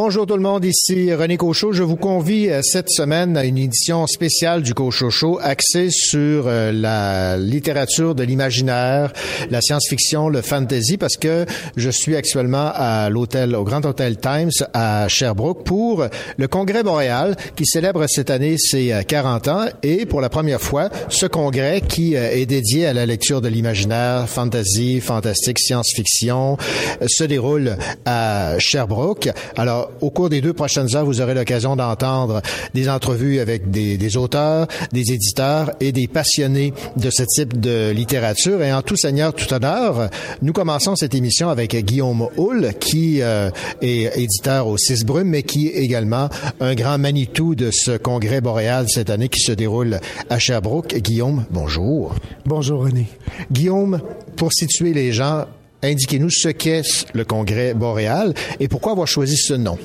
[0.00, 1.72] Bonjour tout le monde, ici René Cochot.
[1.72, 6.44] Je vous convie euh, cette semaine à une édition spéciale du Cochot Show axée sur
[6.46, 9.12] euh, la littérature de l'imaginaire,
[9.50, 14.52] la science-fiction, le fantasy, parce que je suis actuellement à l'hôtel, au Grand Hôtel Times
[14.72, 20.06] à Sherbrooke pour le Congrès Montréal qui célèbre cette année ses 40 euh, ans et
[20.06, 25.00] pour la première fois, ce congrès qui est dédié à la lecture de l'imaginaire, fantasy,
[25.00, 26.56] fantastique, science-fiction
[27.04, 29.30] se déroule à Sherbrooke.
[29.56, 32.42] Alors, au cours des deux prochaines heures, vous aurez l'occasion d'entendre
[32.74, 38.62] des entrevues avec des, auteurs, des éditeurs et des passionnés de ce type de littérature.
[38.62, 40.10] Et en tout seigneur, tout honneur,
[40.42, 45.42] nous commençons cette émission avec Guillaume Hull, qui euh, est éditeur au Six Brumes, mais
[45.42, 46.28] qui est également
[46.60, 50.96] un grand Manitou de ce congrès boréal cette année qui se déroule à Sherbrooke.
[50.96, 52.14] Guillaume, bonjour.
[52.46, 53.06] Bonjour René.
[53.50, 54.00] Guillaume,
[54.36, 55.46] pour situer les gens,
[55.82, 59.78] Indiquez-nous ce qu'est le Congrès boréal et pourquoi avoir choisi ce nom.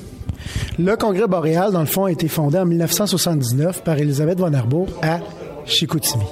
[0.78, 4.88] Le Congrès boréal, dans le fond, a été fondé en 1979 par Elisabeth von Arbour
[5.02, 5.20] à
[5.64, 6.24] Chicoutimi.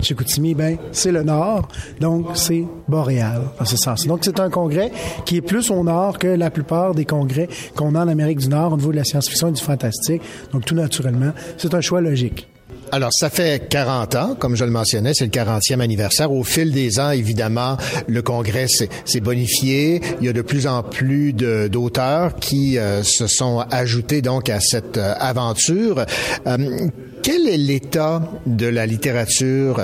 [0.00, 1.68] Chicoutimi, ben, c'est le nord,
[2.00, 4.06] donc c'est boréal, dans ce sens.
[4.06, 4.90] Donc, c'est un congrès
[5.24, 8.48] qui est plus au nord que la plupart des congrès qu'on a en Amérique du
[8.48, 10.22] Nord au niveau de la science-fiction et du fantastique.
[10.52, 12.48] Donc, tout naturellement, c'est un choix logique.
[12.94, 16.30] Alors, ça fait 40 ans, comme je le mentionnais, c'est le 40e anniversaire.
[16.30, 20.02] Au fil des ans, évidemment, le Congrès s'est bonifié.
[20.20, 24.60] Il y a de plus en plus d'auteurs qui euh, se sont ajoutés donc à
[24.60, 26.04] cette euh, aventure.
[26.46, 26.88] Euh,
[27.22, 29.80] quel est l'état de la littérature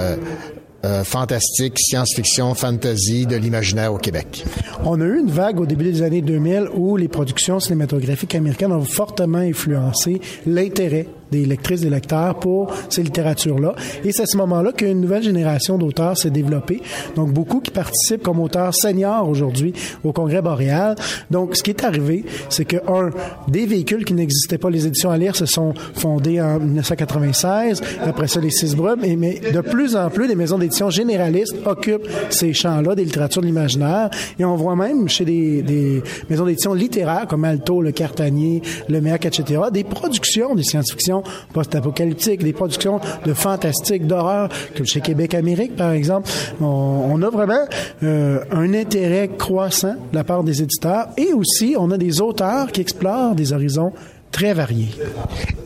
[1.04, 4.44] fantastique, science-fiction, fantasy, de l'imaginaire au Québec?
[4.84, 8.72] On a eu une vague au début des années 2000 où les productions cinématographiques américaines
[8.72, 13.74] ont fortement influencé l'intérêt des lectrices, des lecteurs pour ces littératures-là.
[14.04, 16.82] Et c'est à ce moment-là qu'une nouvelle génération d'auteurs s'est développée.
[17.16, 19.72] Donc, beaucoup qui participent comme auteurs seniors aujourd'hui
[20.04, 20.96] au Congrès boréal.
[21.30, 23.10] Donc, ce qui est arrivé, c'est que, un,
[23.48, 27.80] des véhicules qui n'existaient pas, les éditions à lire, se sont fondées en 1996.
[28.02, 29.04] Après ça, les six brumes.
[29.04, 33.42] Et, mais de plus en plus, des maisons d'édition généralistes occupent ces champs-là des littératures
[33.42, 34.10] de l'imaginaire.
[34.38, 39.00] Et on voit même chez des, des maisons d'édition littéraires comme Alto, Le Cartanier, Le
[39.00, 41.17] Méac, etc., des productions de science-fiction
[41.52, 46.30] post-apocalyptiques, des productions de fantastique, d'horreur, comme chez Québec Amérique, par exemple.
[46.60, 47.64] On, a vraiment
[48.02, 52.70] euh, un intérêt croissant de la part des éditeurs et aussi on a des auteurs
[52.70, 53.92] qui explorent des horizons
[54.30, 54.94] très variés.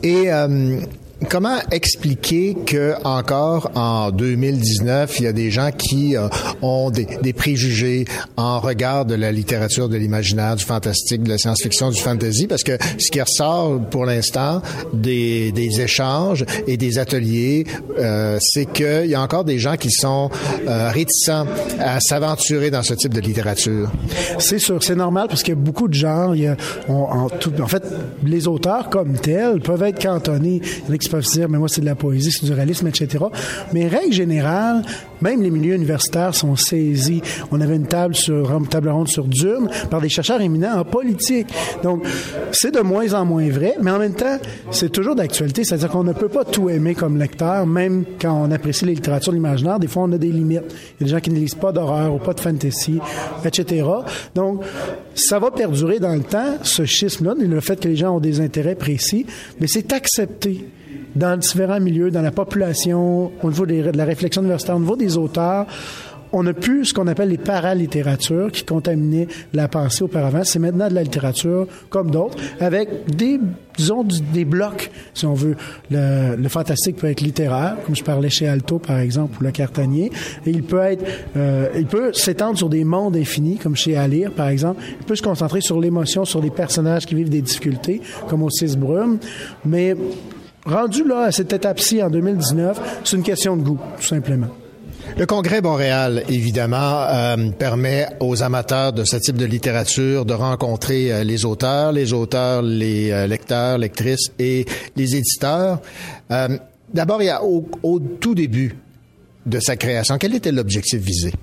[0.01, 0.79] Et euh,
[1.29, 6.27] Comment expliquer que encore en 2019, il y a des gens qui euh,
[6.61, 8.05] ont des, préjugés
[8.37, 12.63] en regard de la littérature de l'imaginaire, du fantastique, de la science-fiction, du fantasy, parce
[12.63, 14.61] que ce qui ressort pour l'instant
[14.93, 17.65] des, échanges et des ateliers,
[17.97, 20.29] euh, c'est qu'il y a encore des gens qui sont
[20.67, 21.47] euh, réticents
[21.79, 23.91] à s'aventurer dans ce type de littérature.
[24.39, 25.93] C'est sûr, c'est normal parce qu'il y a beaucoup de
[27.39, 27.83] tout, en fait,
[28.25, 30.61] les auteurs comme tels peuvent être cantonnés
[31.13, 33.23] peuvent se dire, mais moi, c'est de la poésie, c'est du réalisme, etc.
[33.71, 34.81] Mais règle générale,
[35.21, 37.21] même les milieux universitaires sont saisis.
[37.51, 41.53] On avait une table sur, table ronde sur Dune par des chercheurs éminents en politique.
[41.83, 42.03] Donc,
[42.51, 44.39] c'est de moins en moins vrai, mais en même temps,
[44.71, 45.63] c'est toujours d'actualité.
[45.63, 49.33] C'est-à-dire qu'on ne peut pas tout aimer comme lecteur, même quand on apprécie les littératures
[49.33, 49.77] de l'imaginaire.
[49.77, 50.63] Des fois, on a des limites.
[50.99, 52.99] Il y a des gens qui ne lisent pas d'horreur ou pas de fantasy,
[53.45, 53.87] etc.
[54.33, 54.63] Donc,
[55.13, 58.41] ça va perdurer dans le temps, ce schisme-là, le fait que les gens ont des
[58.41, 59.27] intérêts précis,
[59.59, 60.65] mais c'est accepté
[61.15, 65.17] dans différents milieux, dans la population, au niveau de la réflexion universitaire, au niveau des
[65.17, 65.67] auteurs,
[66.33, 70.43] on n'a plus ce qu'on appelle les paralittératures qui contaminaient la pensée auparavant.
[70.43, 73.39] C'est maintenant de la littérature comme d'autres, avec des,
[73.77, 75.55] disons, des blocs, si on veut.
[75.91, 80.11] Le, fantastique peut être littéraire, comme je parlais chez Alto, par exemple, ou Le Cartanier.
[80.47, 81.05] Et il peut être,
[81.37, 84.81] euh, il peut s'étendre sur des mondes infinis, comme chez Alire, par exemple.
[84.99, 88.49] Il peut se concentrer sur l'émotion, sur des personnages qui vivent des difficultés, comme au
[88.49, 88.75] Six.
[89.65, 89.95] Mais
[90.65, 94.47] rendu là à cette étape-ci en 2019, c'est une question de goût, tout simplement.
[95.17, 101.11] Le Congrès Montréal, évidemment, euh, permet aux amateurs de ce type de littérature de rencontrer
[101.13, 104.65] euh, les auteurs, les auteurs, les euh, lecteurs, lectrices et
[104.95, 105.81] les éditeurs.
[106.93, 108.75] D'abord, il y a au, tout début
[109.45, 110.17] de sa création?
[110.17, 111.33] Quel était l'objectif visé?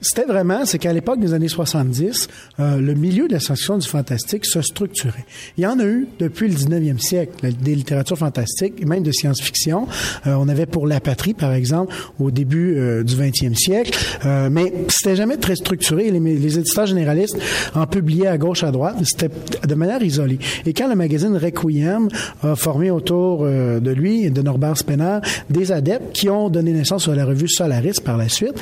[0.00, 2.28] C'était vraiment, c'est qu'à l'époque des années 70,
[2.60, 5.24] euh, le milieu de la science-fiction du fantastique se structurait.
[5.56, 9.86] Il y en a eu depuis le 19e siècle, des littératures fantastiques, même de science-fiction.
[10.26, 14.48] Euh, on avait pour La Patrie, par exemple, au début euh, du 20e siècle, euh,
[14.50, 16.10] mais c'était jamais très structuré.
[16.10, 17.38] Les, éditeurs généralistes
[17.74, 19.30] en publiaient à gauche, à droite, c'était
[19.66, 20.38] de manière isolée.
[20.66, 22.08] Et quand le magazine Requiem
[22.42, 25.18] a formé autour euh, de lui, de Norbert Spener,
[25.50, 28.54] des adeptes qui ont donné naissance à la revue Solaris par la suite,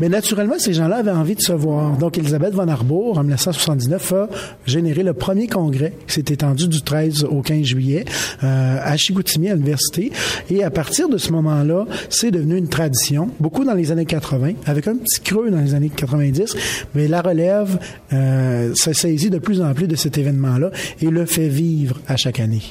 [0.00, 1.96] mais naturellement, ces gens-là avaient envie de se voir.
[1.96, 4.28] Donc, Elisabeth von Arbour, en 1979, a
[4.66, 8.04] généré le premier congrès qui s'est étendu du 13 au 15 juillet
[8.42, 10.12] euh, à Chigoutimi, à l'université.
[10.50, 14.52] Et à partir de ce moment-là, c'est devenu une tradition, beaucoup dans les années 80,
[14.66, 16.56] avec un petit creux dans les années 90,
[16.94, 17.78] mais la relève
[18.12, 20.70] euh, se saisit de plus en plus de cet événement-là
[21.00, 22.62] et le fait vivre à chaque année.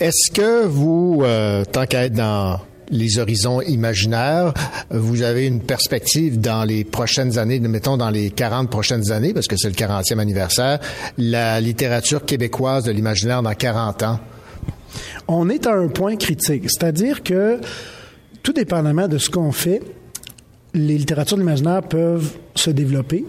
[0.00, 2.60] Est-ce que vous, euh, tant qu'à être dans
[2.90, 4.52] les horizons imaginaires.
[4.90, 9.46] Vous avez une perspective dans les prochaines années, mettons dans les 40 prochaines années, parce
[9.46, 10.78] que c'est le 40e anniversaire,
[11.18, 14.20] la littérature québécoise de l'imaginaire dans 40 ans?
[15.28, 17.60] On est à un point critique, c'est-à-dire que
[18.42, 19.82] tout dépendamment de ce qu'on fait,
[20.74, 23.24] les littératures de l'imaginaire peuvent se développer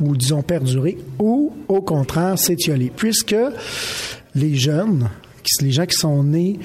[0.00, 3.36] ou disons perdurer ou au contraire s'étioler puisque
[4.34, 5.08] les jeunes,
[5.60, 6.58] les gens qui sont nés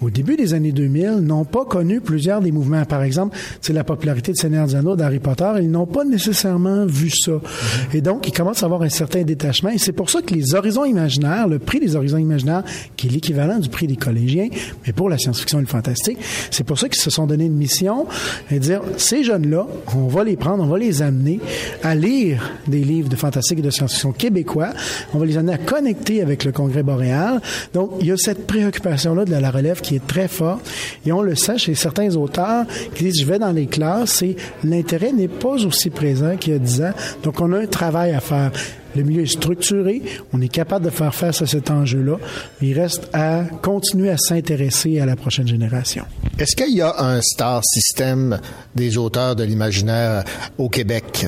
[0.00, 2.84] au début des années 2000, n'ont pas connu plusieurs des mouvements.
[2.84, 6.84] Par exemple, c'est la popularité de Seigneur des Anneaux, d'Harry Potter, ils n'ont pas nécessairement
[6.86, 7.32] vu ça.
[7.92, 9.70] Et donc, ils commencent à avoir un certain détachement.
[9.70, 12.64] Et c'est pour ça que les horizons imaginaires, le prix des horizons imaginaires,
[12.96, 14.48] qui est l'équivalent du prix des collégiens,
[14.86, 16.18] mais pour la science-fiction et le fantastique,
[16.50, 18.06] c'est pour ça qu'ils se sont donné une mission
[18.50, 19.66] et dire, ces jeunes-là,
[19.96, 21.40] on va les prendre, on va les amener
[21.82, 24.70] à lire des livres de fantastique et de science-fiction québécois,
[25.12, 27.40] on va les amener à connecter avec le Congrès boréal.
[27.72, 30.60] Donc, il y a cette préoccupation-là de la relève qui est très fort.
[31.06, 32.64] Et on le sait chez certains auteurs
[32.94, 34.34] qui disent, je vais dans les classes et
[34.64, 36.94] l'intérêt n'est pas aussi présent qu'il y a dix ans.
[37.22, 38.50] Donc, on a un travail à faire.
[38.94, 40.02] Le milieu est structuré,
[40.32, 42.16] on est capable de faire face à cet enjeu-là.
[42.62, 46.04] Il reste à continuer à s'intéresser à la prochaine génération.
[46.38, 48.40] Est-ce qu'il y a un star système
[48.74, 50.24] des auteurs de l'imaginaire
[50.58, 51.26] au Québec?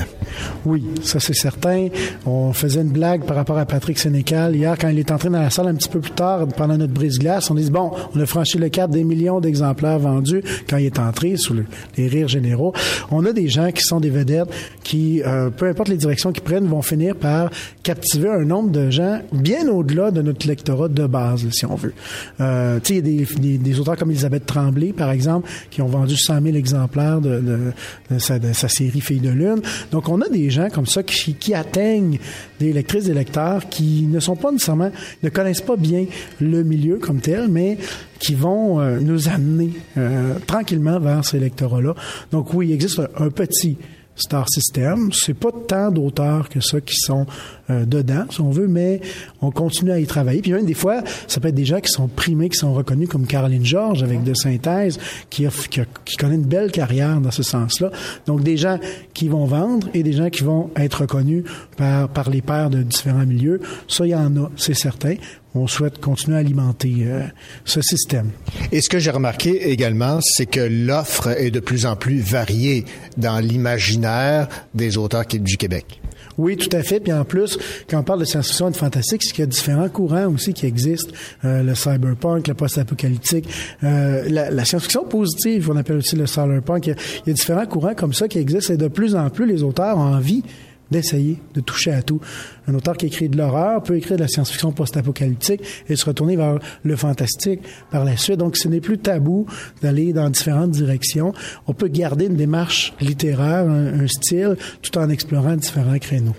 [0.64, 1.88] Oui, ça c'est certain.
[2.24, 5.40] On faisait une blague par rapport à Patrick Sénécal hier quand il est entré dans
[5.40, 7.50] la salle un petit peu plus tard pendant notre brise-glace.
[7.50, 10.98] On dit bon, on a franchi le cap des millions d'exemplaires vendus quand il est
[10.98, 11.66] entré sous le,
[11.96, 12.72] les rires généraux.
[13.10, 14.48] On a des gens qui sont des vedettes
[14.82, 17.50] qui, euh, peu importe les directions qu'ils prennent, vont finir par
[17.82, 21.94] captiver un nombre de gens bien au-delà de notre lectorat de base, si on veut.
[22.40, 25.48] Euh, tu sais, il y a des, des, des, auteurs comme Elisabeth Tremblay, par exemple,
[25.70, 27.72] qui ont vendu 100 000 exemplaires de,
[28.18, 29.60] sa, série Fille de Lune.
[29.90, 32.18] Donc, on a des gens comme ça qui, atteignent
[32.58, 34.90] des lectrices et lecteurs qui ne sont pas nécessairement,
[35.22, 36.06] ne connaissent pas bien
[36.40, 37.78] le milieu comme tel, mais
[38.18, 41.94] qui vont euh, nous amener euh, tranquillement vers ces lectorats-là.
[42.32, 43.76] Donc oui, il existe un petit
[44.16, 45.10] Star System.
[45.12, 47.26] C'est pas tant d'auteurs que ça qui sont
[47.70, 49.00] euh, dedans, si on veut, mais
[49.42, 50.40] on continue à y travailler.
[50.40, 53.08] Puis même des fois, ça peut être des gens qui sont primés, qui sont reconnus
[53.08, 54.98] comme Caroline Georges avec de synthèse,
[55.30, 57.90] qui, a, qui, connaît une belle carrière dans ce sens-là.
[58.26, 58.78] Donc des gens
[59.14, 61.44] qui vont vendre et des gens qui vont être reconnus
[61.76, 63.60] par, par les pairs de différents milieux.
[63.88, 65.14] Ça, il y en a, c'est certain
[65.56, 67.22] on souhaite continuer à alimenter euh,
[67.64, 68.30] ce système.
[68.72, 72.84] Et ce que j'ai remarqué également, c'est que l'offre est de plus en plus variée
[73.16, 76.00] dans l'imaginaire des auteurs du Québec.
[76.38, 77.00] Oui, tout à fait.
[77.00, 77.58] Puis en plus,
[77.88, 80.52] quand on parle de science-fiction et de fantastique, c'est qu'il y a différents courants aussi
[80.52, 81.12] qui existent.
[81.44, 83.48] Euh, le cyberpunk, le post-apocalyptique,
[83.84, 86.86] euh, la, la science-fiction positive, on appelle aussi le cyberpunk.
[86.86, 89.14] Il y, a, il y, a, différents courants comme ça qui existent et de plus
[89.16, 90.42] en plus, les auteurs ont envie
[90.90, 92.20] d'essayer de toucher à tout.
[92.68, 96.36] Un auteur qui écrit de l'horreur peut écrire de la science-fiction post-apocalyptique et se retourner
[96.36, 98.38] vers le fantastique par la suite.
[98.38, 99.46] Donc, ce n'est plus tabou
[99.82, 101.32] d'aller dans différentes directions.
[101.66, 106.36] On peut garder une démarche littéraire, un, un style, tout en explorant différents créneaux.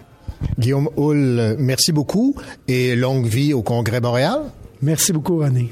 [0.59, 2.35] Guillaume Hull, merci beaucoup
[2.67, 4.41] et longue vie au Congrès Montréal.
[4.81, 5.71] Merci beaucoup, René.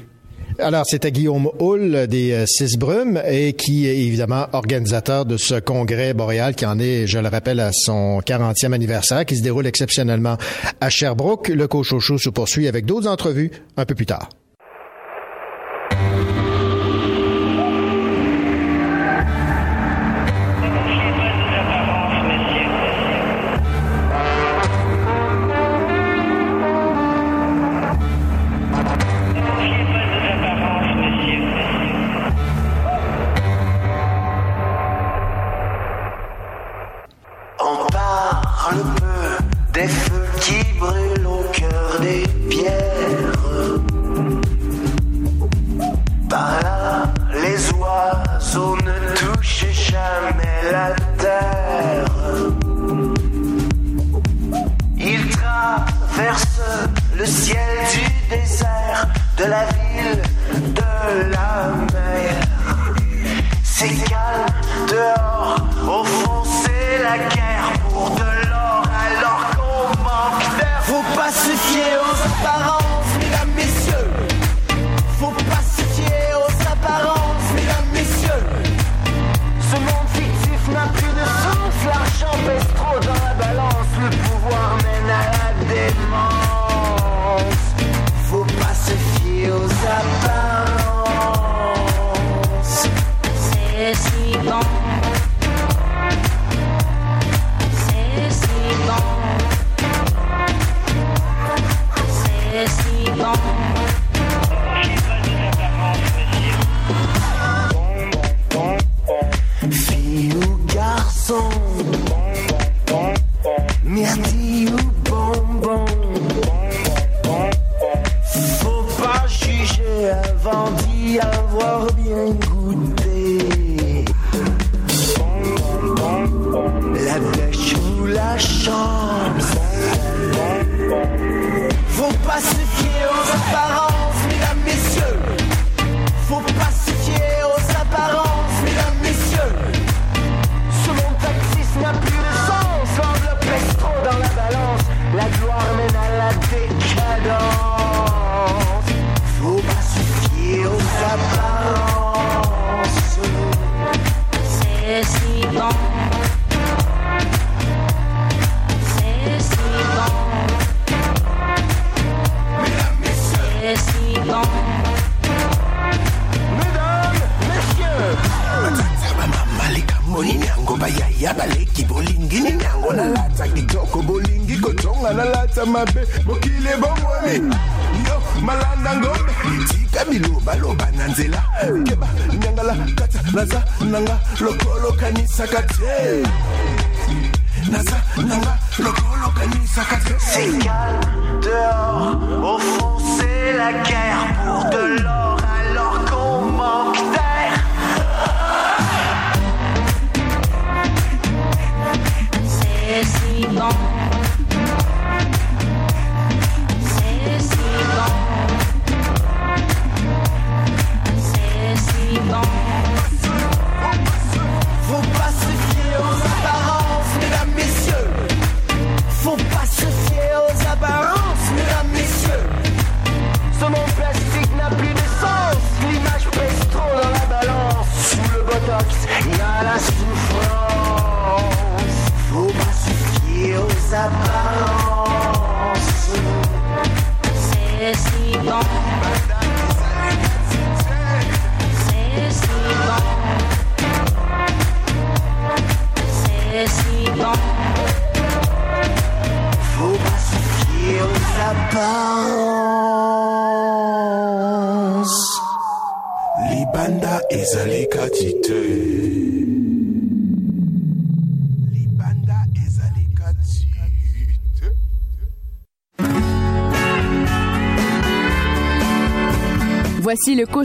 [0.58, 6.14] Alors, c'était Guillaume Hull des Six Brumes et qui est évidemment organisateur de ce congrès
[6.14, 10.38] boréal qui en est, je le rappelle, à son 40e anniversaire qui se déroule exceptionnellement
[10.80, 11.48] à Sherbrooke.
[11.48, 14.30] Le Cochocho se poursuit avec d'autres entrevues un peu plus tard.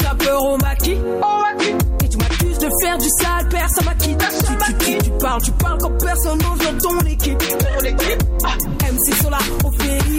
[0.00, 0.98] sapeur au maquis.
[2.04, 4.24] Et tu m'accuses de faire du sale, personne m'a quitté.
[4.28, 7.38] Tu, tu, tu, parles, tu parles comme personne dans ton équipe.
[7.38, 9.70] Ton MC sont là, on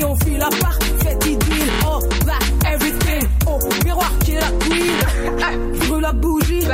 [0.06, 2.34] on file la part, fête idylle, on va
[2.74, 3.28] everything.
[3.46, 5.80] Au miroir qui est la queen.
[5.88, 6.68] Brûle la bougie,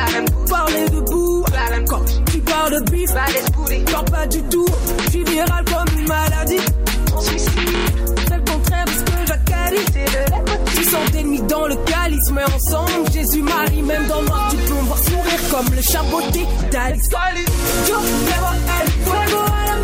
[0.50, 1.46] parler debout.
[2.32, 4.68] Tu parles de bif, parle pas du tout.
[5.06, 6.58] Je suis viral comme une maladie.
[7.16, 7.22] On.
[7.22, 10.29] C'est le contraire parce que j'accalite.
[10.90, 15.50] Sans d'ennemis dans le calice, mais ensemble, Jésus-Marie, même dans noir, tu peux me sourire
[15.52, 17.10] comme le chapeauté d'Alice.
[17.88, 19.76] Yo el fuego la.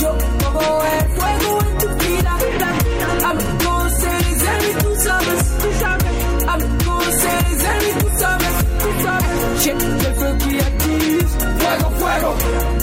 [0.00, 0.10] Yo
[0.84, 1.86] el fuego tu
[3.98, 5.16] c'est les ennemis, tout ça,
[5.60, 5.74] tout
[7.10, 8.30] c'est les ennemis, tout ça,
[8.78, 8.96] tout.
[9.62, 11.28] J'ai le feu qui active.
[11.58, 12.81] Fuego, fuego.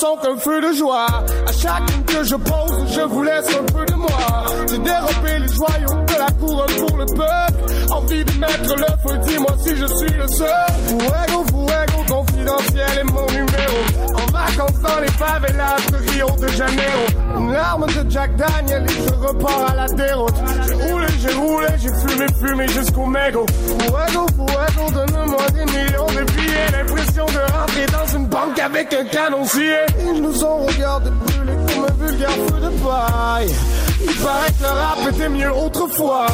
[0.00, 1.06] Sont qu'un feu de joie.
[1.46, 4.44] À chaque ligne que je pose, je vous laisse un peu de moi.
[4.68, 7.60] J'ai dérobé les joyaux de la couronne pour le peuple.
[7.90, 10.48] Envie de mettre le feu, dis-moi si je suis le seul.
[10.86, 13.78] Fuego, fuego, confidentiel est mon numéro.
[14.14, 17.04] En vacances dans les favelas de Rio de Janeiro.
[17.36, 20.34] Une larme de Jack Daniel et je repars à la déroute.
[20.66, 23.46] J'ai roulé, j'ai roulé, j'ai fumé, fumé jusqu'au mégot.
[23.66, 26.70] Fuego, fuego, donne-moi des millions de billets.
[26.72, 29.76] L'impression de rentrer une banque avec un canoncier.
[30.00, 33.54] Ils nous ont regardé brûler comme un vulgaire feu de paille.
[34.02, 36.26] Il paraît que le rap était mieux autrefois.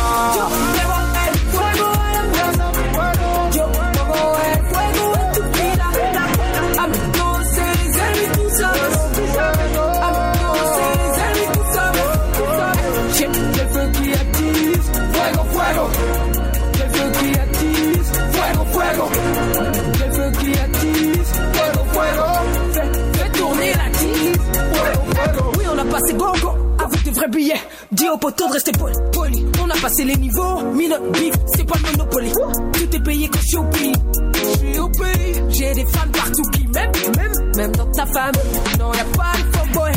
[25.96, 26.52] Passé gogo
[26.84, 27.60] avec des vrais billets.
[27.92, 28.72] Dis au poteau de rester
[29.12, 29.46] poli.
[29.62, 30.62] On a passé les niveaux.
[30.74, 32.32] Mine, bif, c'est pas le monopoly.
[32.72, 33.92] Tout est payé quand je suis au pays.
[34.34, 35.42] Je suis au pays.
[35.50, 38.34] J'ai des fans partout qui m'aiment, même, même dans ta femme.
[38.78, 39.92] Non, y'a pas de fuckboy.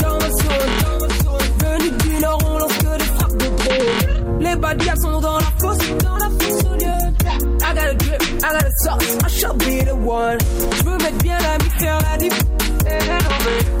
[0.00, 1.08] Dans ma zone,
[1.60, 4.40] venu du nord, on lance que des frappes de drone.
[4.40, 7.02] Les bad guys sont dans la fosse, dans la fosse au lieu.
[7.64, 10.38] I got a drip, I got a sauce, I shall be the one.
[10.76, 12.34] Je veux mettre bien la mix, faire la dip.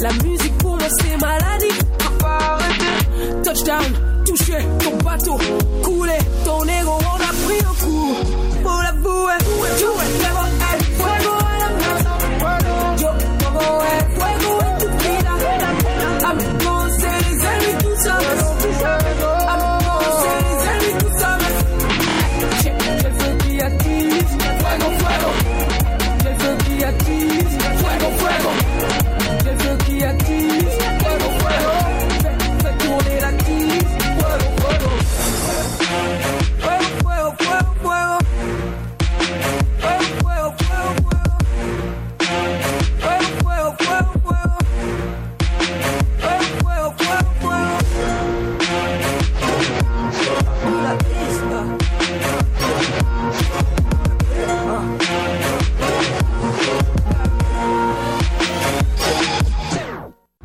[0.00, 1.78] La musique pour moi c'est maladie.
[3.44, 3.92] Touchdown,
[4.24, 5.38] touché ton bateau,
[5.82, 8.16] coulé ton ego, on a pris un coup.
[8.62, 9.38] Pour l'avouer,
[9.80, 10.51] yo pego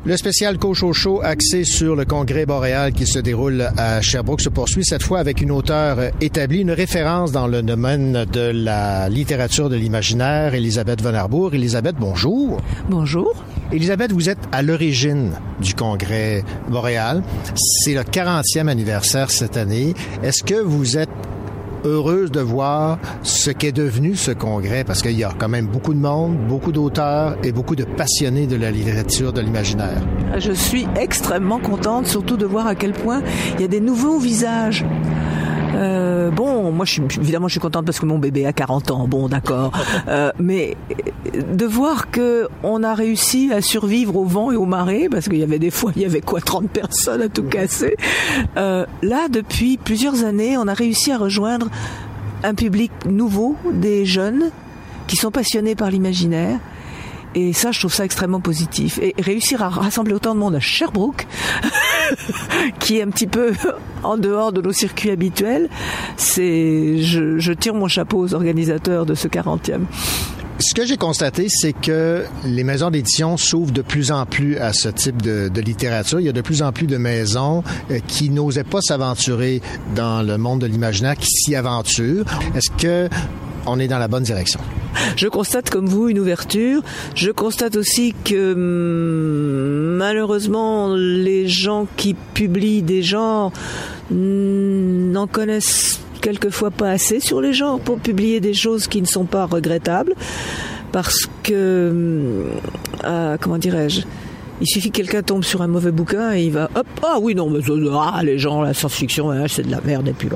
[0.08, 4.48] Le spécial Cocho Show axé sur le congrès boréal qui se déroule à Sherbrooke se
[4.48, 9.68] poursuit cette fois avec une auteure établie, une référence dans le domaine de la littérature
[9.68, 11.54] de l'imaginaire, Elisabeth Von Arbour.
[11.54, 12.58] Elisabeth, bonjour.
[12.88, 13.44] Bonjour.
[13.70, 17.22] Elisabeth, vous êtes à l'origine du congrès boréal.
[17.54, 19.92] C'est le 40e anniversaire cette année.
[20.22, 21.10] Est-ce que vous êtes
[21.88, 25.94] heureuse de voir ce qu'est devenu ce congrès parce qu'il y a quand même beaucoup
[25.94, 30.00] de monde, beaucoup d'auteurs et beaucoup de passionnés de la littérature de l'imaginaire.
[30.38, 33.22] Je suis extrêmement contente, surtout de voir à quel point
[33.56, 34.84] il y a des nouveaux visages.
[35.74, 38.90] Euh, bon, moi, je suis, évidemment, je suis contente parce que mon bébé a 40
[38.90, 39.08] ans.
[39.08, 39.72] Bon, d'accord.
[40.08, 40.76] Euh, mais
[41.34, 45.38] de voir que on a réussi à survivre au vent et aux marées, parce qu'il
[45.38, 47.96] y avait des fois, il y avait quoi, 30 personnes à tout casser.
[48.56, 51.68] Euh, là, depuis plusieurs années, on a réussi à rejoindre
[52.42, 54.50] un public nouveau, des jeunes
[55.08, 56.58] qui sont passionnés par l'imaginaire.
[57.34, 58.98] Et ça, je trouve ça extrêmement positif.
[59.02, 61.26] Et réussir à rassembler autant de monde à Sherbrooke,
[62.80, 63.52] qui est un petit peu
[64.02, 65.68] en dehors de nos circuits habituels,
[66.16, 69.80] c'est, je, tire mon chapeau aux organisateurs de ce 40e.
[70.60, 74.72] Ce que j'ai constaté, c'est que les maisons d'édition s'ouvrent de plus en plus à
[74.72, 76.18] ce type de, de, littérature.
[76.18, 79.62] Il y a de plus en plus de maisons euh, qui n'osaient pas s'aventurer
[79.94, 82.24] dans le monde de l'imaginaire, qui s'y aventurent.
[82.56, 83.08] Est-ce que
[83.66, 84.60] on est dans la bonne direction?
[85.16, 86.82] Je constate comme vous une ouverture.
[87.14, 93.52] Je constate aussi que hum, malheureusement les gens qui publient des genres
[94.10, 99.24] n'en connaissent quelquefois pas assez sur les genres pour publier des choses qui ne sont
[99.24, 100.14] pas regrettables
[100.92, 102.44] parce que hum,
[103.04, 104.02] euh, comment dirais-je?
[104.60, 107.34] Il suffit que quelqu'un tombe sur un mauvais bouquin et il va hop ah oui
[107.34, 107.60] non mais
[107.92, 110.28] ah, les gens la science-fiction hein, c'est de la merde et puis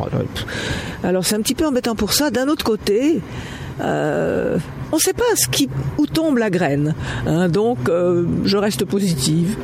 [1.03, 3.21] alors c'est un petit peu embêtant pour ça d'un autre côté
[3.81, 4.59] euh,
[4.93, 6.95] on ne sait pas ce qui, où tombe la graine.
[7.27, 7.49] hein.
[7.49, 9.57] donc, euh, je reste positive.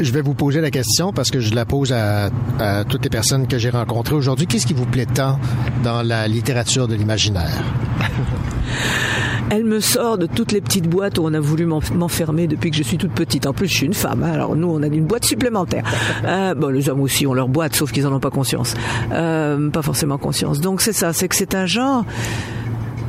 [0.00, 3.10] Je vais vous poser la question parce que je la pose à, à toutes les
[3.10, 4.46] personnes que j'ai rencontrées aujourd'hui.
[4.46, 5.38] Qu'est-ce qui vous plaît tant
[5.82, 7.62] dans la littérature de l'imaginaire?
[9.50, 12.70] Elle me sort de toutes les petites boîtes où on a voulu m'en- m'enfermer depuis
[12.70, 13.46] que je suis toute petite.
[13.46, 14.22] En plus, je suis une femme.
[14.22, 14.32] hein.
[14.32, 15.84] Alors nous, on a une boîte supplémentaire.
[16.26, 18.74] Euh, bon, les hommes aussi ont leur boîte, sauf qu'ils en ont pas conscience.
[19.12, 20.60] Euh, pas forcément conscience.
[20.60, 22.04] Donc c'est ça, c'est que c'est un genre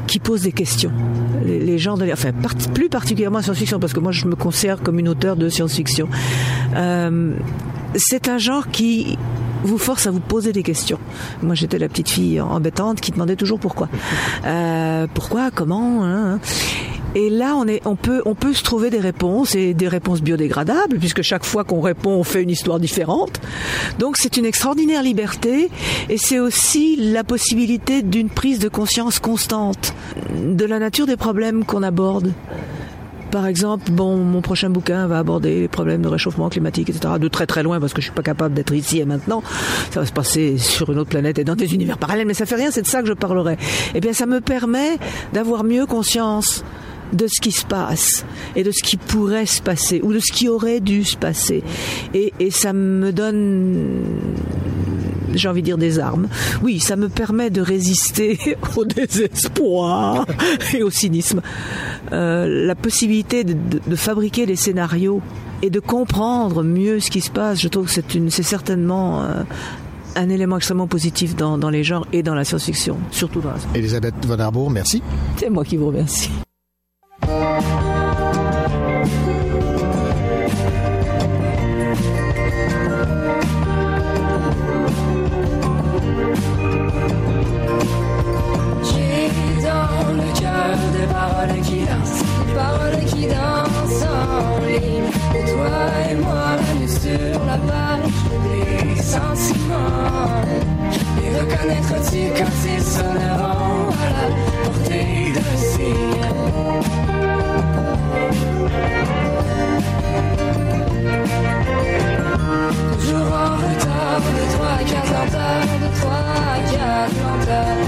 [0.07, 0.91] qui pose des questions.
[1.45, 4.35] Les, les genres de, enfin, part- plus particulièrement la science-fiction, parce que moi, je me
[4.35, 6.07] considère comme une auteure de science-fiction.
[6.75, 7.31] Euh,
[7.95, 9.17] c'est un genre qui
[9.65, 10.99] vous force à vous poser des questions.
[11.41, 13.89] Moi, j'étais la petite fille embêtante qui demandait toujours pourquoi.
[14.45, 16.03] Euh, pourquoi, comment.
[16.03, 16.39] hein, hein.
[17.15, 20.21] Et là, on, est, on, peut, on peut se trouver des réponses et des réponses
[20.21, 23.39] biodégradables, puisque chaque fois qu'on répond, on fait une histoire différente.
[23.99, 25.69] Donc, c'est une extraordinaire liberté
[26.09, 29.93] et c'est aussi la possibilité d'une prise de conscience constante
[30.37, 32.33] de la nature des problèmes qu'on aborde.
[33.31, 37.15] Par exemple, bon, mon prochain bouquin va aborder les problèmes de réchauffement climatique, etc.
[37.19, 39.43] De très très loin, parce que je suis pas capable d'être ici et maintenant.
[39.91, 42.45] Ça va se passer sur une autre planète et dans des univers parallèles, mais ça
[42.45, 42.71] fait rien.
[42.71, 43.57] C'est de ça que je parlerai.
[43.93, 44.97] Eh bien, ça me permet
[45.33, 46.63] d'avoir mieux conscience
[47.13, 50.31] de ce qui se passe et de ce qui pourrait se passer ou de ce
[50.31, 51.63] qui aurait dû se passer.
[52.13, 54.01] Et, et ça me donne
[55.35, 56.27] j'ai envie de dire des armes.
[56.63, 58.37] Oui, ça me permet de résister
[58.75, 60.25] au désespoir
[60.73, 61.41] et au cynisme.
[62.11, 65.21] Euh, la possibilité de, de- de fabriquer des scénarios
[65.61, 69.23] et de comprendre mieux ce qui se passe, je trouve que c'est une, c'est certainement
[69.23, 69.43] euh,
[70.15, 73.57] un élément extrêmement positif dans, dans les genres et dans la science-fiction, surtout dans la
[73.77, 75.01] Elisabeth Von Arbour, merci.
[75.37, 76.29] C'est moi qui vous remercie.
[97.57, 100.41] Page des sentiments.
[101.23, 104.25] Et reconnaître-tu quand ils sonneront à la
[104.63, 106.33] portée de cire?
[112.99, 117.81] Toujours en retard de 3 à 4 lenteurs, de 3 à 4 lenteurs.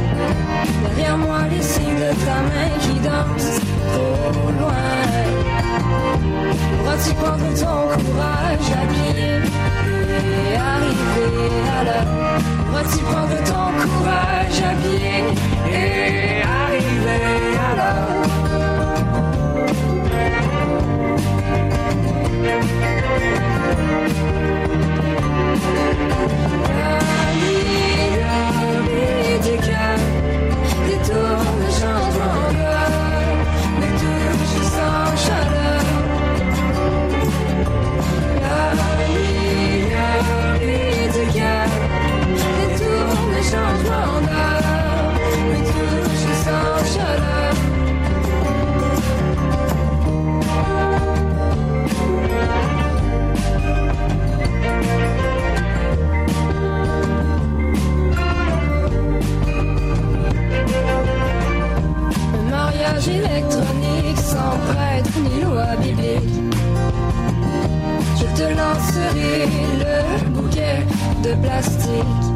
[0.83, 3.61] Derrière moi les signes de ta main qui dansent
[3.93, 4.87] trop loin.
[6.77, 9.46] Pourras-tu prendre ton courage à pied
[10.57, 12.07] et arriver à l'heure.
[12.65, 15.17] Pourras-tu prendre ton courage à pied
[15.71, 18.27] et arriver à l'heure
[29.43, 29.97] du cœur
[30.87, 32.76] détourne changement
[43.51, 45.13] changement d'heure,
[45.47, 47.53] me touche sans chaleur.
[62.33, 66.35] Un mariage électronique sans prêtre ni loi biblique.
[68.19, 69.47] Je te lancerai
[69.83, 70.79] le bouquet
[71.23, 72.26] de plastique.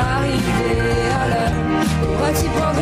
[0.00, 1.54] Arriver à l'heure.
[2.18, 2.79] Voici prendre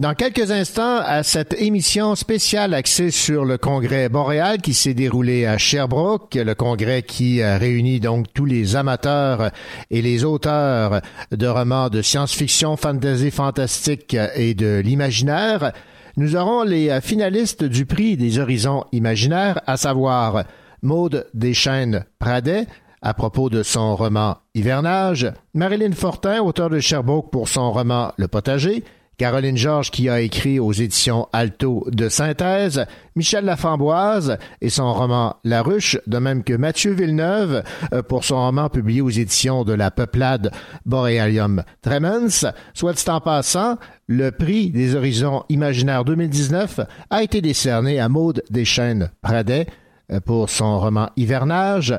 [0.00, 5.44] Dans quelques instants, à cette émission spéciale axée sur le congrès boréal qui s'est déroulé
[5.44, 9.50] à Sherbrooke, le congrès qui a réuni donc tous les amateurs
[9.90, 15.72] et les auteurs de romans de science-fiction, fantasy, fantastique et de l'imaginaire,
[16.16, 20.44] nous aurons les finalistes du prix des horizons imaginaires, à savoir
[20.80, 22.64] Maude Deschênes Pradet,
[23.02, 28.28] à propos de son roman Hivernage, Marilyn Fortin, auteur de Sherbrooke pour son roman Le
[28.28, 28.82] Potager,
[29.20, 35.36] Caroline Georges qui a écrit aux éditions Alto de synthèse, Michel Laframboise et son roman
[35.44, 39.74] La Ruche, de même que Mathieu Villeneuve euh, pour son roman publié aux éditions de
[39.74, 40.52] la Peuplade
[40.86, 42.46] Borealium Tremens.
[42.72, 46.80] Soit dit en passant, le prix des horizons imaginaires 2019
[47.10, 49.66] a été décerné à Maude Deschênes Pradet
[50.10, 51.94] euh, pour son roman Hivernage.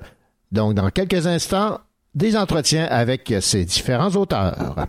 [0.52, 1.82] Donc, dans quelques instants,
[2.16, 4.88] des entretiens avec ces différents auteurs.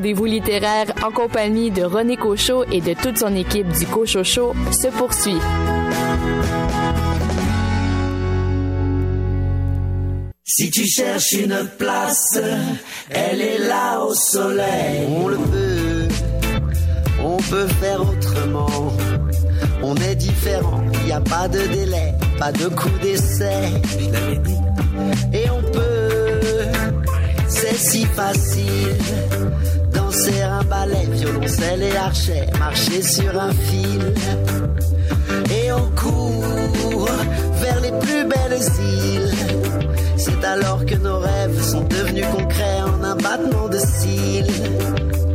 [0.00, 4.54] Rendez-vous littéraire en compagnie de René Cochot et de toute son équipe du Cochot Show
[4.72, 5.36] se poursuit.
[10.42, 12.38] Si tu cherches une place,
[13.10, 15.06] elle est là au soleil.
[15.06, 16.08] On le peut,
[17.22, 18.92] on peut faire autrement.
[19.82, 23.68] On est différent, y a pas de délai, pas de coup d'essai.
[23.84, 24.60] Je l'avais dit.
[25.34, 26.40] Et on peut,
[27.48, 28.96] c'est si facile.
[30.10, 34.12] Danser un ballet, violoncelle et archet, marcher sur un fil.
[35.54, 37.08] Et on court
[37.60, 38.60] vers les plus belles
[39.04, 39.30] îles.
[40.16, 45.29] C'est alors que nos rêves sont devenus concrets en un battement de cils.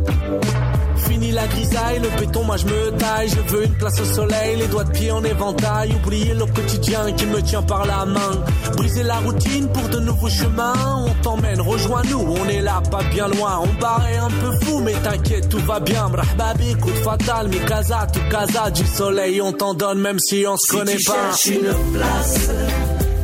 [1.36, 3.28] La grisaille, le béton, moi je me taille.
[3.28, 5.93] Je veux une place au soleil, les doigts de pied en éventail.
[6.02, 8.41] Oublier le quotidien qui me tient par la main.
[8.78, 11.04] Briser la routine pour de nouveaux chemins.
[11.06, 13.60] On t'emmène, rejoins-nous, on est là, pas bien loin.
[13.63, 16.08] On paraît un peu fou, mais t'inquiète, tout va bien.
[16.08, 20.45] Brahbabi, coup de fatal, mi casa, tout casa, du soleil, on t'en donne même si
[20.48, 21.13] on se Si connaît tu pas.
[21.34, 22.50] cherches une place,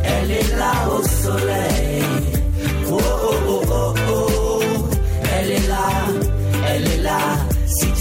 [0.04, 2.04] elle est là au soleil.
[2.92, 4.62] Oh oh oh oh oh,
[5.40, 5.90] elle est là,
[6.68, 7.20] elle est là.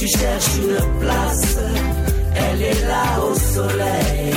[0.01, 1.59] Tu cherches une place,
[2.35, 4.33] elle est là au soleil.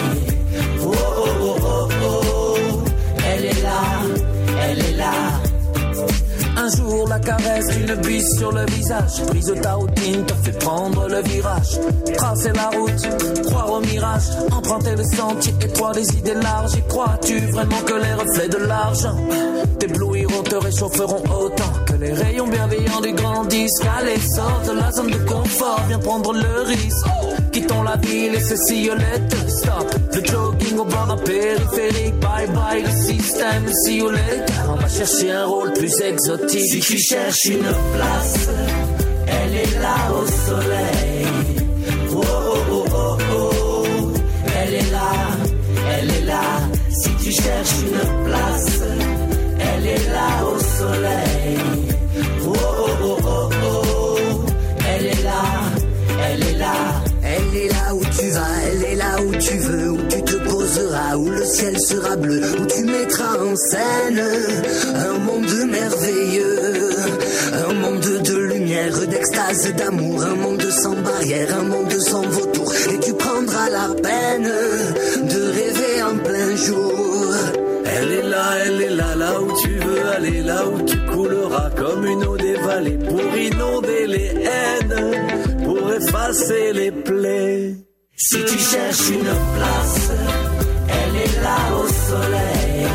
[0.82, 2.84] Oh oh oh oh oh,
[3.26, 3.82] elle est là,
[4.62, 5.13] elle est là.
[6.58, 9.26] Un jour, la caresse d'une bise sur le visage.
[9.28, 11.80] Prise ta routine te fait prendre le virage.
[12.17, 14.23] Tracer la route, croire au mirage.
[14.52, 16.76] Emprunter le sentier étroit des idées larges.
[16.76, 19.15] Y crois-tu vraiment que les reflets de l'argent
[19.80, 21.83] t'éblouiront, te réchaufferont autant?
[22.03, 23.83] Les rayons bienveillants du grand disque?
[23.97, 27.07] Allez, sors de la zone de confort, viens prendre le risque.
[27.51, 29.35] Quittons la ville et ce sillonnette.
[29.47, 32.15] Stop le jogging au bord périphérique.
[32.19, 34.53] Bye bye le système, later.
[34.69, 36.71] On va chercher un rôle plus exotique.
[36.71, 38.49] Si tu cherches une place,
[39.27, 41.27] elle est là au soleil.
[42.15, 43.85] Oh oh oh oh oh,
[44.57, 45.11] elle est là,
[45.93, 46.43] elle est là.
[46.89, 48.81] Si tu cherches une place,
[49.59, 51.83] elle est là au soleil.
[59.45, 63.56] Tu veux, où tu te poseras, où le ciel sera bleu, où tu mettras en
[63.56, 64.21] scène
[64.95, 66.91] un monde merveilleux,
[67.67, 72.99] un monde de lumière, d'extase, d'amour, un monde sans barrière, un monde sans vautour, et
[72.99, 74.51] tu prendras la peine
[75.34, 77.34] de rêver en plein jour.
[77.86, 81.69] Elle est là, elle est là, là où tu veux aller, là où tu couleras
[81.71, 87.92] comme une eau des vallées pour inonder les haines, pour effacer les plaies.
[88.15, 89.23] Si tu cherches une
[89.56, 90.12] place,
[90.88, 92.88] elle est là au soleil.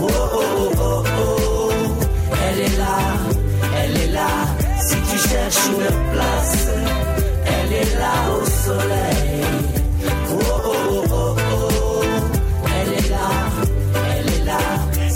[0.00, 1.72] Oh oh oh oh oh,
[2.46, 2.98] elle est là,
[3.76, 4.28] elle est là.
[4.88, 6.68] Si tu cherches une place,
[7.46, 9.44] elle est là au soleil.
[10.30, 12.02] Oh oh oh oh oh,
[12.80, 13.28] elle est là,
[14.16, 14.60] elle est là.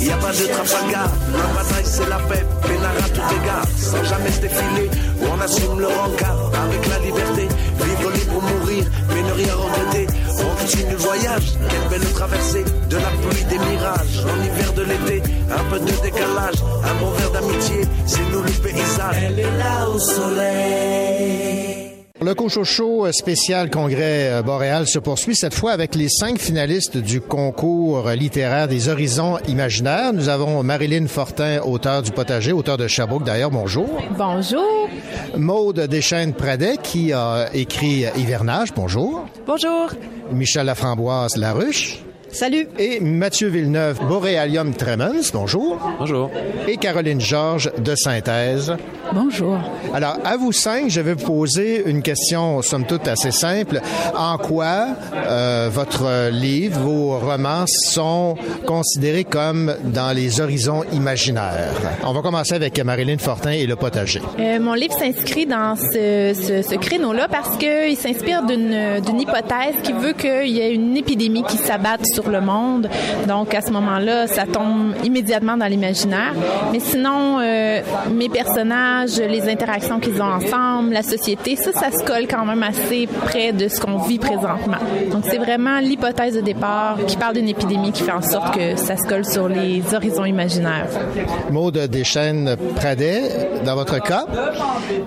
[0.01, 4.33] Y a pas de Trafalgar, la bataille c'est la paix, Pénara tout égard, sans jamais
[4.33, 4.91] se défiler,
[5.31, 7.49] on assume le rencard avec la liberté,
[7.85, 10.07] vivre libre ou mourir, mais ne rien regretter,
[10.39, 14.83] on continue le voyage, quelle belle traversée, de la pluie des mirages, en hiver de
[14.83, 19.17] l'été, un peu de décalage, un bon verre d'amitié, c'est nous le paysage.
[19.23, 21.62] Elle est là au soleil.
[22.25, 27.21] Le Cochocho spécial congrès euh, boréal se poursuit cette fois avec les cinq finalistes du
[27.21, 30.13] concours littéraire des horizons imaginaires.
[30.13, 33.51] Nous avons Marilyn Fortin, auteur du potager, auteur de Sherbrooke d'ailleurs.
[33.51, 33.89] Bonjour.
[34.17, 34.89] Bonjour.
[35.37, 38.73] Maude Deschênes-Pradet qui a écrit Hivernage.
[38.75, 39.25] Bonjour.
[39.47, 39.91] Bonjour.
[40.31, 42.05] Michel Laframboise Laruche.
[42.33, 42.67] Salut.
[42.79, 45.31] Et Mathieu Villeneuve, Borealium Tremens.
[45.35, 45.79] Bonjour.
[45.99, 46.31] Bonjour.
[46.67, 48.75] Et Caroline Georges de Synthèse.
[49.13, 49.59] Bonjour.
[49.93, 53.81] Alors, à vous cinq, je vais vous poser une question, somme toute, assez simple.
[54.17, 61.75] En quoi euh, votre livre, vos romans sont considérés comme dans les horizons imaginaires?
[62.03, 64.23] On va commencer avec Marilyn Fortin et le potager.
[64.39, 69.83] Euh, mon livre s'inscrit dans ce, ce, ce créneau-là parce qu'il s'inspire d'une d'une hypothèse
[69.83, 72.89] qui veut qu'il y ait une épidémie qui s'abatte sur le monde.
[73.29, 76.35] Donc, à ce moment-là, ça tombe immédiatement dans l'imaginaire.
[76.73, 77.81] Mais sinon, euh,
[78.13, 82.63] mes personnages, les interactions qu'ils ont ensemble, la société, ça, ça se colle quand même
[82.63, 84.79] assez près de ce qu'on vit présentement.
[85.11, 88.77] Donc, c'est vraiment l'hypothèse de départ qui parle d'une épidémie qui fait en sorte que
[88.77, 90.89] ça se colle sur les horizons imaginaires.
[91.51, 94.27] Maude Deschênes-Pradet, dans votre cas?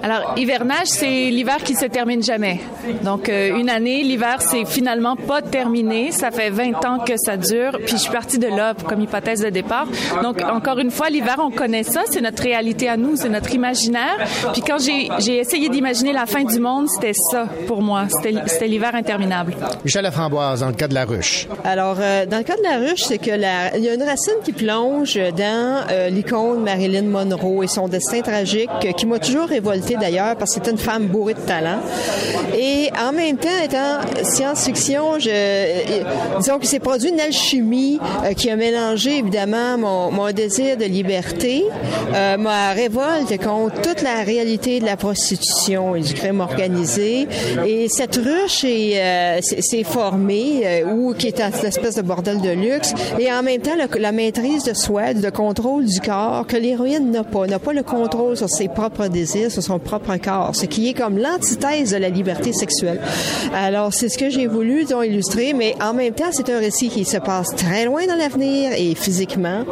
[0.03, 2.59] Alors, hivernage, c'est l'hiver qui se termine jamais.
[3.03, 6.11] Donc, euh, une année, l'hiver, c'est finalement pas terminé.
[6.11, 7.77] Ça fait 20 ans que ça dure.
[7.85, 9.87] Puis, je suis partie de là comme hypothèse de départ.
[10.23, 12.01] Donc, encore une fois, l'hiver, on connaît ça.
[12.09, 13.15] C'est notre réalité à nous.
[13.15, 14.17] C'est notre imaginaire.
[14.53, 18.03] Puis, quand j'ai essayé d'imaginer la fin du monde, c'était ça pour moi.
[18.47, 19.53] C'était l'hiver interminable.
[19.83, 21.47] Michel Laframboise, dans le cas de la ruche.
[21.63, 24.03] Alors, euh, dans le cas de la ruche, c'est que la, il y a une
[24.03, 29.19] racine qui plonge dans euh, l'icône Marilyn Monroe et son destin tragique, euh, qui m'a
[29.19, 31.79] toujours révolté d'ailleurs, parce que c'était une femme bourrée de talent.
[32.57, 38.31] Et en même temps, étant science-fiction, je, disons que c'est pro- produit une alchimie euh,
[38.31, 41.65] qui a mélangé évidemment mon, désir de liberté,
[42.13, 47.27] euh, ma révolte contre toute la réalité de la prostitution et du crime organisé.
[47.65, 52.93] Et cette ruche euh, s'est formée, ou qui est une espèce de bordel de luxe,
[53.19, 57.25] et en même temps la maîtrise de soi, le contrôle du corps que l'héroïne n'a
[57.25, 60.87] pas, n'a pas le contrôle sur ses propres désirs, sur son propre corps, ce qui
[60.87, 63.01] est comme l'antithèse de la liberté sexuelle.
[63.53, 66.74] Alors c'est ce que j'ai voulu disons, illustrer, mais en même temps c'est un récit
[66.75, 69.63] qui se passe très loin dans l'avenir et physiquement,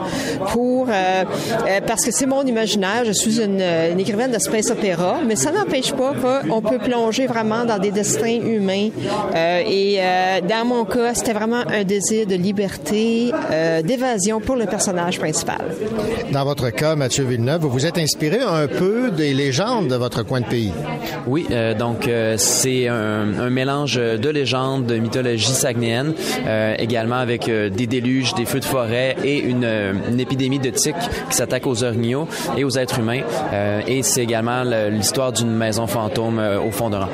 [0.51, 3.04] pour euh, euh, parce que c'est mon imaginaire.
[3.06, 6.14] Je suis une, une écrivaine de space opéra, mais ça n'empêche pas
[6.47, 8.89] qu'on peut plonger vraiment dans des destins humains.
[9.36, 14.56] Euh, et euh, dans mon cas, c'était vraiment un désir de liberté, euh, d'évasion pour
[14.56, 15.62] le personnage principal.
[16.32, 20.24] Dans votre cas, Mathieu Villeneuve, vous vous êtes inspiré un peu des légendes de votre
[20.24, 20.72] coin de pays.
[21.28, 26.14] Oui, euh, donc euh, c'est un, un mélange de légendes, de mythologie saguenéenne,
[26.47, 30.59] euh, également avec euh, des déluges, des feux de forêt et une, euh, une épidémie
[30.59, 30.95] de tiques
[31.29, 32.27] qui s'attaque aux orignaux
[32.57, 33.21] et aux êtres humains.
[33.51, 37.09] Euh, et c'est également le- l'histoire d'une maison fantôme au fond de rang.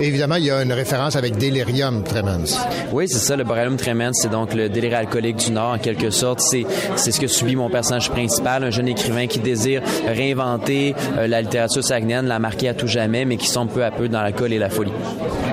[0.00, 2.58] Évidemment, il y a une référence avec Delirium Tremens.
[2.92, 6.08] Oui, c'est ça, le Borrelium tremens, c'est donc le délire alcoolique du Nord, en quelque
[6.10, 6.40] sorte.
[6.40, 6.64] C'est,
[6.96, 11.42] c'est ce que subit mon personnage principal, un jeune écrivain qui désire réinventer euh, la
[11.42, 14.52] littérature saguenéenne, la marquer à tout jamais, mais qui sombre peu à peu dans l'alcool
[14.54, 14.92] et la folie.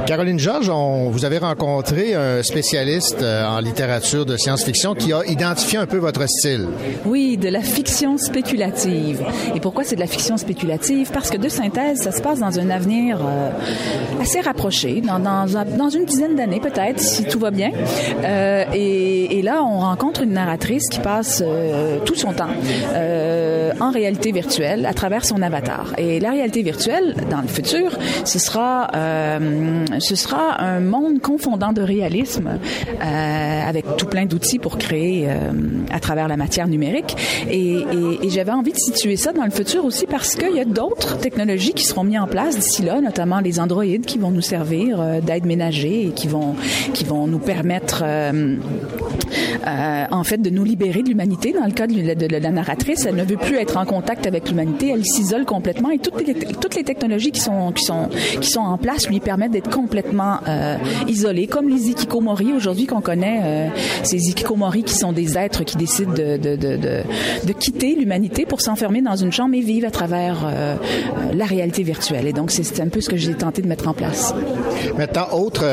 [0.08, 0.70] Caroline Georges,
[1.12, 5.97] vous avez rencontré un spécialiste euh, en littérature de science-fiction qui a identifié un peu
[5.97, 6.66] votre style.
[7.05, 9.22] Oui, de la fiction spéculative.
[9.53, 11.12] Et pourquoi c'est de la fiction spéculative?
[11.12, 13.49] Parce que de synthèse, ça se passe dans un avenir euh,
[14.22, 17.72] assez rapproché, dans, dans, un- dans une dizaine d'années peut-être, si tout va bien.
[18.24, 21.43] Euh, et, là, on rencontre une narratrice qui passe
[22.05, 22.47] tout son temps
[23.80, 25.93] en réalité virtuelle à travers son avatar.
[25.97, 27.91] Et la réalité virtuelle, dans le futur,
[28.24, 28.88] ce sera,
[30.00, 32.60] ce sera un monde confondant de réalisme
[33.02, 35.52] euh, avec tout plein d'outils pour créer euh,
[35.91, 37.16] à travers la matière numérique.
[37.50, 37.84] Et, et-
[38.24, 41.18] et j'avais envie de situer ça dans le futur aussi parce qu'il y a d'autres
[41.18, 45.00] technologies qui seront mises en place d'ici là, notamment les androïdes qui vont nous servir
[45.00, 46.56] euh, d'aide ménager et qui vont,
[46.93, 48.04] qui vont nous permettre
[49.66, 51.54] euh, en fait de nous libérer de l'humanité.
[51.54, 54.92] Dans le cas de, la- narratrice, elle ne veut plus être en contact avec l'humanité,
[54.94, 56.26] elle s'isole complètement et toutes
[56.76, 58.10] les, technologies qui sont, qui, sont,
[58.40, 60.78] qui sont en place lui permettent d'être complètement euh,
[61.08, 63.68] isolée, comme les ikikomori aujourd'hui qu'on connaît, euh,
[64.04, 68.62] ces ikikomori qui sont des êtres qui décident de, de, de, de, quitter l'humanité pour
[68.62, 70.76] s'enfermer dans une chambre et vivre à travers euh,
[71.34, 72.28] la réalité virtuelle.
[72.28, 74.34] Et donc c'est un peu ce que j'ai tenté de mettre en place.
[74.98, 75.66] Maintenant, autre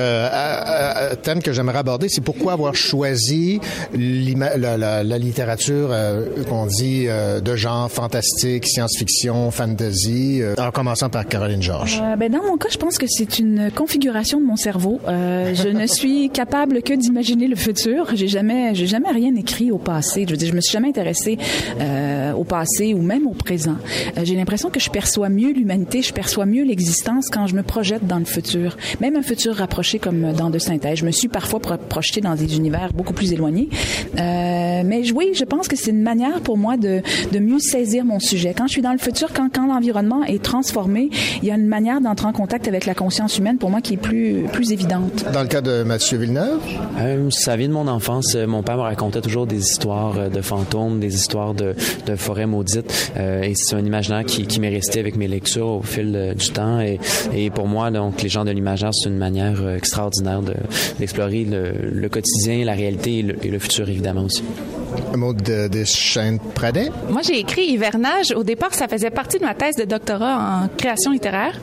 [1.23, 3.54] thème que j'aimerais aborder, c'est pourquoi avoir choisi
[3.95, 11.27] la, littérature euh, qu'on dit euh, de genre fantastique, science-fiction, fantasy, euh, en commençant par
[11.27, 12.01] Caroline Georges.
[12.03, 15.01] Euh, ben, dans mon cas, je pense que c'est une configuration de mon cerveau.
[15.07, 18.11] Je ne suis capable que d'imaginer le futur.
[18.15, 20.25] J'ai jamais, j'ai jamais rien écrit au passé.
[20.27, 21.39] Je veux dire, je me suis jamais intéressée
[22.37, 23.77] au passé ou même au présent.
[24.23, 28.07] J'ai l'impression que je perçois mieux l'humanité, je perçois mieux l'existence quand je me projette
[28.07, 30.99] dans le futur, même un futur rapproché comme dans de synthèse.
[30.99, 33.44] Je me suis parfois pro- projetée dans des univers beaucoup plus éloignés.
[34.19, 37.01] Euh, mais oui, je pense que c'est une manière pour moi de,
[37.33, 38.55] de mieux saisir mon sujet.
[38.57, 41.11] Quand je suis dans le futur, quand, quand l'environnement est transformé,
[41.43, 43.95] il y a une manière d'entrer en contact avec la conscience humaine pour moi qui
[43.95, 45.25] est plus, plus évidente.
[45.33, 46.61] Dans le cas de Mathieu Villeneuve?
[46.99, 48.35] Euh, ça vient de mon enfance.
[48.35, 51.75] Euh, Mon père me racontait toujours des histoires euh, de fantômes, des histoires de,
[52.07, 53.13] de forêts maudites.
[53.17, 56.49] Euh, et c'est un imaginaire qui, qui m'est resté avec mes lectures au fil du
[56.51, 56.81] temps.
[56.81, 56.99] Et,
[57.35, 60.55] et pour moi, donc, les gens de l'imaginaire, c'est une manière extraordinaire de-
[60.99, 64.43] d'explorer le, le quotidien, la réalité et le, et le futur, évidemment aussi.
[65.13, 65.85] Un mot de, de
[66.55, 66.91] Pradet?
[67.11, 68.33] Moi, j'ai écrit Hivernage.
[68.37, 71.61] Au départ, ça faisait partie de ma thèse de doctorat en création littéraire,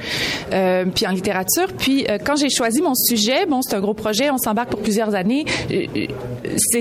[0.54, 1.68] euh, puis en littérature.
[1.78, 4.82] Puis, euh, quand j'ai choisi mon sujet, bon, c'est un gros projet, on s'embarque pour
[4.82, 5.46] plusieurs années.
[5.72, 5.86] euh,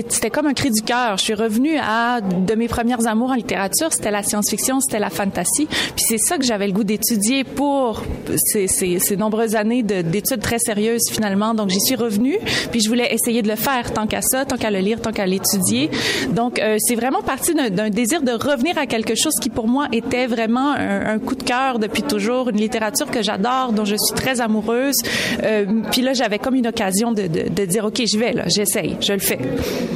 [0.09, 1.17] C'était comme un cri du cœur.
[1.17, 5.09] Je suis revenue à de mes premières amours en littérature, c'était la science-fiction, c'était la
[5.09, 5.67] fantasy.
[5.95, 8.03] Puis c'est ça que j'avais le goût d'étudier pour
[8.37, 11.53] ces, ces- ces nombreuses années de- d'études très sérieuses finalement.
[11.53, 12.37] Donc, j'y suis revenue.
[12.71, 15.11] Puis je voulais essayer de le faire tant qu'à ça, tant qu'à le lire, tant
[15.11, 15.89] qu'à l'étudier.
[16.31, 19.87] Donc, euh, c'est vraiment parti d'un- désir de revenir à quelque chose qui, pour moi,
[19.91, 24.15] était vraiment un, coup de cœur depuis toujours, une littérature que j'adore, dont je suis
[24.15, 24.95] très amoureuse.
[25.43, 28.97] Euh, puis là, j'avais comme une occasion de, de- dire, OK, je vais, là, j'essaye,
[29.01, 29.39] je le fais.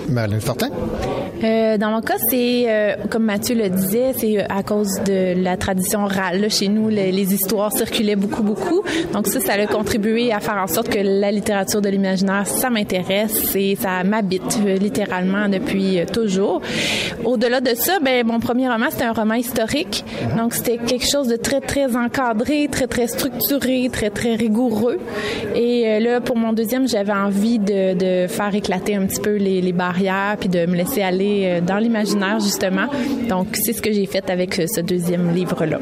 [0.09, 0.69] Madeline Fortin?
[1.43, 5.57] Euh, dans mon cas, c'est euh, comme Mathieu le disait, c'est à cause de la
[5.57, 6.41] tradition orale.
[6.41, 8.83] Là, chez nous, les, les histoires circulaient beaucoup, beaucoup.
[9.13, 12.69] Donc ça, ça a contribué à faire en sorte que la littérature de l'imaginaire, ça
[12.69, 16.61] m'intéresse et ça m'habite euh, littéralement depuis euh, toujours.
[17.23, 20.03] Au-delà de ça, ben mon premier roman, c'était un roman historique.
[20.38, 24.99] Donc c'était quelque chose de très, très encadré, très, très structuré, très, très rigoureux.
[25.55, 29.36] Et euh, là, pour mon deuxième, j'avais envie de, de faire éclater un petit peu
[29.36, 32.88] les, les barrières puis de me laisser aller euh, dans l'imaginaire, justement.
[33.30, 35.80] Donc, c'est ce que j'ai fait avec euh, ce deuxième livre-là.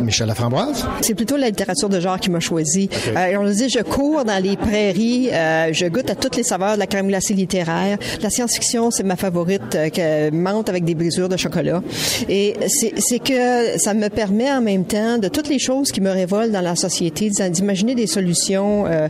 [0.00, 0.84] Michel Laframboise?
[1.00, 2.88] C'est plutôt la littérature de genre qui m'a choisi.
[3.16, 6.42] Euh, on le dit, je cours dans les prairies, euh, je goûte à toutes les
[6.42, 7.98] saveurs de la crème glacée littéraire.
[8.22, 11.82] La science-fiction, c'est ma favorite, euh, que menthe avec des brisures de chocolat.
[12.28, 16.10] Et c'est que ça me permet en même temps de toutes les choses qui me
[16.10, 18.86] révoltent dans la société, d'im- d'imaginer des solutions.
[18.86, 19.08] Euh,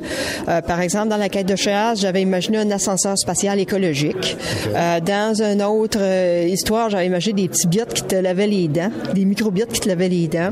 [0.49, 4.37] euh, par exemple, dans la quête de chasse, j'avais imaginé un ascenseur spatial écologique.
[4.75, 8.69] Euh, dans une autre euh, histoire, j'avais imaginé des petits biotes qui te lavaient les
[8.69, 10.51] dents, des microbiotes qui te lavaient les dents.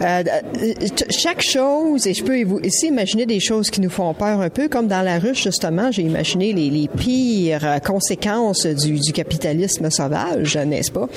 [0.00, 0.74] Euh, euh,
[1.10, 4.68] chaque chose, et je peux ici imaginer des choses qui nous font peur un peu,
[4.68, 9.90] comme dans la ruche, justement, j'ai imaginé les, les pires euh, conséquences du, du capitalisme
[9.90, 11.08] sauvage, n'est-ce pas?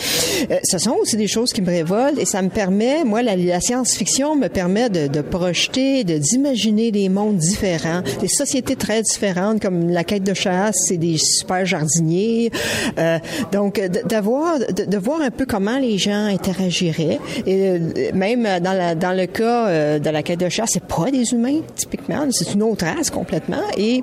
[0.63, 3.61] Ce sont aussi des choses qui me révoltent et ça me permet, moi, la, la
[3.61, 9.61] science-fiction me permet de, de projeter, de d'imaginer des mondes différents, des sociétés très différentes,
[9.61, 12.51] comme la quête de chasse, c'est des super jardiniers.
[12.97, 13.19] Euh,
[13.51, 17.19] donc, d'avoir, de, voir un peu comment les gens interagiraient.
[17.45, 17.79] Et euh,
[18.13, 21.33] même dans, la, dans le cas euh, de la quête de chasse, c'est pas des
[21.33, 22.25] humains, typiquement.
[22.31, 23.61] C'est une autre race complètement.
[23.77, 24.01] Et,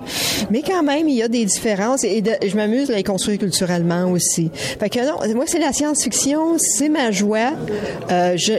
[0.51, 4.11] mais quand même, il y a des différences et je m'amuse à les construire culturellement
[4.11, 4.51] aussi.
[4.55, 7.53] Fait que non, moi, c'est la science-fiction, c'est ma joie.
[8.11, 8.53] Euh, je,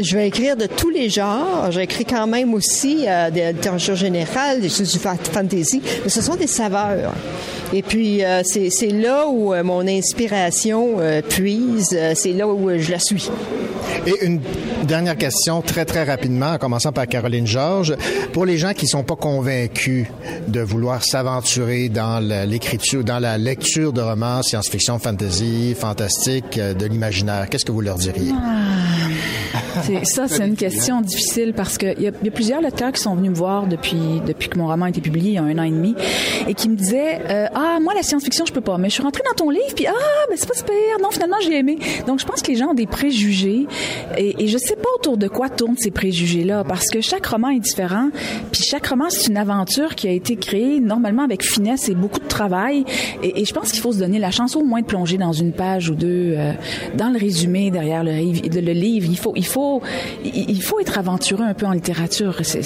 [0.00, 1.70] je, vais écrire de tous les genres.
[1.70, 6.10] J'écris quand même aussi euh, de la littérature générale, des choses du fa- fantasy, mais
[6.10, 7.12] ce sont des saveurs.
[7.72, 12.78] Et puis, euh, c'est là où mon inspiration euh, puise, euh, c'est là où euh,
[12.78, 13.30] je la suis.
[14.06, 14.40] Et une
[14.84, 17.94] dernière question, très très rapidement, en commençant par Caroline Georges.
[18.32, 20.06] Pour les gens qui sont pas convaincus
[20.46, 26.86] de vouloir s'aventurer dans l'écriture, dans la lecture de romans, science-fiction, fantasy, fantastique, euh, de
[26.86, 28.32] l'imaginaire, qu'est-ce que vous leur diriez?
[29.84, 32.92] C'est- Ça, c'est une question difficile parce qu'il y, a- il y a plusieurs lecteurs
[32.92, 35.38] qui sont venus me voir depuis, depuis que mon roman a été publié il y
[35.38, 35.94] a un an et demi
[36.48, 38.76] et qui me disaient euh, Ah, moi, la science-fiction, je peux pas.
[38.78, 40.74] Mais je suis rentrée dans ton livre, puis Ah, mais c'est pas super.
[41.02, 41.78] Non, finalement, j'ai aimé.
[42.06, 43.66] Donc, je pense que les gens ont des préjugés
[44.16, 47.48] et, et je sais pas autour de quoi tournent ces préjugés-là parce que chaque roman
[47.50, 48.10] est différent.
[48.52, 52.20] Puis chaque roman, c'est une aventure qui a été créée normalement avec finesse et beaucoup
[52.20, 52.84] de travail.
[53.22, 55.32] Et, et je pense qu'il faut se donner la chance au moins de plonger dans
[55.32, 56.52] une page ou deux euh,
[56.96, 59.06] dans le résumé derrière le, le- le livre.
[59.08, 59.80] Il faut, il faut,
[60.24, 62.36] il faut être aventureux un peu en littérature.
[62.42, 62.58] C'est-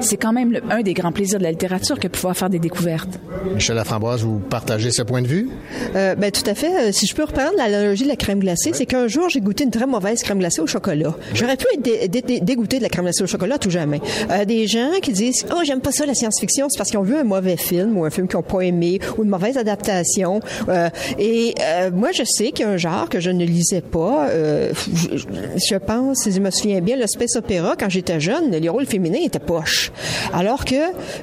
[0.00, 2.50] C'est quand même le- un des grands plaisirs de la littérature que de pouvoir faire
[2.50, 3.18] des découvertes.
[3.54, 5.48] Michel Laframboise, vous partagez ce point de vue?
[5.96, 6.59] Euh, ben, tout à fait.
[6.62, 9.64] Euh, Si je peux reprendre l'analogie de la crème glacée, c'est qu'un jour, j'ai goûté
[9.64, 11.14] une très mauvaise crème glacée au chocolat.
[11.34, 14.00] J'aurais pu être dé- dé- dé- dégoûté de la crème glacée au chocolat tout jamais.
[14.30, 17.02] Euh, des gens qui disent «Oh, j'aime pas ça, la science-fiction, c'est parce qu'ils ont
[17.04, 20.40] vu un mauvais film ou un film qu'ils ont pas aimé ou une mauvaise adaptation.
[20.68, 20.88] Euh,
[21.18, 24.28] et euh, moi, je sais qu'il y a un genre que je ne lisais pas.
[24.30, 25.18] Je,
[25.56, 28.86] je pense, si je me souviens bien, le space opéra, quand j'étais jeune, les rôles
[28.86, 29.92] féminins étaient poches.
[30.32, 30.74] Alors que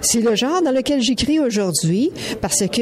[0.01, 2.11] c'est le genre dans lequel j'écris aujourd'hui
[2.41, 2.81] parce que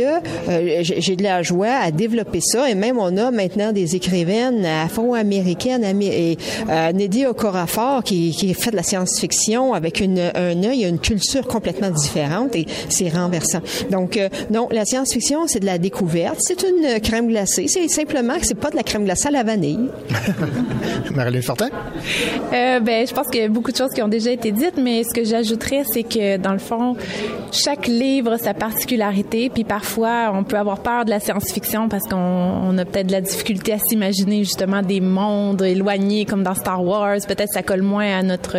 [0.82, 5.84] j'ai de la joie à développer ça et même on a maintenant des écrivaines afro-américaines
[5.84, 6.38] Amé- et
[6.70, 11.00] euh, Neddy Okorafor qui, qui fait de la science-fiction avec une, un œil et une
[11.00, 13.60] culture complètement différente et c'est renversant.
[13.92, 18.38] Donc euh, non, la science-fiction c'est de la découverte, c'est une crème glacée, c'est simplement
[18.40, 19.90] que c'est pas de la crème glacée à la vanille.
[21.16, 21.70] Marilyn Fortin?
[22.54, 24.78] Euh, ben, je pense qu'il y a beaucoup de choses qui ont déjà été dites,
[24.78, 26.96] mais ce que j'ajouterais, c'est que dans le fond,
[27.52, 32.04] chaque livre a sa particularité, puis parfois on peut avoir peur de la science-fiction parce
[32.04, 36.56] qu'on on a peut-être de la difficulté à s'imaginer justement des mondes éloignés comme dans
[36.56, 37.18] Star Wars.
[37.28, 38.58] Peut-être ça colle moins à notre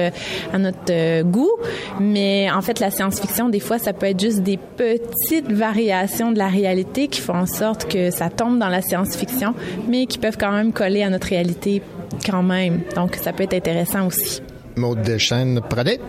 [0.53, 1.53] à notre euh, goût,
[2.01, 6.39] mais en fait la science-fiction des fois ça peut être juste des petites variations de
[6.39, 9.55] la réalité qui font en sorte que ça tombe dans la science-fiction,
[9.89, 11.83] mais qui peuvent quand même coller à notre réalité
[12.25, 12.81] quand même.
[12.95, 14.43] Donc, ça peut être intéressant aussi.
[14.77, 16.01] Maude Deschênes, Pradet?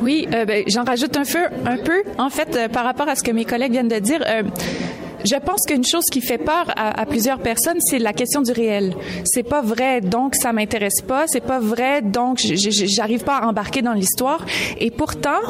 [0.00, 2.02] Oui, euh, ben, j'en rajoute un peu, un peu.
[2.18, 4.42] En fait, euh, par rapport à ce que mes collègues viennent de dire, euh,
[5.26, 8.94] je pense qu'une chose qui fait peur à, plusieurs personnes, c'est la question du réel.
[9.24, 11.24] C'est pas vrai, donc ça m'intéresse pas.
[11.26, 14.44] C'est pas vrai, donc j'arrive pas à embarquer dans l'histoire.
[14.78, 15.40] Et pourtant,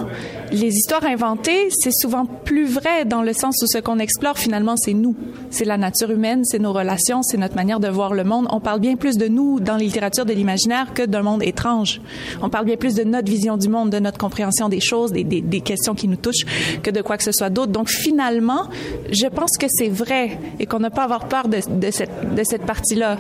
[0.50, 4.76] les histoires inventées, c'est souvent plus vrai dans le sens où ce qu'on explore finalement,
[4.76, 5.14] c'est nous,
[5.50, 8.46] c'est la nature humaine, c'est nos relations, c'est notre manière de voir le monde.
[8.50, 12.00] On parle bien plus de nous dans la littérature de l'imaginaire que d'un monde étrange.
[12.42, 15.24] On parle bien plus de notre vision du monde, de notre compréhension des choses, des,
[15.24, 16.46] des, des questions qui nous touchent,
[16.82, 17.72] que de quoi que ce soit d'autre.
[17.72, 18.68] Donc finalement,
[19.10, 22.44] je pense que c'est vrai et qu'on n'a pas avoir peur de, de cette, de
[22.44, 23.18] cette partie-là.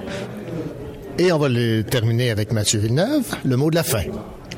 [1.18, 4.02] Et on va le terminer avec Mathieu Villeneuve, le mot de la fin.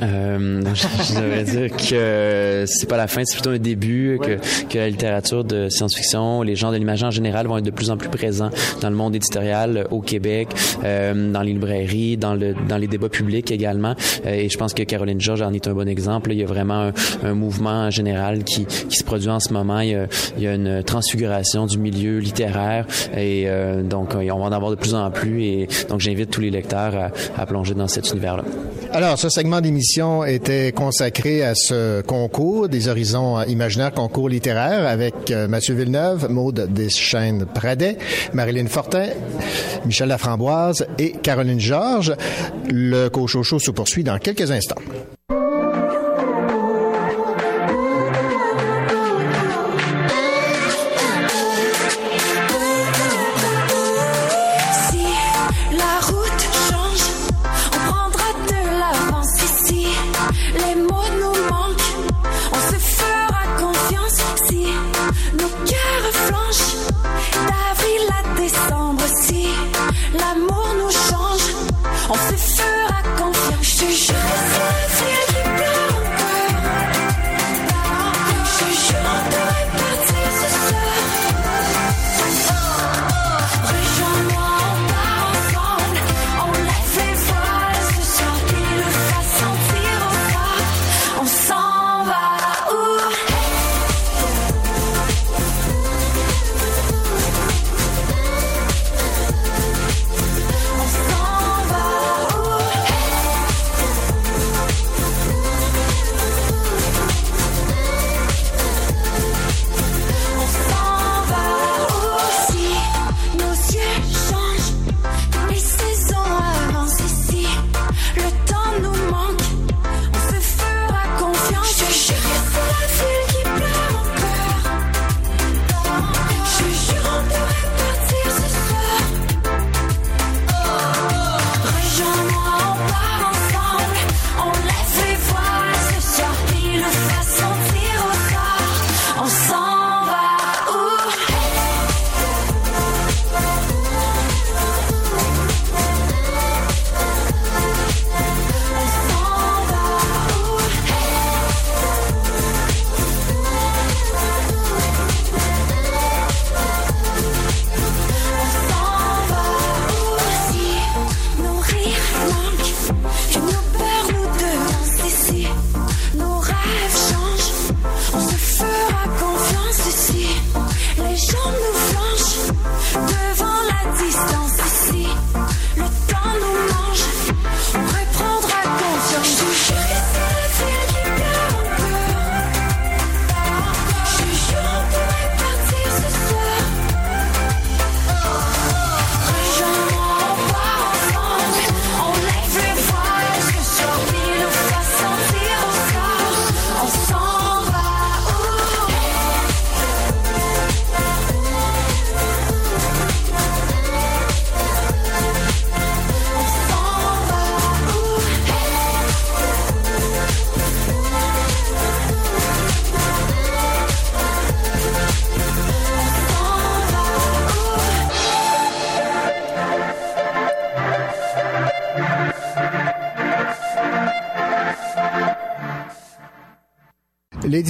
[0.03, 4.39] Euh, je, devrais dire que c'est pas la fin, c'est plutôt un début, que,
[4.69, 7.91] que la littérature de science-fiction, les gens de l'image en général vont être de plus
[7.91, 10.49] en plus présents dans le monde éditorial au Québec,
[10.85, 13.95] euh, dans les librairies, dans le dans les débats publics également.
[14.27, 16.33] Euh, et je pense que Caroline Georges en est un bon exemple.
[16.33, 16.93] Il y a vraiment un,
[17.25, 19.81] un mouvement général qui, qui se produit en ce moment.
[19.81, 22.87] Il y, a, il y a une transfiguration du milieu littéraire
[23.17, 25.43] et euh, donc on va en avoir de plus en plus.
[25.43, 28.45] Et donc j'invite tous les lecteurs à, à plonger dans cet univers-là.
[28.93, 29.88] Alors, ce segment d'émission
[30.27, 36.69] était consacré à ce concours des horizons imaginaires, concours littéraire, avec euh, Mathieu Villeneuve, Maude
[36.73, 37.99] Deschênes-Pradet,
[38.33, 39.09] Marilyn Fortin,
[39.87, 42.15] Michel Laframboise et Caroline Georges.
[42.71, 44.81] Le Cochocho se poursuit dans quelques instants.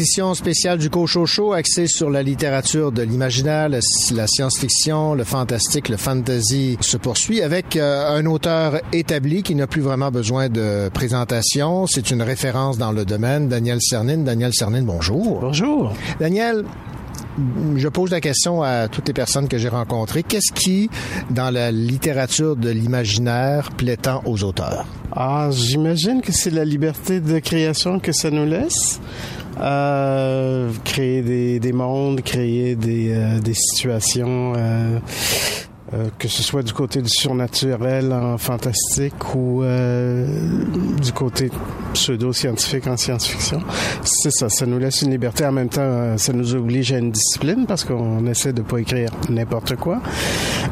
[0.09, 3.81] L'édition spéciale du Cochocho axée sur la littérature de l'imaginaire, la,
[4.27, 9.83] science-fiction, le fantastique, le fantasy se poursuit avec euh, un auteur établi qui n'a plus
[9.83, 11.87] vraiment besoin de présentation.
[11.87, 14.25] C'est une référence dans le domaine, Daniel Cernine.
[14.25, 15.41] Daniel Cernine, bonjour.
[15.43, 15.93] Bonjour.
[16.19, 16.65] Daniel,
[17.77, 20.23] je pose la question à toutes les personnes que j'ai rencontrées.
[20.23, 20.89] Qu'est-ce qui,
[21.29, 24.87] dans la littérature de l'imaginaire, plaît tant aux auteurs?
[25.13, 29.01] Ah, j'imagine que c'est la liberté de création que ça nous laisse.
[29.61, 34.55] Euh, créer des, des mondes, créer des, euh, des situations.
[35.95, 40.27] Euh, que ce soit du côté du surnaturel en fantastique ou euh,
[41.01, 41.51] du côté
[41.95, 43.63] pseudo-scientifique en science-fiction.
[44.05, 45.47] C'est ça, ça nous laisse une liberté.
[45.47, 48.79] En même temps, euh, ça nous oblige à une discipline parce qu'on essaie de pas
[48.79, 50.01] écrire n'importe quoi.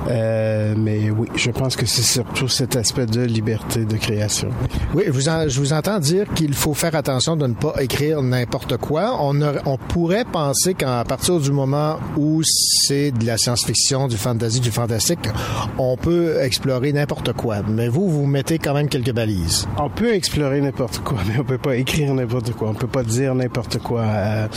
[0.08, 4.48] Euh, mais oui, je pense que c'est surtout cet aspect de liberté de création.
[4.94, 9.16] Oui, je vous entends dire qu'il faut faire attention de ne pas écrire n'importe quoi.
[9.20, 14.60] On, on pourrait penser qu'à partir du moment où c'est de la science-fiction, du fantasy,
[14.60, 15.05] du fantastique,
[15.78, 17.58] on peut explorer n'importe quoi.
[17.68, 19.66] Mais vous, vous mettez quand même quelques balises.
[19.78, 22.70] On peut explorer n'importe quoi, mais on peut pas écrire n'importe quoi.
[22.70, 24.02] On peut pas dire n'importe quoi.
[24.02, 24.48] Euh,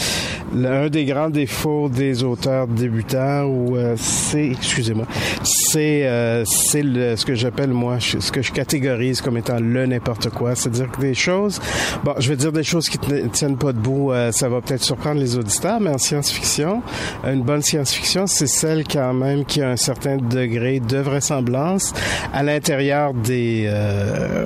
[0.55, 5.05] L'un des grands défauts des auteurs débutants, ou euh, c'est, excusez-moi,
[5.43, 10.55] c'est euh, ce que j'appelle moi, ce que je catégorise comme étant le n'importe quoi.
[10.55, 11.61] C'est-à-dire que des choses,
[12.03, 14.11] bon, je vais dire des choses qui ne tiennent pas debout.
[14.31, 16.81] ça va peut-être surprendre les auditeurs, mais en science-fiction,
[17.25, 20.17] une bonne science-fiction, c'est celle quand même qui a un certain
[20.79, 21.93] de vraisemblance
[22.33, 24.45] à l'intérieur des euh,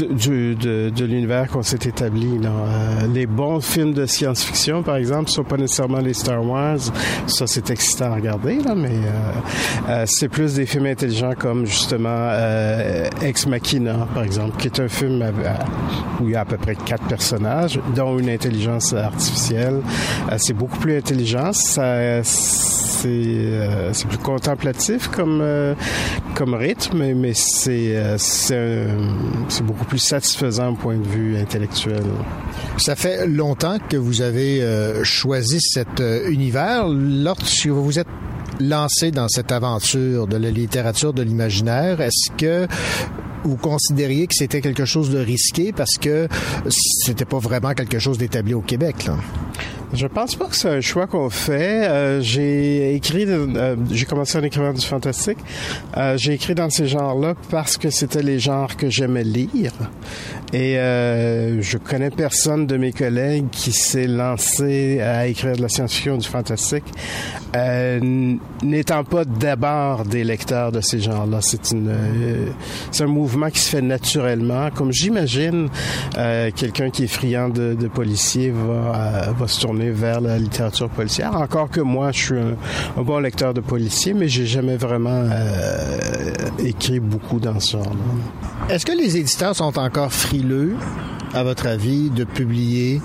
[0.00, 2.38] de, de l'univers qu'on s'est établi.
[2.38, 2.50] Là.
[2.50, 6.78] Euh, les bons films de science-fiction, par exemple, sont pas nécessairement les Star Wars.
[7.26, 11.66] Ça, c'est excitant à regarder, là, mais euh, euh, c'est plus des films intelligents comme
[11.66, 12.28] justement
[13.22, 15.24] Ex Machina, par exemple, qui est un film
[16.20, 19.80] où il y a à peu près quatre personnages, dont une intelligence artificielle.
[20.36, 21.52] C'est beaucoup plus intelligent.
[21.52, 25.42] Ça, c'est plus contemplatif comme
[26.34, 28.86] comme rythme, mais, c'est c'est
[29.68, 32.02] beaucoup plus satisfaisant au point de vue intellectuel.
[32.78, 36.88] Ça fait longtemps que vous avez euh, choisi cet euh, univers.
[36.88, 38.08] Lorsque vous vous êtes
[38.60, 42.66] lancé dans cette aventure de la littérature de l'imaginaire, est-ce que
[43.44, 46.28] vous considériez que c'était quelque chose de risqué parce que
[46.70, 49.10] c'était pas vraiment quelque chose d'établi au Québec?
[49.94, 51.88] Je pense pas que c'est un choix qu'on fait.
[51.88, 55.38] Euh, j'ai écrit, euh, j'ai commencé en écrivant du fantastique.
[55.96, 59.72] Euh, j'ai écrit dans ces genres-là parce que c'était les genres que j'aimais lire.
[60.52, 65.68] Et euh, je connais personne de mes collègues qui s'est lancé à écrire de la
[65.68, 66.84] science-fiction ou du fantastique,
[67.54, 71.40] euh, n'étant pas d'abord des lecteurs de ces genres-là.
[71.42, 72.46] C'est une, euh,
[72.90, 74.70] c'est un mouvement qui se fait naturellement.
[74.70, 75.68] Comme j'imagine,
[76.56, 81.34] quelqu'un qui est friand de, de policiers va, va se tourner vers la littérature policière.
[81.34, 86.30] Encore que moi, je suis un, bon lecteur de policiers, mais j'ai jamais vraiment euh,
[86.58, 88.74] écrit beaucoup dans ce genre-là.
[88.74, 90.74] Est-ce que les éditeurs sont encore frileux,
[91.34, 93.00] à votre avis, de publier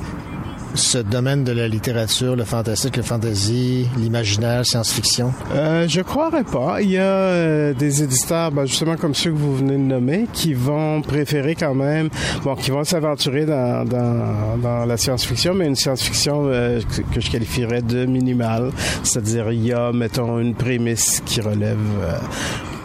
[0.76, 5.34] ce domaine de la littérature, le fantastique, le fantasy, l'imaginaire, science-fiction?
[5.54, 6.82] Euh, je croirais pas.
[6.82, 10.28] Il y a euh, des éditeurs, ben, justement comme ceux que vous venez de nommer,
[10.34, 12.10] qui vont préférer quand même,
[12.44, 17.22] bon, qui vont s'aventurer dans, dans, dans la science-fiction, mais une science-fiction euh, que, que
[17.22, 18.72] je qualifierais de minimale.
[19.04, 22.18] C'est-à-dire, il y a, mettons, une prémisse qui relève euh,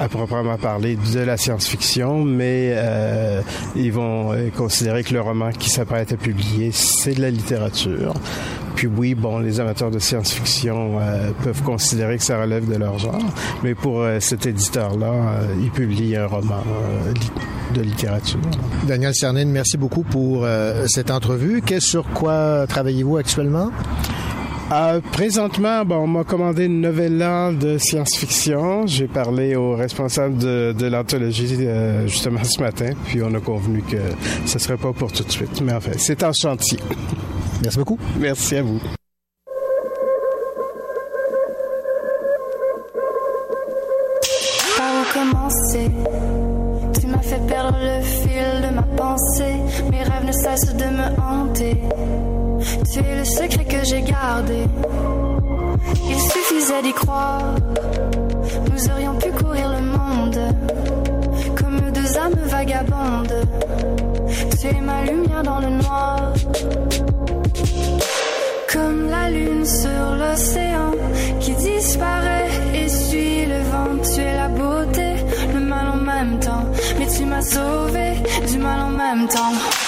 [0.00, 3.42] à proprement parler de la science-fiction, mais euh,
[3.74, 8.14] ils vont euh, considérer que le roman qui s'apprête à publier, c'est de la littérature.
[8.76, 12.98] Puis oui, bon, les amateurs de science-fiction euh, peuvent considérer que ça relève de leur
[12.98, 13.18] genre,
[13.64, 16.62] mais pour euh, cet éditeur-là, il publie un roman
[17.74, 18.40] de littérature.
[18.86, 20.46] Daniel Cernine, merci beaucoup pour
[20.86, 21.60] cette entrevue.
[21.60, 23.70] Qu'est-ce sur quoi travaillez-vous actuellement?
[24.70, 28.86] Euh, présentement, bon, on m'a commandé une novella de science-fiction.
[28.86, 33.80] J'ai parlé au responsable de, de l'anthologie euh, justement ce matin, puis on a convenu
[33.80, 33.96] que
[34.44, 35.62] ce serait pas pour tout de suite.
[35.62, 36.78] Mais enfin, c'est en chantier.
[37.62, 37.98] Merci beaucoup.
[38.20, 38.78] Merci à vous.
[44.76, 45.90] Par où commencer?
[47.00, 49.56] Tu m'as fait perdre le fil de ma pensée.
[49.90, 51.76] Mes rêves ne cessent de me hanter.
[52.96, 54.64] Es le secret que j'ai gardé.
[56.08, 57.54] Il suffisait d'y croire.
[58.70, 60.40] Nous aurions pu courir le monde.
[61.56, 63.46] Comme deux âmes vagabondes.
[64.58, 66.32] Tu es ma lumière dans le noir.
[68.72, 70.92] Comme la lune sur l'océan
[71.40, 74.02] qui disparaît et suit le vent.
[74.02, 75.10] Tu es la beauté,
[75.54, 76.64] le mal en même temps.
[76.98, 78.14] Mais tu m'as sauvé
[78.50, 79.87] du mal en même temps.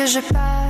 [0.00, 0.69] Que je perds.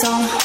[0.00, 0.39] Temps.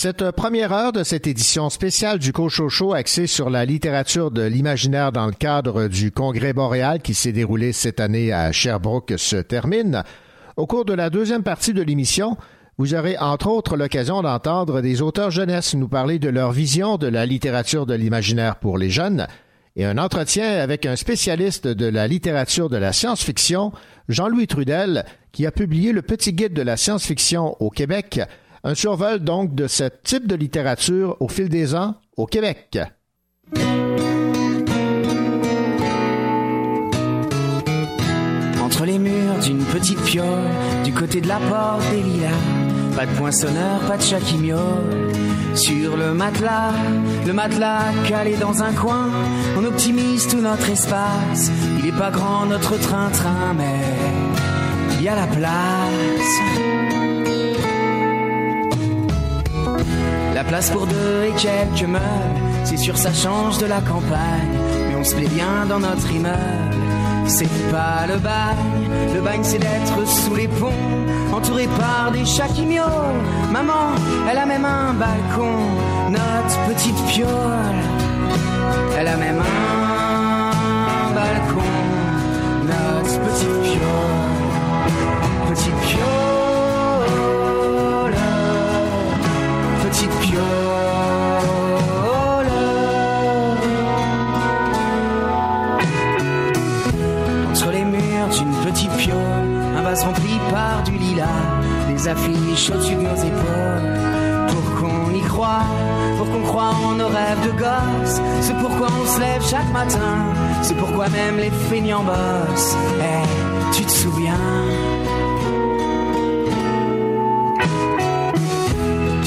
[0.00, 5.10] Cette première heure de cette édition spéciale du Cochocho axée sur la littérature de l'imaginaire
[5.10, 10.04] dans le cadre du Congrès boréal qui s'est déroulé cette année à Sherbrooke se termine.
[10.56, 12.36] Au cours de la deuxième partie de l'émission,
[12.76, 17.08] vous aurez entre autres l'occasion d'entendre des auteurs jeunesse nous parler de leur vision de
[17.08, 19.26] la littérature de l'imaginaire pour les jeunes
[19.74, 23.72] et un entretien avec un spécialiste de la littérature de la science-fiction,
[24.08, 28.20] Jean-Louis Trudel, qui a publié le Petit guide de la science-fiction au Québec,
[28.68, 32.78] un survol donc de ce type de littérature au fil des ans au Québec.
[38.62, 40.50] Entre les murs d'une petite piole,
[40.84, 42.28] du côté de la porte des lilas,
[42.94, 45.14] pas de poinçonneur, pas de chat qui miaule.
[45.54, 46.74] Sur le matelas,
[47.26, 49.08] le matelas calé dans un coin,
[49.56, 51.50] on optimise tout notre espace.
[51.78, 53.80] Il est pas grand notre train-train, mais
[54.98, 56.77] il y a la place.
[60.38, 64.56] La place pour deux et quelques meubles, c'est sûr ça change de la campagne,
[64.88, 66.76] mais on se plaît bien dans notre immeuble.
[67.26, 70.70] C'est pas le bagne, le bagne c'est d'être sous les ponts,
[71.32, 73.24] entouré par des chats qui miaulent.
[73.50, 73.96] Maman,
[74.30, 75.56] elle a même un balcon,
[76.08, 77.82] notre petite piole.
[78.96, 81.66] Elle a même un balcon,
[82.62, 85.48] notre petite piole.
[85.48, 86.27] Petite piole.
[89.98, 90.44] Petite piole.
[97.50, 99.18] Entre les murs d'une petite piole,
[99.76, 101.26] un vase rempli par du lilas,
[101.88, 103.98] des affiches au-dessus de nos épaules.
[104.46, 105.66] Pour qu'on y croit,
[106.16, 110.18] pour qu'on croit en nos rêves de gosse, c'est pourquoi on se lève chaque matin,
[110.62, 112.76] c'est pourquoi même les feignants bossent.
[113.00, 114.38] Eh, tu te souviens?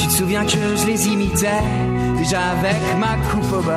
[0.01, 1.61] Tu te souviens que je les imitais?
[2.17, 3.75] Déjà avec ma coupe au bol.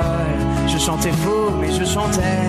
[0.66, 2.49] Je chantais faux mais je chantais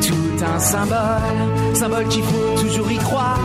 [0.00, 1.74] Tout un symbole.
[1.74, 3.38] Symbole qu'il faut toujours y croire.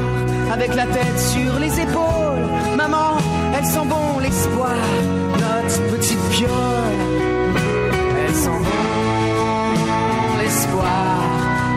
[0.53, 2.47] Avec la tête sur les épaules.
[2.77, 3.17] Maman,
[3.57, 4.77] elle sent bon l'espoir.
[5.33, 6.49] Notre petite piole.
[8.25, 11.19] Elle sent bon l'espoir.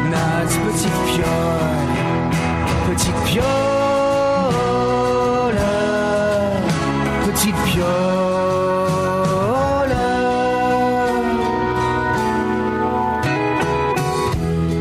[0.08, 2.94] Notre petite piole.
[2.94, 3.81] Petite piole
[7.42, 7.86] petite piole.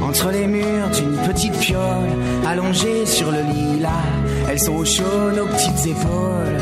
[0.03, 1.81] Entre les murs d'une petite piole,
[2.47, 3.89] allongée sur le lilas,
[4.47, 6.61] elles sont au chaud nos petites épaules.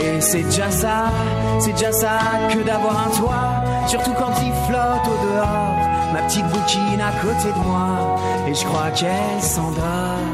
[0.00, 1.10] Et c'est déjà ça,
[1.60, 2.18] c'est déjà ça
[2.50, 5.76] que d'avoir un toit, surtout quand il flotte au dehors.
[6.14, 8.16] Ma petite bouquine à côté de moi,
[8.48, 10.33] et je crois qu'elle s'endort.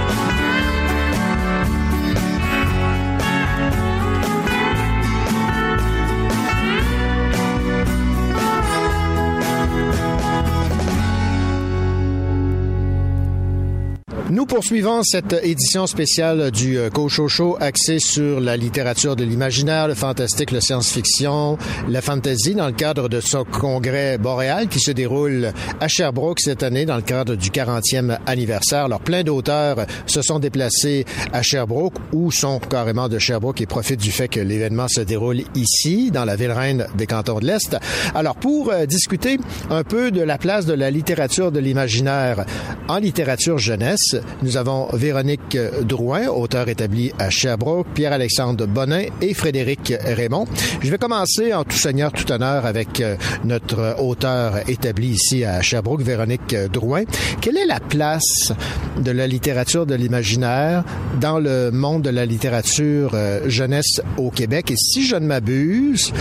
[14.31, 19.89] Nous poursuivons cette édition spéciale du euh, Cocho Show axée sur la littérature de l'imaginaire,
[19.89, 21.57] le fantastique, la science-fiction,
[21.89, 25.51] la fantasy dans le cadre de ce congrès boréal qui se déroule
[25.81, 28.85] à Sherbrooke cette année dans le cadre du 40e anniversaire.
[28.85, 31.03] Alors plein d'auteurs se sont déplacés
[31.33, 35.41] à Sherbrooke ou sont carrément de Sherbrooke et profitent du fait que l'événement se déroule
[35.55, 37.75] ici, dans la ville reine des cantons de l'Est.
[38.15, 42.45] Alors pour euh, discuter un peu de la place de la littérature de l'imaginaire
[42.87, 49.93] en littérature jeunesse, nous avons Véronique Drouin, auteur établi à Sherbrooke, Pierre-Alexandre Bonin et Frédéric
[50.03, 50.45] Raymond.
[50.81, 55.61] Je vais commencer en tout seigneur, tout honneur avec euh, notre auteur établi ici à
[55.61, 57.03] Sherbrooke, Véronique Drouin.
[57.41, 58.53] Quelle est la place
[58.99, 60.83] de la littérature de l'imaginaire
[61.19, 64.71] dans le monde de la littérature euh, jeunesse au Québec?
[64.71, 66.13] Et si je ne m'abuse,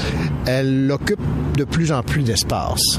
[0.46, 1.20] elle occupe
[1.56, 2.98] de plus en plus d'espace.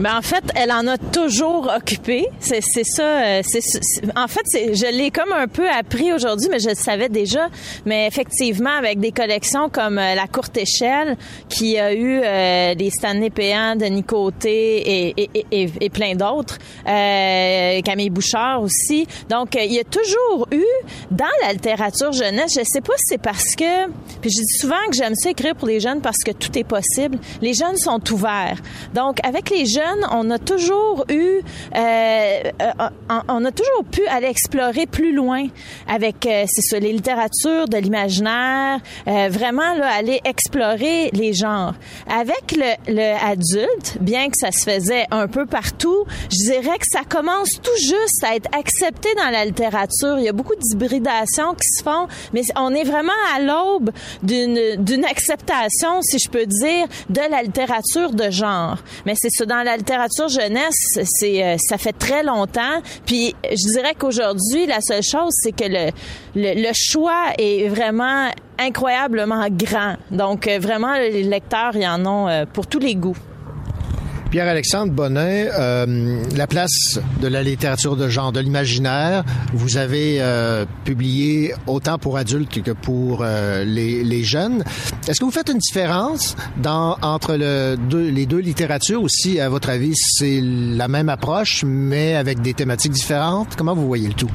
[0.00, 2.26] Ben en fait, elle en a toujours occupé.
[2.40, 3.02] C'est ça.
[3.02, 3.80] euh, c'est c'est-
[4.16, 4.40] en fait,
[4.74, 7.48] je l'ai comme un peu appris aujourd'hui, mais je le savais déjà.
[7.84, 11.16] Mais effectivement, avec des collections comme euh, la courte échelle,
[11.48, 17.80] qui a eu euh, les Stanley Péan, Denis Côté et, et- et plein d'autres, euh,
[17.82, 19.06] Camille Bouchard aussi.
[19.28, 20.64] Donc, euh, il y a toujours eu
[21.10, 22.54] dans la littérature jeunesse.
[22.58, 23.86] Je sais pas si c'est parce que,
[24.20, 26.64] puis je dis souvent que j'aime ça écrire pour les jeunes parce que tout est
[26.64, 27.18] possible.
[27.42, 28.58] Les jeunes sont ouverts.
[28.94, 31.40] Donc, avec les jeunes, on a toujours eu,
[31.74, 32.88] euh, euh,
[33.28, 35.46] on, a toujours pu aller explorer plus loin
[35.88, 41.74] avec, euh, c'est ça, les littératures de l'imaginaire, euh, vraiment là, aller explorer les genres.
[42.08, 46.86] Avec le, le adulte, bien que ça se faisait un peu partout, je dirais que
[46.90, 50.18] ça commence tout juste à être accepté dans la littérature.
[50.18, 53.90] Il y a beaucoup d'hybridations qui se font, mais on est vraiment à l'aube
[54.22, 58.78] d'une d'une acceptation, si je peux dire, de la littérature de genre.
[59.06, 62.80] Mais c'est ça, dans la littérature jeunesse, c'est euh, ça fait très longtemps.
[63.06, 65.90] Puis je dirais qu'aujourd'hui, la seule chose, c'est que le,
[66.34, 69.96] le, choix est vraiment incroyablement grand.
[70.10, 73.16] Donc euh, vraiment, les lecteurs, ils en ont euh, pour tous les goûts.
[74.32, 75.20] Pierre-Alexandre Bonin,
[75.58, 81.98] euh, la place de la littérature de genre, de l'imaginaire, vous avez euh, publié autant
[81.98, 84.64] pour adultes que pour euh, les, les jeunes.
[85.06, 89.02] Est-ce que vous faites une différence dans, entre le, les deux littératures?
[89.02, 93.54] Aussi, à votre avis, c'est la même approche, mais avec des thématiques différentes?
[93.54, 94.30] Comment vous voyez le tout?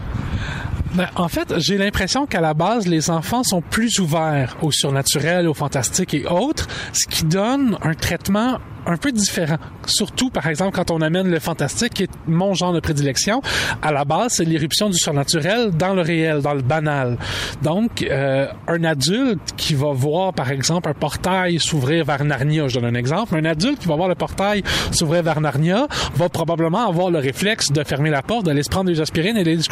[0.93, 5.47] Ben, en fait, j'ai l'impression qu'à la base, les enfants sont plus ouverts au surnaturel,
[5.47, 9.57] au fantastique et autres, ce qui donne un traitement un peu différent.
[9.85, 13.41] Surtout, par exemple, quand on amène le fantastique, qui est mon genre de prédilection,
[13.81, 17.17] à la base, c'est l'éruption du surnaturel dans le réel, dans le banal.
[17.61, 22.79] Donc, euh, un adulte qui va voir, par exemple, un portail s'ouvrir vers Narnia, je
[22.79, 26.87] donne un exemple, un adulte qui va voir le portail s'ouvrir vers Narnia va probablement
[26.87, 29.67] avoir le réflexe de fermer la porte, d'aller se prendre des aspirines et d'aller se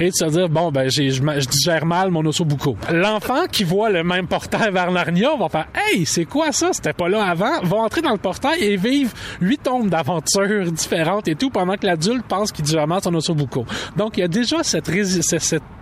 [0.00, 2.46] et de se dire, bon, ben, je, je digère mal mon osso.
[2.92, 6.72] L'enfant qui voit le même portail vers Narnia va faire, hey, c'est quoi ça?
[6.72, 7.60] C'était pas là avant.
[7.62, 8.12] Va entrer dans
[8.60, 9.10] et vivre
[9.40, 13.64] huit tombes d'aventures différentes et tout pendant que l'adulte pense qu'il mal son osso bucco.
[13.96, 14.88] Donc, il y a déjà cette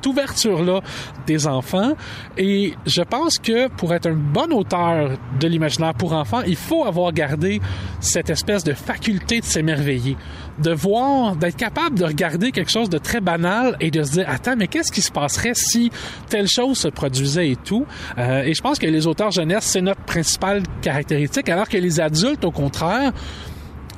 [0.06, 0.80] ouverture-là
[1.26, 1.92] des enfants
[2.36, 6.84] et je pense que pour être un bon auteur de l'imaginaire pour enfants, il faut
[6.84, 7.60] avoir gardé
[8.00, 10.16] cette espèce de faculté de s'émerveiller,
[10.58, 14.26] de voir, d'être capable de regarder quelque chose de très banal et de se dire
[14.28, 15.90] attends mais qu'est-ce qui se passerait si
[16.28, 17.86] telle chose se produisait et tout?
[18.18, 22.00] Euh, et je pense que les auteurs jeunesse c'est notre principale caractéristique, alors que les
[22.00, 23.12] adultes au contraire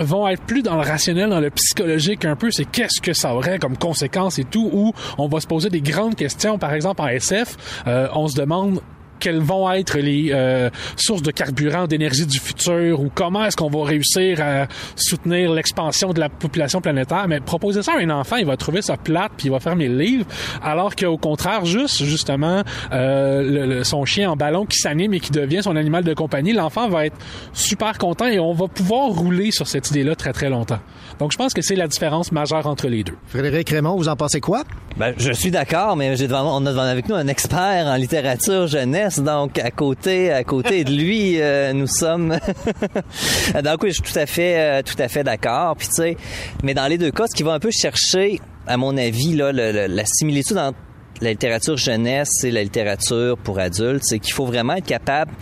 [0.00, 3.34] vont être plus dans le rationnel, dans le psychologique un peu, c'est qu'est-ce que ça
[3.34, 6.58] aurait comme conséquence et tout, où on va se poser des grandes questions.
[6.58, 8.80] Par exemple, en SF, euh, on se demande
[9.18, 13.70] quelles vont être les euh, sources de carburant, d'énergie du futur, ou comment est-ce qu'on
[13.70, 14.66] va réussir à
[14.96, 17.26] soutenir l'expansion de la population planétaire.
[17.28, 19.88] Mais proposer ça à un enfant, il va trouver ça plate, puis il va fermer
[19.88, 20.26] le livre,
[20.62, 22.62] alors qu'au contraire, juste justement,
[22.92, 26.14] euh, le- le- son chien en ballon qui s'anime et qui devient son animal de
[26.14, 27.16] compagnie, l'enfant va être
[27.52, 30.78] super content et on va pouvoir rouler sur cette idée-là très très longtemps.
[31.18, 33.14] Donc je pense que c'est la différence majeure entre les deux.
[33.26, 34.64] Frédéric Raymond, vous en pensez quoi?
[34.96, 37.94] Ben, je suis d'accord, mais j'ai devant, on a devant avec nous un expert en
[37.96, 42.30] littérature jeunesse, donc à côté, à côté de lui, euh, nous sommes.
[43.64, 45.76] donc oui, je suis tout à fait, euh, tout à fait d'accord.
[45.76, 46.16] Puis tu sais,
[46.62, 49.52] mais dans les deux cas, ce qui va un peu chercher, à mon avis, là,
[49.52, 50.78] la similitude entre
[51.20, 55.32] la littérature jeunesse et la littérature pour adultes, c'est qu'il faut vraiment être capable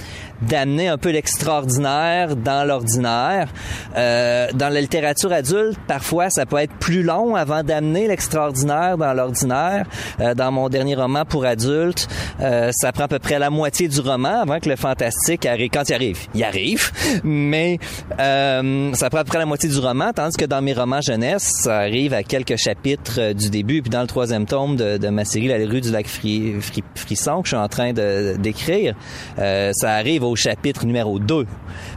[0.43, 3.49] d'amener un peu l'extraordinaire dans l'ordinaire.
[3.97, 9.12] Euh, dans la littérature adulte, parfois, ça peut être plus long avant d'amener l'extraordinaire dans
[9.14, 9.87] l'ordinaire.
[10.20, 12.09] Euh, dans mon dernier roman pour adultes,
[12.41, 15.70] euh, ça prend à peu près la moitié du roman avant que le fantastique arrive.
[15.72, 16.91] Quand il arrive, il arrive,
[17.24, 17.78] mais
[18.20, 21.01] euh, ça prend à peu près la moitié du roman, tandis que dans mes romans
[21.01, 23.82] jeunesse, ça arrive à quelques chapitres euh, du début.
[23.82, 27.41] Puis dans le troisième tome de, ma série La rue du lac Fri- Fri- Frisson,
[27.43, 28.95] que je suis en train d'écrire,
[29.39, 31.47] euh, ça arrive au chapitre numéro 2,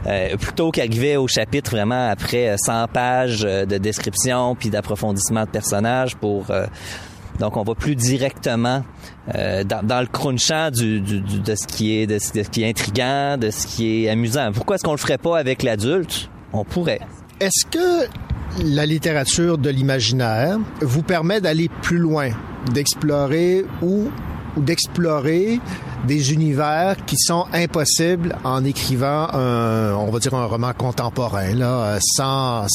[0.06, 5.44] euh, plutôt qu'arriver au chapitre vraiment après euh, 100 pages euh, de description puis d'approfondissement
[5.44, 6.50] de personnages pour...
[6.50, 6.66] euh,
[7.38, 8.84] donc, on va plus directement
[9.34, 13.66] dans, le crunchant de ce qui est de, de ce qui est intriguant, de ce
[13.66, 14.52] qui est amusant.
[14.52, 16.28] Pourquoi est-ce qu'on le ferait pas avec l'adulte?
[16.52, 17.00] On pourrait.
[17.40, 18.06] Est-ce que
[18.62, 22.30] la littérature de l'imaginaire vous permet d'aller plus loin,
[22.72, 24.10] d'explorer ou,
[24.56, 25.60] ou d'explorer
[26.06, 31.98] des univers qui sont impossibles en écrivant un, on va dire un roman contemporain, là,
[32.00, 32.66] sans,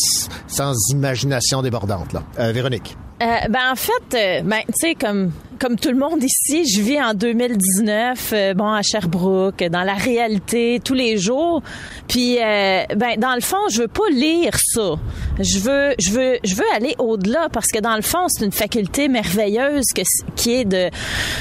[0.47, 2.23] sans imagination débordante, là.
[2.39, 2.97] Euh, Véronique.
[3.21, 6.81] Euh, ben en fait, euh, ben tu sais comme comme tout le monde ici, je
[6.81, 11.61] vis en 2019, euh, bon à Sherbrooke, dans la réalité tous les jours.
[12.09, 14.95] Puis ben dans le fond, je veux pas lire ça.
[15.39, 18.51] Je veux je veux je veux aller au-delà parce que dans le fond, c'est une
[18.51, 20.01] faculté merveilleuse que,
[20.35, 20.89] qui est de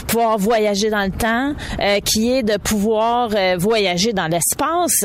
[0.06, 1.54] pouvoir voyager dans le temps,
[2.04, 5.04] qui est de pouvoir voyager dans l'espace.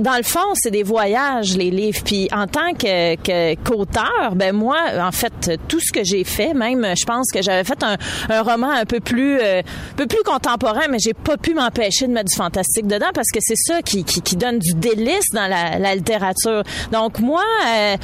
[0.00, 2.00] Dans le fond, c'est des voyages, les livres.
[2.04, 6.54] Puis en tant que que- qu'auteur, ben moi, en fait, tout ce que j'ai fait,
[6.54, 7.96] même, je pense que j'avais fait un,
[8.28, 12.06] un roman un peu plus, euh, un peu plus contemporain, mais j'ai pas pu m'empêcher
[12.06, 15.46] de mettre du fantastique dedans parce que c'est ça qui, qui, donne du délice dans
[15.46, 16.62] la, la littérature.
[16.92, 17.96] Donc moi, euh,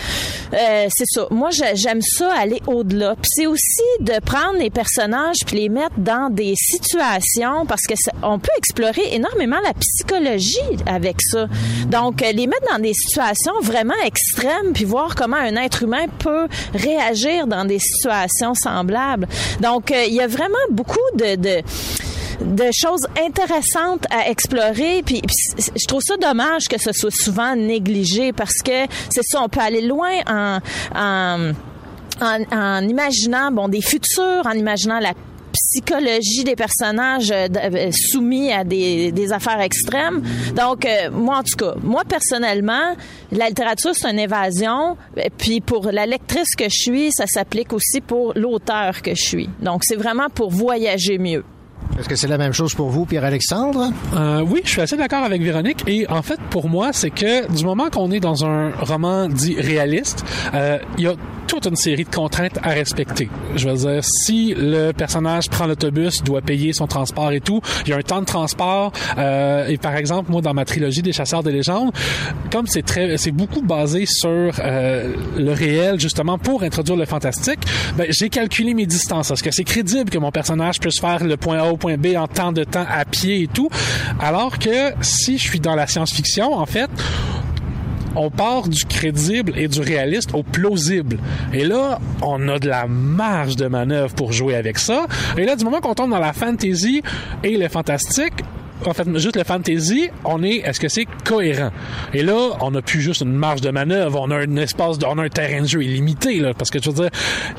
[0.55, 1.27] euh, c'est ça.
[1.31, 3.15] Moi, j'ai- j'aime ça aller au-delà.
[3.17, 7.95] Puis c'est aussi de prendre les personnages puis les mettre dans des situations parce que
[8.23, 11.47] on peut explorer énormément la psychologie avec ça.
[11.91, 16.07] Donc euh, les mettre dans des situations vraiment extrêmes puis voir comment un être humain
[16.19, 19.29] peut réagir dans des situations semblables.
[19.61, 21.63] Donc euh, il y a vraiment beaucoup de,
[22.73, 25.03] choses intéressantes à explorer.
[25.05, 25.23] Puis,
[25.59, 29.61] je trouve ça dommage que ce soit souvent négligé parce que c'est ça, on peut
[29.61, 30.59] aller loin en,
[30.95, 31.53] en,
[32.21, 35.15] en, en imaginant bon des futurs, en imaginant la
[35.57, 40.23] psychologie des personnages euh, euh, soumis à des, des affaires extrêmes.
[40.55, 42.95] Donc, euh, moi, en tout cas, moi, personnellement,
[43.33, 44.97] la littérature, c'est une évasion.
[45.39, 49.51] Puis, pour la lectrice que je suis, ça s'applique aussi pour l'auteur que je suis.
[49.61, 51.45] Donc, c'est vraiment pour voyager mieux.
[51.99, 53.91] Est-ce que c'est la même chose pour vous, Pierre-Alexandre?
[54.15, 55.83] Euh, oui, je suis assez d'accord avec Véronique.
[55.87, 59.57] Et en fait, pour moi, c'est que du moment qu'on est dans un roman dit
[59.59, 60.25] réaliste,
[60.55, 61.15] euh, il y a
[61.47, 63.31] toute une série de contraintes à respecter.
[63.55, 67.91] Je veux dire, si le personnage prend l'autobus, doit payer son transport et tout, il
[67.91, 68.93] y a un temps de transport.
[69.17, 71.93] euh, et par exemple, moi, dans ma trilogie des chasseurs de légendes,
[72.51, 74.29] comme c'est très, c'est beaucoup basé sur
[74.59, 77.61] le réel, justement, pour introduire le fantastique,
[77.97, 79.31] ben, j'ai calculé mes distances.
[79.31, 82.17] Est-ce que c'est crédible que mon personnage puisse faire le point A au point B
[82.17, 83.69] en temps de temps à pied et tout?
[84.19, 86.89] Alors que si je suis dans la science-fiction, en fait,
[88.15, 91.19] on part du crédible et du réaliste au plausible.
[91.53, 95.07] Et là, on a de la marge de manœuvre pour jouer avec ça.
[95.37, 97.03] Et là, du moment qu'on tombe dans la fantasy
[97.45, 98.33] et le fantastique,
[98.85, 101.71] en fait, juste le fantasy, on est, est-ce que c'est cohérent?
[102.13, 105.19] Et là, on n'a plus juste une marge de manœuvre, on a un espace, on
[105.19, 107.11] a un terrain de jeu illimité, là, parce que je veux dire,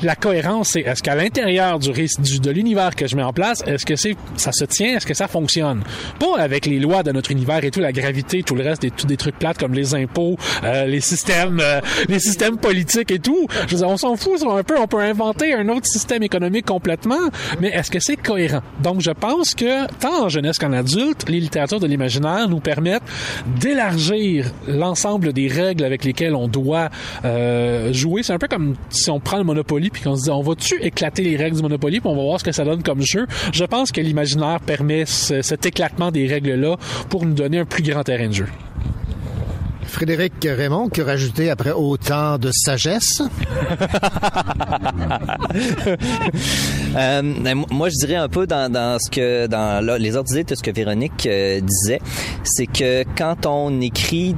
[0.02, 3.62] la cohérence, c'est est-ce qu'à l'intérieur du, du de l'univers que je mets en place,
[3.66, 5.82] est-ce que c'est, ça se tient, est-ce que ça fonctionne?
[6.18, 8.90] Pas avec les lois de notre univers et tout, la gravité, tout le reste, des,
[8.90, 13.18] tout des trucs plates comme les impôts, euh, les systèmes, euh, les systèmes politiques et
[13.18, 13.46] tout.
[13.66, 16.66] Je veux dire, on s'en fout, un peu, on peut inventer un autre système économique
[16.66, 17.28] complètement,
[17.60, 18.62] mais est-ce que c'est cohérent?
[18.82, 23.02] Donc, je pense que, tant en jeunesse qu'en adulte, les littératures de l'imaginaire nous permettent
[23.60, 26.88] d'élargir l'ensemble des règles avec lesquelles on doit
[27.24, 28.22] euh, jouer.
[28.22, 30.82] C'est un peu comme si on prend le Monopoly puis qu'on se dit, on va-tu
[30.82, 33.26] éclater les règles du Monopoly puis on va voir ce que ça donne comme jeu?
[33.52, 36.76] Je pense que l'imaginaire permet ce- cet éclatement des règles-là
[37.08, 38.46] pour nous donner un plus grand terrain de jeu.
[39.88, 43.22] Frédéric Raymond, que rajouter après autant de sagesse?
[46.96, 50.54] Euh, ben, moi, je dirais un peu dans, ce que dans les autres idées de
[50.54, 52.00] ce que Véronique euh, disait,
[52.42, 54.34] c'est que quand on écrit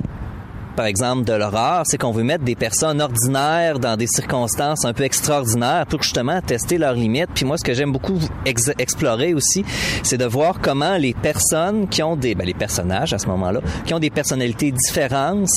[0.77, 4.93] par exemple de l'horreur, c'est qu'on veut mettre des personnes ordinaires dans des circonstances un
[4.93, 7.29] peu extraordinaires pour justement tester leurs limites.
[7.35, 9.65] Puis moi, ce que j'aime beaucoup ex- explorer aussi,
[10.03, 13.61] c'est de voir comment les personnes qui ont des, ben, les personnages à ce moment-là,
[13.85, 15.49] qui ont des personnalités différentes,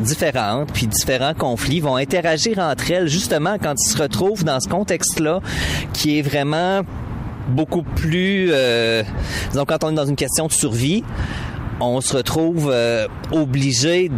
[0.00, 4.68] différentes, puis différents conflits, vont interagir entre elles justement quand ils se retrouvent dans ce
[4.68, 5.40] contexte-là,
[5.92, 6.82] qui est vraiment
[7.48, 9.02] beaucoup plus, euh,
[9.50, 11.02] disons, quand on est dans une question de survie,
[11.80, 14.10] on se retrouve euh, obligé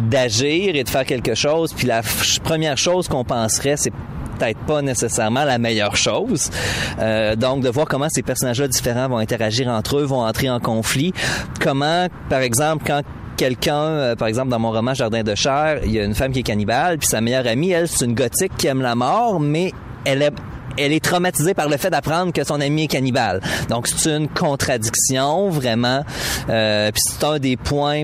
[0.00, 1.72] d'agir et de faire quelque chose.
[1.72, 2.02] Puis la
[2.42, 3.92] première chose qu'on penserait, c'est
[4.38, 6.50] peut-être pas nécessairement la meilleure chose.
[6.98, 10.60] Euh, donc, de voir comment ces personnages-là différents vont interagir entre eux, vont entrer en
[10.60, 11.12] conflit.
[11.60, 13.02] Comment, par exemple, quand
[13.36, 16.32] quelqu'un, euh, par exemple, dans mon roman Jardin de chair, il y a une femme
[16.32, 19.40] qui est cannibale, puis sa meilleure amie, elle, c'est une gothique qui aime la mort,
[19.40, 19.72] mais
[20.04, 20.32] elle est
[20.76, 23.40] elle est traumatisée par le fait d'apprendre que son ami est cannibale.
[23.68, 26.02] Donc c'est une contradiction vraiment.
[26.48, 28.02] Euh, puis c'est un des points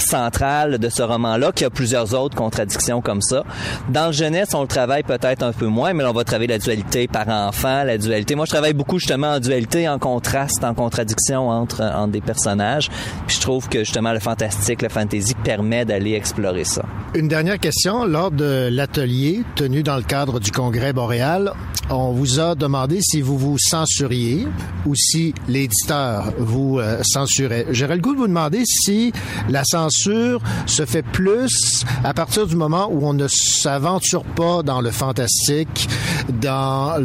[0.00, 3.44] central de ce roman-là, qui a plusieurs autres contradictions comme ça.
[3.88, 6.58] Dans le jeunesse, on le travaille peut-être un peu moins, mais on va travailler la
[6.58, 8.34] dualité par enfant, la dualité.
[8.34, 12.88] Moi, je travaille beaucoup justement en dualité, en contraste, en contradiction entre, entre des personnages.
[13.26, 16.82] Puis je trouve que justement le fantastique, le fantasy permet d'aller explorer ça.
[17.14, 18.04] Une dernière question.
[18.04, 21.52] Lors de l'atelier tenu dans le cadre du Congrès boréal,
[21.90, 24.46] on vous a demandé si vous vous censuriez
[24.86, 27.66] ou si l'éditeur vous euh, censurait.
[27.70, 29.12] J'aurais le goût de vous demander si
[29.48, 34.80] la censure se fait plus à partir du moment où on ne s'aventure pas dans
[34.80, 35.88] le fantastique,
[36.28, 36.96] dans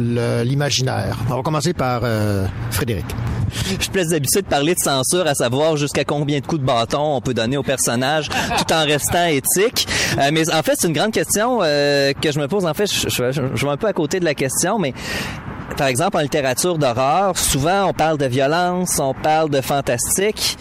[0.44, 1.18] l'imaginaire.
[1.30, 3.04] On va commencer par euh, Frédéric.
[3.78, 6.66] Je suis plus habitué de parler de censure, à savoir jusqu'à combien de coups de
[6.66, 9.86] bâton on peut donner au personnage tout en restant éthique.
[10.18, 12.66] Euh, mais en fait, c'est une grande question euh, que je me pose.
[12.66, 14.92] En fait, je vais un peu à côté de la question, mais
[15.76, 20.56] par exemple, en littérature d'horreur, souvent on parle de violence, on parle de fantastique.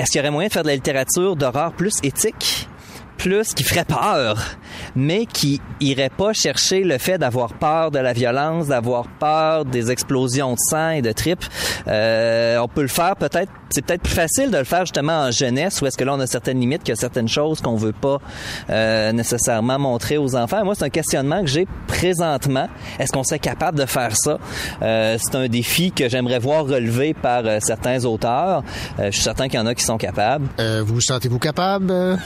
[0.00, 2.69] Est-ce qu'il y aurait moyen de faire de la littérature d'horreur plus éthique?
[3.20, 4.38] Plus qui ferait peur,
[4.96, 9.90] mais qui irait pas chercher le fait d'avoir peur de la violence, d'avoir peur des
[9.90, 11.44] explosions de sang et de tripes.
[11.86, 15.30] Euh, on peut le faire peut-être, c'est peut-être plus facile de le faire justement en
[15.30, 17.76] jeunesse, où est-ce que là on a certaines limites, qu'il y a certaines choses qu'on
[17.76, 18.18] veut pas
[18.70, 20.64] euh, nécessairement montrer aux enfants.
[20.64, 22.68] Moi, c'est un questionnement que j'ai présentement.
[22.98, 24.38] Est-ce qu'on serait capable de faire ça?
[24.82, 28.62] Euh, C'est un défi que j'aimerais voir relevé par euh, certains auteurs.
[28.98, 30.46] Euh, je suis certain qu'il y en a qui sont capables.
[30.58, 31.92] Euh, vous vous sentez-vous capable?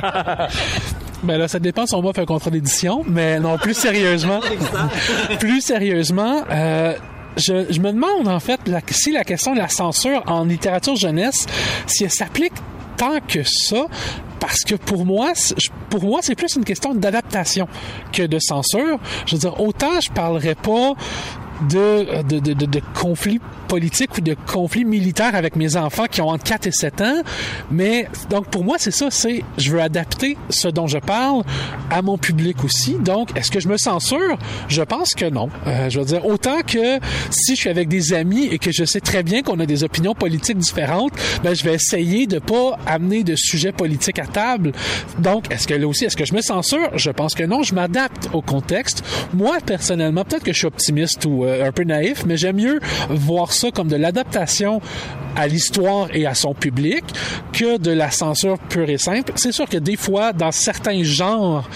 [1.22, 4.40] Ben là, ça dépend si on m'offre un contrat d'édition, mais non, plus sérieusement.
[5.40, 6.94] plus sérieusement, euh,
[7.38, 10.96] je, je me demande en fait la- si la question de la censure en littérature
[10.96, 11.46] jeunesse,
[11.86, 12.52] si elle s'applique
[12.98, 13.86] tant que ça,
[14.38, 15.32] parce que pour moi,
[15.88, 17.68] pour moi, c'est plus une question d'adaptation
[18.12, 18.98] que de censure.
[19.24, 20.92] Je veux dire, autant je parlerai pas
[21.70, 23.40] de, de, de, de, de conflits
[23.74, 27.22] politiques ou de conflits militaires avec mes enfants qui ont entre 4 et 7 ans.
[27.72, 31.42] Mais donc pour moi, c'est ça, c'est je veux adapter ce dont je parle
[31.90, 32.94] à mon public aussi.
[32.94, 34.38] Donc, est-ce que je me censure?
[34.68, 35.48] Je pense que non.
[35.66, 38.84] Euh, je veux dire, autant que si je suis avec des amis et que je
[38.84, 42.78] sais très bien qu'on a des opinions politiques différentes, ben, je vais essayer de pas
[42.86, 44.70] amener de sujets politiques à table.
[45.18, 46.90] Donc, est-ce que là aussi, est-ce que je me censure?
[46.94, 49.02] Je pense que non, je m'adapte au contexte.
[49.32, 52.78] Moi, personnellement, peut-être que je suis optimiste ou euh, un peu naïf, mais j'aime mieux
[53.10, 54.80] voir ça comme de l'adaptation
[55.36, 57.04] à l'histoire et à son public
[57.52, 59.32] que de la censure pure et simple.
[59.36, 61.68] C'est sûr que des fois, dans certains genres,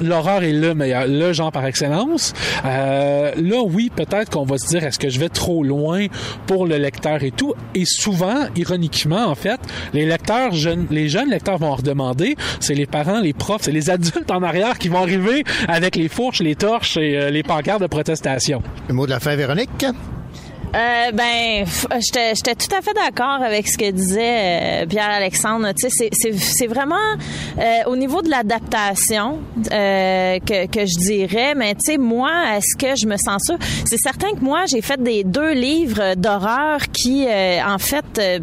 [0.00, 2.32] l'horreur est le meilleur, le genre par excellence.
[2.64, 6.06] Euh, là, oui, peut-être qu'on va se dire, est-ce que je vais trop loin
[6.46, 7.54] pour le lecteur et tout?
[7.74, 9.60] Et souvent, ironiquement, en fait,
[9.92, 12.36] les lecteurs jeunes, les jeunes lecteurs vont redemander.
[12.60, 16.08] C'est les parents, les profs, c'est les adultes en arrière qui vont arriver avec les
[16.08, 18.62] fourches, les torches et euh, les pancartes de protestation.
[18.88, 19.86] Le mot de la fin, Véronique?
[20.74, 25.68] Euh, ben, f- j'étais tout à fait d'accord avec ce que disait euh, Pierre-Alexandre.
[25.78, 26.96] Tu sais, c'est- vraiment
[27.58, 29.38] euh, au niveau de l'adaptation
[29.70, 31.54] euh, que, que je dirais.
[31.54, 34.80] Mais tu sais, moi, est-ce que je me sens ça C'est certain que moi, j'ai
[34.80, 38.38] fait des deux livres d'horreur qui, euh, en fait, euh,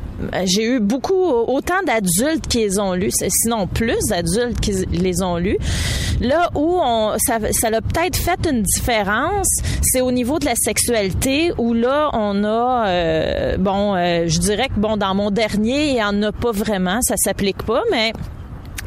[0.46, 5.38] j'ai eu beaucoup autant d'adultes qui les ont lus, sinon plus d'adultes qui les ont
[5.38, 5.58] lus.
[6.22, 9.48] Là où on, ça, ça a peut-être fait une différence,
[9.82, 12.10] c'est au niveau de la sexualité où là
[12.44, 16.32] a, euh, bon, euh, je dirais que bon dans mon dernier il y en a
[16.32, 18.14] pas vraiment, ça s'applique pas, mais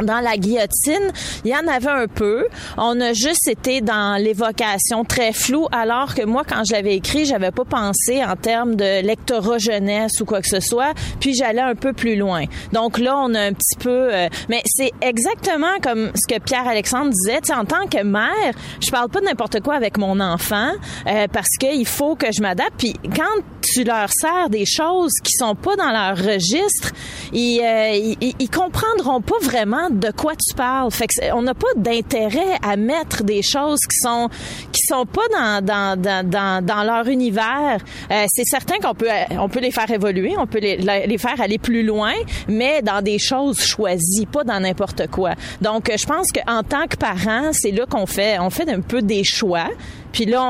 [0.02, 1.12] dans la guillotine,
[1.44, 2.46] il y en avait un peu.
[2.76, 7.24] On a juste été dans l'évocation très floue, alors que moi, quand je l'avais écrit,
[7.24, 11.60] j'avais pas pensé en termes de lectorat jeunesse ou quoi que ce soit, puis j'allais
[11.60, 12.44] un peu plus loin.
[12.72, 14.12] Donc là, on a un petit peu...
[14.12, 17.40] euh, mais c'est exactement comme ce que Pierre-Alexandre disait.
[17.40, 20.72] Tu sais, en tant que mère, je parle pas de n'importe quoi avec mon enfant,
[21.06, 22.74] euh, parce qu'il faut que je m'adapte.
[22.78, 26.92] Puis quand tu leur sers des choses qui sont pas dans leur registre,
[27.32, 30.90] ils, euh, ils, ils comprendront pas vraiment de quoi tu parles.
[30.90, 34.28] Fait que on n'a pas d'intérêt à mettre des choses qui sont
[34.72, 37.78] qui sont pas dans dans dans dans, dans leur univers.
[38.10, 39.08] Euh, c'est certain qu'on peut
[39.38, 42.12] on peut les faire évoluer, on peut les, les faire aller plus loin,
[42.48, 45.34] mais dans des choses choisies, pas dans n'importe quoi.
[45.60, 48.80] Donc euh, je pense qu'en tant que parent, c'est là qu'on fait on fait un
[48.80, 49.68] peu des choix.
[50.14, 50.42] Puis là,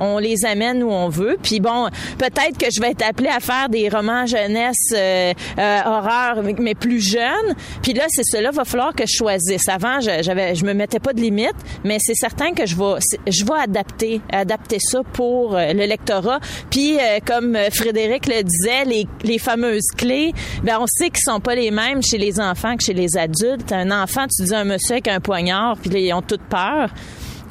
[0.00, 1.38] on, les amène où on veut.
[1.42, 5.80] Puis bon, peut-être que je vais être appelée à faire des romans jeunesse euh, euh,
[5.86, 7.54] horreur, mais- plus jeunes.
[7.82, 9.68] Puis là, c'est cela, va falloir que je choisisse.
[9.68, 13.00] Avant, je, j'avais, je me mettais pas de limite, mais c'est certain que je vais,
[13.26, 16.38] je vais adapter, adapter ça pour euh, le lectorat.
[16.70, 20.32] Puis euh, comme Frédéric le disait, les, les fameuses clés,
[20.62, 23.72] ben on sait qu'ils sont pas les mêmes chez les enfants que chez les adultes.
[23.72, 26.90] Un enfant, tu dis un monsieur avec un poignard, puis ils ont toute peur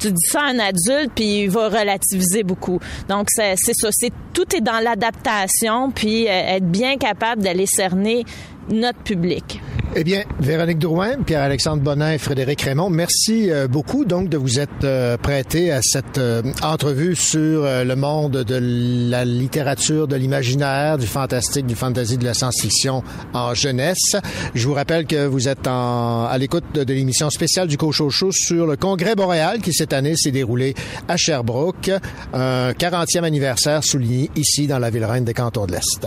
[0.00, 2.80] tu dis ça à un adulte puis il va relativiser beaucoup.
[3.08, 8.24] Donc c'est ça, c'est tout est dans l'adaptation puis euh, être bien capable d'aller cerner
[8.70, 9.60] notre public.
[9.96, 14.60] Eh bien, Véronique Drouin, Pierre-Alexandre Bonin et Frédéric Raymond, merci euh, beaucoup donc de vous
[14.60, 20.96] être euh, prêtés à cette euh, entrevue sur le monde de la littérature, de l'imaginaire,
[20.96, 23.02] du fantastique, du fantasy, de la science-fiction
[23.34, 24.14] en jeunesse.
[24.54, 28.30] Je vous rappelle que vous êtes en, à l'écoute de, de l'émission spéciale du Cochocho
[28.30, 30.74] sur le Congrès Boréal qui cette année s'est déroulé
[31.08, 31.90] à Sherbrooke,
[32.32, 36.06] un 40e anniversaire souligné ici dans la ville reine des cantons de l'Est.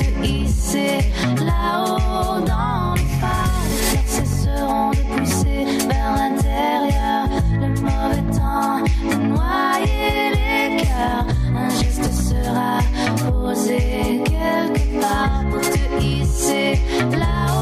[0.23, 0.99] hisser
[1.37, 2.95] là-haut dans.
[2.95, 7.27] Les fleurs cesseront de pousser vers l'intérieur.
[7.53, 11.25] Le mauvais temps de noyer les cœurs.
[11.55, 12.79] Un geste sera
[13.29, 16.79] posé quelque part pour te hisser
[17.11, 17.60] là-haut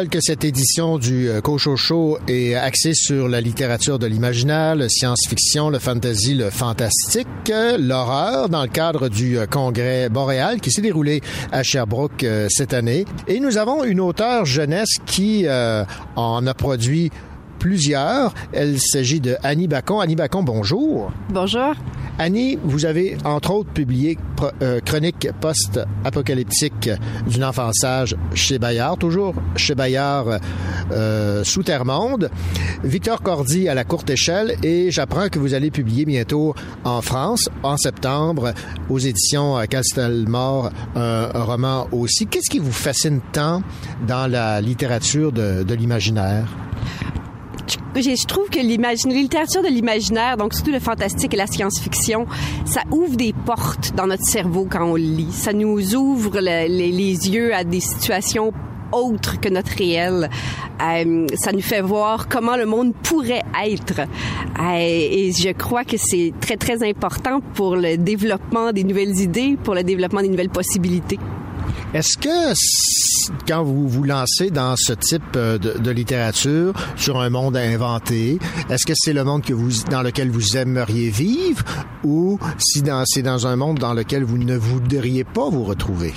[0.00, 4.88] rappelle que cette édition du euh, Cochocho est axée sur la littérature de l'imaginaire, le
[4.88, 10.70] science-fiction, le fantasy, le fantastique, euh, l'horreur dans le cadre du euh, congrès boréal qui
[10.70, 11.20] s'est déroulé
[11.52, 13.04] à Sherbrooke cette année.
[13.28, 15.46] Et nous avons une auteure jeunesse qui
[16.16, 17.10] en a produit
[17.58, 18.32] plusieurs.
[18.52, 20.00] Elle s'agit de Annie Bacon.
[20.00, 21.12] Annie Bacon, bonjour.
[21.28, 21.74] Bonjour.
[22.22, 24.18] Annie, vous avez entre autres publié
[24.60, 26.90] euh, Chronique post-apocalyptique
[27.26, 30.38] d'une enfant sage chez Bayard, toujours chez Bayard
[30.92, 32.30] euh, sous Terre-Monde.
[32.84, 37.48] Victor Cordy à la courte échelle et j'apprends que vous allez publier bientôt en France,
[37.62, 38.52] en septembre,
[38.90, 42.26] aux éditions euh, Castelmore, un, un roman aussi.
[42.26, 43.62] Qu'est-ce qui vous fascine tant
[44.06, 46.69] dans la littérature de l'imaginaire?
[47.96, 52.26] Je trouve que l'imagine- littérature de l'imaginaire, donc surtout le fantastique et la science-fiction,
[52.64, 55.32] ça ouvre des portes dans notre cerveau quand on lit.
[55.32, 58.52] Ça nous ouvre le- les, les yeux à des situations
[58.92, 60.28] autres que notre réel.
[60.82, 64.00] Euh, ça nous fait voir comment le monde pourrait être.
[64.00, 69.56] Euh, et je crois que c'est très, très important pour le développement des nouvelles idées,
[69.62, 71.18] pour le développement des nouvelles possibilités.
[71.92, 72.54] Est-ce que
[73.48, 78.38] quand vous vous lancez dans ce type euh, de, littérature sur un monde inventé,
[78.68, 81.64] est-ce que c'est le monde que vous, dans lequel vous aimeriez vivre
[82.04, 86.14] ou si c'est dans un monde dans lequel vous ne voudriez pas vous retrouver?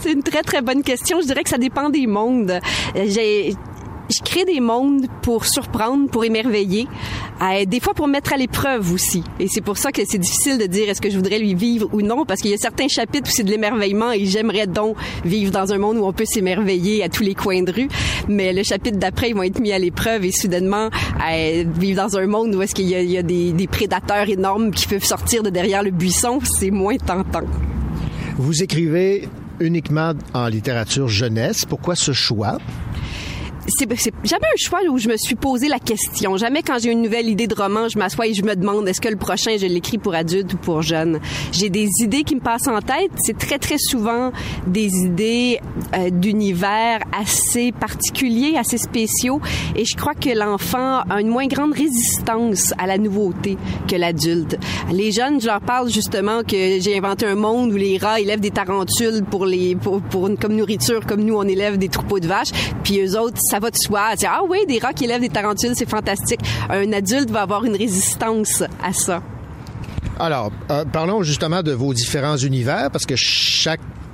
[0.00, 1.20] C'est une très, très bonne question.
[1.20, 2.58] Je dirais que ça dépend des mondes.
[2.96, 3.52] Euh.
[4.08, 6.86] Je crée des mondes pour surprendre, pour émerveiller,
[7.40, 9.22] euh, des fois pour mettre à l'épreuve aussi.
[9.38, 11.88] Et c'est pour ça que c'est difficile de dire est-ce que je voudrais lui vivre
[11.92, 14.96] ou non, parce qu'il y a certains chapitres où c'est de l'émerveillement et j'aimerais donc
[15.24, 17.88] vivre dans un monde où on peut s'émerveiller à tous les coins de rue.
[18.28, 20.90] Mais le chapitre d'après, ils vont être mis à l'épreuve et soudainement
[21.30, 25.04] euh, vivre dans un monde où est-ce qu'il y a, des prédateurs énormes qui peuvent
[25.04, 27.46] sortir de derrière le buisson, c'est moins tentant.
[28.36, 29.28] Vous écrivez
[29.60, 31.64] uniquement en littérature jeunesse.
[31.64, 32.58] Pourquoi ce choix?
[33.68, 36.36] C'est c'est jamais un choix où je me suis posé la question.
[36.36, 39.00] Jamais quand j'ai une nouvelle idée de roman, je m'assois et je me demande est-ce
[39.00, 41.20] que le prochain je l'écris pour adulte ou pour jeune?
[41.52, 43.10] J'ai des idées qui me passent en tête.
[43.18, 44.32] C'est très très souvent
[44.66, 45.60] des idées
[45.94, 49.40] euh, d'univers assez particuliers, assez spéciaux.
[49.76, 53.56] Et je crois que l'enfant a une moins grande résistance à la nouveauté
[53.88, 54.58] que l'adulte.
[54.92, 58.40] Les jeunes, je leur parle justement que j'ai inventé un monde où les rats élèvent
[58.40, 62.20] des tarentules pour les pour, pour une, comme nourriture, comme nous on élève des troupeaux
[62.20, 62.50] de vaches.
[62.82, 64.14] Puis eux autres, ça va de soi.
[64.26, 66.40] Ah oui, des rats qui élèvent des tarentules, c'est fantastique.
[66.70, 69.22] Un adulte va avoir une résistance à ça.
[70.18, 73.14] Alors, euh, parlons justement de vos différents univers, parce que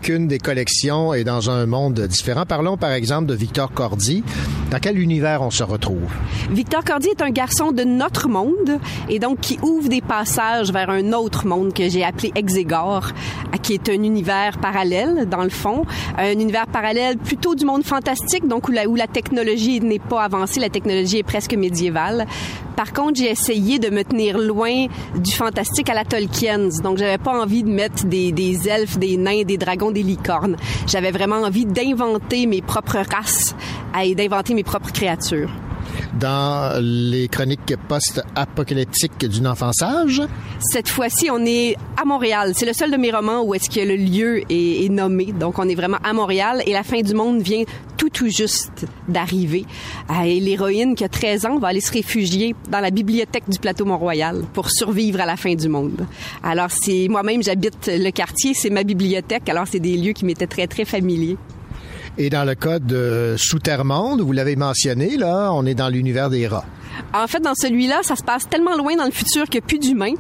[0.09, 2.47] chacune des collections est dans un monde différent.
[2.47, 4.25] Parlons par exemple de Victor Cordy.
[4.71, 6.11] Dans quel univers on se retrouve?
[6.51, 8.79] Victor Cordy est un garçon de notre monde
[9.11, 13.11] et donc qui ouvre des passages vers un autre monde que j'ai appelé Exégor,
[13.63, 15.85] qui est un univers parallèle dans le fond,
[16.17, 20.23] un univers parallèle plutôt du monde fantastique, donc où la, où la technologie n'est pas
[20.23, 22.27] avancée, la technologie est presque médiévale.
[22.77, 24.87] Par contre, j'ai essayé de me tenir loin
[25.17, 26.69] du fantastique à la Tolkien.
[26.85, 29.98] Donc, j'avais pas envie de mettre des, des elfes, des nains, des dragons, des
[30.87, 33.55] J'avais vraiment envie d'inventer mes propres races
[34.03, 35.51] et d'inventer mes propres créatures.
[36.15, 40.23] Dans les chroniques post-apocalyptiques d'une enfant sage?
[40.59, 42.53] Cette fois-ci, on est à Montréal.
[42.55, 45.27] C'est le seul de mes romans où est-ce que le lieu est, nommé.
[45.33, 47.65] Donc, on est vraiment à Montréal et la fin du monde vient
[47.99, 49.67] tout, tout juste d'arriver.
[50.11, 53.59] Euh, Et l'héroïne qui a 13 ans va aller se réfugier dans la bibliothèque du
[53.59, 56.07] plateau Mont-Royal pour survivre à la fin du monde.
[56.43, 59.49] Alors, c'est moi-même, j'habite le quartier, c'est ma bibliothèque.
[59.49, 61.37] Alors, c'est des lieux qui m'étaient très, très familiers.
[62.21, 66.49] Et dans le cas de Sous-Terre-Monde, vous l'avez mentionné, là, on est dans l'univers des
[66.49, 66.65] rats.
[67.15, 69.67] En fait, dans celui-là, ça se passe tellement loin dans le futur qu'il n'y a
[69.69, 70.15] plus d'humains.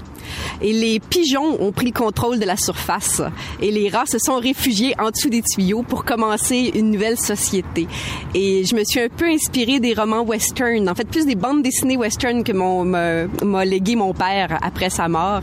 [0.60, 3.22] Et les pigeons ont pris le contrôle de la surface.
[3.60, 7.86] Et les rats se sont réfugiés en dessous des tuyaux pour commencer une nouvelle société.
[8.34, 10.88] Et je me suis un peu inspirée des romans western.
[10.88, 15.42] En fait, plus des bandes dessinées western que m'a légué mon père après sa mort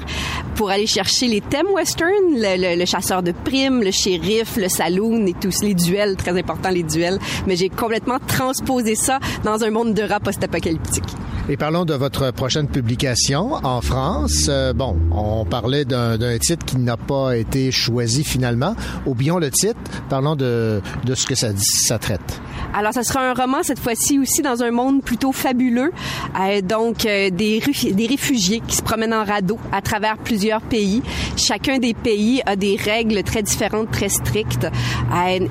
[0.56, 5.34] pour aller chercher les thèmes western, le chasseur de primes, le shérif, le saloon et
[5.34, 7.19] tous les duels, très important les duels.
[7.47, 11.03] Mais j'ai complètement transposé ça dans un monde de rats post-apocalyptique.
[11.48, 14.48] Et parlons de votre prochaine publication en France.
[14.50, 18.76] Euh, bon, on parlait d'un titre qui n'a pas été choisi finalement.
[19.06, 22.42] Oublions le titre, parlons de, de ce que ça, ça traite.
[22.74, 25.92] Alors, ça sera un roman cette fois-ci aussi dans un monde plutôt fabuleux.
[26.40, 27.62] Euh, donc, euh, des,
[27.92, 31.04] des réfugiés qui se promènent en radeau à travers plusieurs pays.
[31.38, 34.68] Chacun des pays a des règles très différentes, très strictes.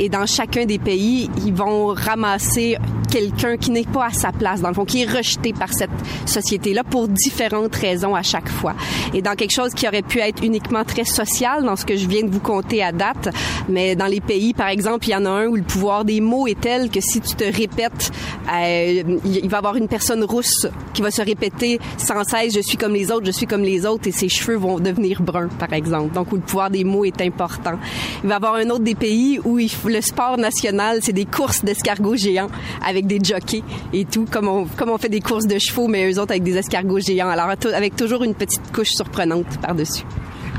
[0.01, 2.77] Et dans chacun des pays, ils vont ramasser
[3.11, 5.84] quelqu'un qui n'est pas à sa place, dans le fond, qui est rejeté par cette
[6.27, 8.75] société-là pour différentes raisons à chaque fois.
[9.13, 12.07] Et dans quelque chose qui aurait pu être uniquement très social, dans ce que je
[12.07, 13.35] viens de vous conter à date,
[13.69, 16.21] mais dans les pays, par exemple, il y en a un où le pouvoir des
[16.21, 18.11] mots est tel que si tu te répètes,
[18.53, 22.61] euh, il va y avoir une personne rousse qui va se répéter sans cesse, je
[22.61, 25.49] suis comme les autres, je suis comme les autres, et ses cheveux vont devenir bruns,
[25.59, 26.15] par exemple.
[26.15, 27.79] Donc, où le pouvoir des mots est important.
[28.23, 31.65] Il va y avoir un autre des pays où le sport national, c'est des courses
[31.65, 32.51] d'escargots géants
[32.85, 36.11] avec des jockeys et tout, comme on, comme on fait des courses de chevaux, mais
[36.11, 37.29] eux autres avec des escargots géants.
[37.29, 40.05] Alors, avec toujours une petite couche surprenante par-dessus.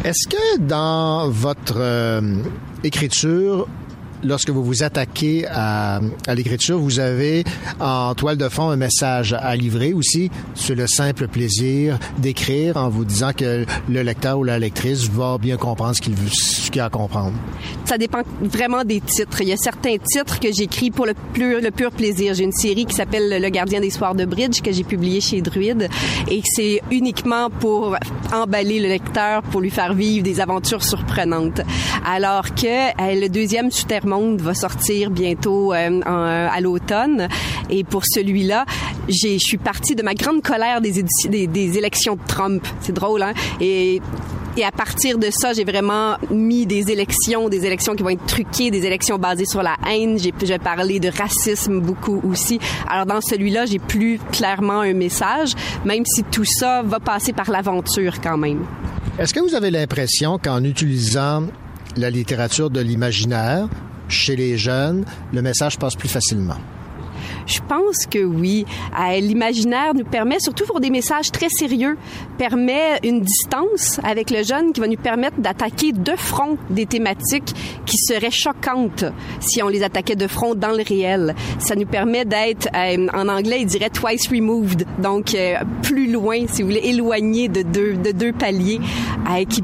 [0.04, 2.22] Est-ce que dans votre euh,
[2.84, 3.68] écriture,
[4.26, 6.02] lorsque vous vous attaquez à,
[6.36, 7.44] l'écriture, vous avez
[7.80, 12.90] en toile de fond un message à livrer aussi sur le simple plaisir d'écrire en
[12.90, 16.16] vous disant que le lecteur ou la lectrice va bien comprendre ce qu'il
[16.72, 17.34] qu'il a à comprendre.
[17.86, 19.42] Ça dépend vraiment des titres.
[19.42, 21.14] Il y a certains titres que j'écris pour le
[21.72, 22.34] pur, plaisir.
[22.34, 25.42] J'ai une série qui s'appelle Le gardien des soirs de bridge que j'ai publiée chez
[25.42, 25.90] Druide
[26.30, 27.96] et c'est uniquement pour
[28.34, 31.62] emballer le lecteur, pour lui faire vivre des aventures surprenantes.
[32.06, 34.06] Alors que euh, le deuxième Souterre
[34.38, 37.28] Va sortir bientôt euh, en- à l'automne
[37.70, 38.66] et pour celui-là,
[39.10, 41.04] je suis partie de ma grande colère des,
[41.48, 42.66] des élections de Trump.
[42.82, 43.34] C'est drôle hein?
[43.60, 44.02] Et
[44.58, 48.26] et à partir de ça, j'ai vraiment mis des élections, des élections qui vont être
[48.26, 50.18] truquées, des élections basées sur la haine.
[50.18, 52.58] J'ai j'ai parlé de racisme beaucoup aussi.
[52.90, 55.52] Alors dans celui-là, j'ai plus clairement un message,
[55.84, 58.62] même si tout ça va passer par l'aventure quand même.
[59.20, 61.44] Est-ce que vous avez l'impression qu'en utilisant
[61.98, 63.68] la littérature de l'imaginaire
[64.10, 66.58] chez les jeunes, le message passe plus facilement?
[67.46, 68.66] Je pense que oui.
[69.00, 71.98] Euh, L'imaginaire nous permet, surtout pour des messages très sérieux,
[72.38, 77.54] permet une distance avec le jeune qui va nous permettre d'attaquer de front des thématiques
[77.86, 79.06] qui seraient choquantes
[79.40, 81.36] si on les attaquait de front dans le réel.
[81.60, 86.46] Ça nous permet d'être, euh, en anglais, il dirait twice removed, donc euh, plus loin,
[86.52, 88.80] si vous voulez, éloigné de deux, de deux paliers.
[89.50, 89.64] qui,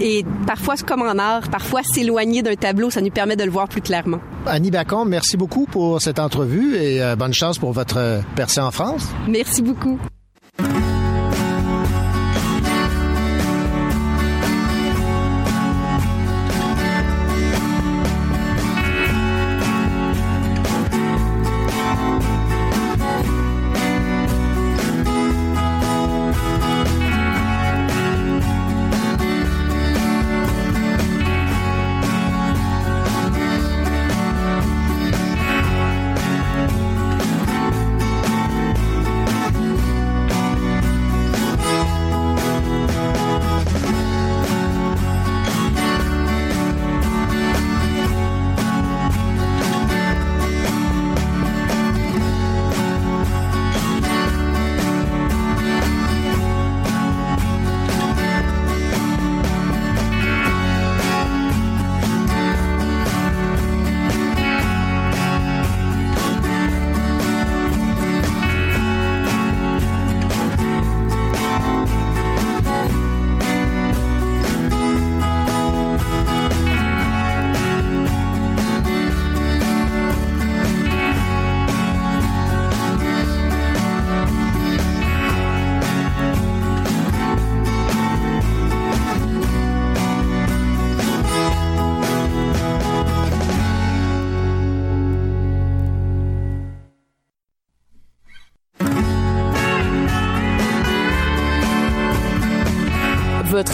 [0.00, 3.68] et parfois, comme en art, parfois s'éloigner d'un tableau, ça nous permet de le voir
[3.68, 4.18] plus clairement.
[4.46, 8.72] Annie Bacon, merci beaucoup pour cette entrevue et bonne chance pour votre euh, percée en
[8.72, 9.06] France.
[9.28, 10.00] Merci beaucoup.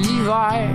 [0.00, 0.70] L'hiver,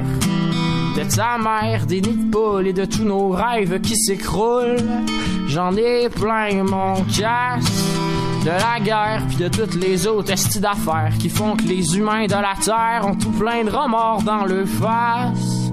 [0.95, 5.03] de ta mère, des nids de et de tous nos rêves qui s'écroulent.
[5.47, 7.71] J'en ai plein mon casque
[8.43, 12.25] de la guerre puis de toutes les autres estis d'affaires qui font que les humains
[12.25, 15.71] de la terre ont tout plein de remords dans le face.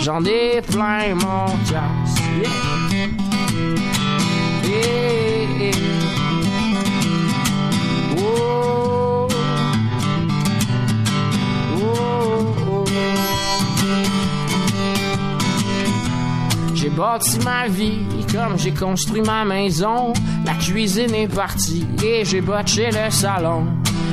[0.00, 1.46] J'en ai plein mon.
[4.62, 5.99] Yeah,
[17.00, 20.12] bâti ma vie, comme j'ai construit ma maison.
[20.44, 23.64] La cuisine est partie et j'ai botché le salon.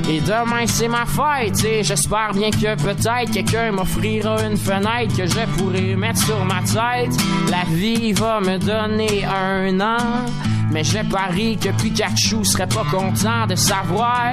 [0.09, 5.25] Et demain c'est ma fête et j'espère bien que peut-être quelqu'un m'offrira une fenêtre que
[5.25, 7.13] je pourrai mettre sur ma tête.
[7.51, 10.25] La vie va me donner un an,
[10.71, 14.31] mais je parie que Pikachu serait pas content de savoir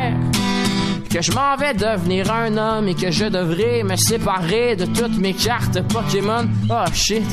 [1.11, 5.19] que je m'en vais devenir un homme et que je devrais me séparer de toutes
[5.19, 6.47] mes cartes Pokémon.
[6.71, 7.25] Oh shit.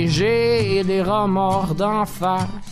[0.00, 2.67] Et j'ai des remords d'en face.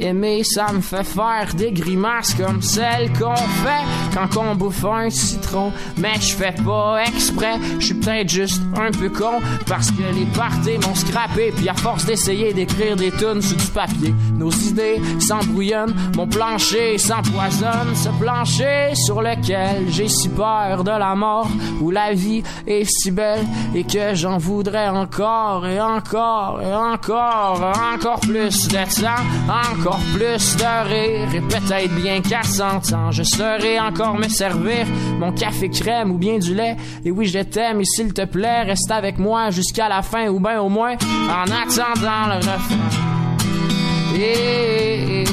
[0.00, 5.10] Aimer, ça me fait faire des grimaces comme celles qu'on fait quand on bouffe un
[5.10, 5.72] citron.
[5.98, 10.26] Mais je fais pas exprès, je suis peut-être juste un peu con parce que les
[10.34, 11.52] parties m'ont scrappé.
[11.54, 16.96] Puis à force d'essayer d'écrire des tunes sur du papier, nos idées s'embrouillonnent, mon plancher
[16.96, 17.94] s'empoisonne.
[17.94, 21.50] Ce plancher sur lequel j'ai si peur de la mort,
[21.80, 27.72] où la vie est si belle et que j'en voudrais encore et encore et encore,
[27.94, 33.22] encore plus de temps, encore plus de rire et peut-être bien qu'à 100 ans, je
[33.22, 34.86] saurais encore me servir
[35.18, 36.76] mon café crème ou bien du lait.
[37.04, 40.40] Et oui, je t'aime et s'il te plaît, reste avec moi jusqu'à la fin ou
[40.40, 40.94] bien au moins
[41.28, 42.90] en attendant le refrain.
[44.16, 45.24] Et,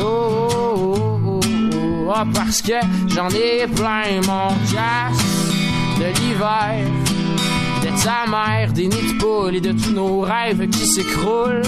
[0.00, 2.74] oh, oh, oh, oh, oh, parce que
[3.08, 5.26] j'en ai plein mon casse
[5.98, 6.86] de l'hiver
[7.82, 11.62] de ta mère, des nids de poules et de tous nos rêves qui s'écroulent.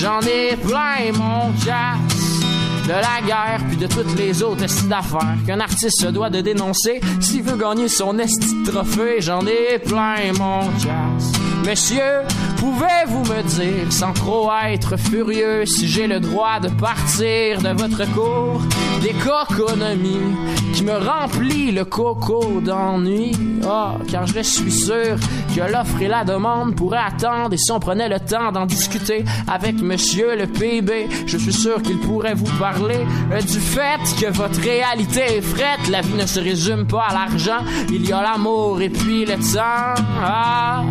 [0.00, 2.40] J'en ai plein mon casse
[2.86, 6.40] de la guerre puis de toutes les autres estimes d'affaires qu'un artiste se doit de
[6.40, 9.20] dénoncer s'il veut gagner son esti trophée.
[9.20, 11.39] J'en ai plein mon casse.
[11.66, 12.22] Monsieur,
[12.56, 18.10] pouvez-vous me dire, sans trop être furieux, si j'ai le droit de partir de votre
[18.12, 18.62] cours
[19.02, 20.34] des coconomies
[20.72, 23.32] qui me remplit le coco d'ennui?
[23.66, 25.16] Ah, car je suis sûr
[25.54, 29.24] que l'offre et la demande pourraient attendre et si on prenait le temps d'en discuter
[29.46, 34.32] avec monsieur le PIB, je suis sûr qu'il pourrait vous parler euh, du fait que
[34.32, 35.88] votre réalité est frette.
[35.90, 39.34] La vie ne se résume pas à l'argent, il y a l'amour et puis le
[39.34, 40.02] temps.
[40.22, 40.84] Ah.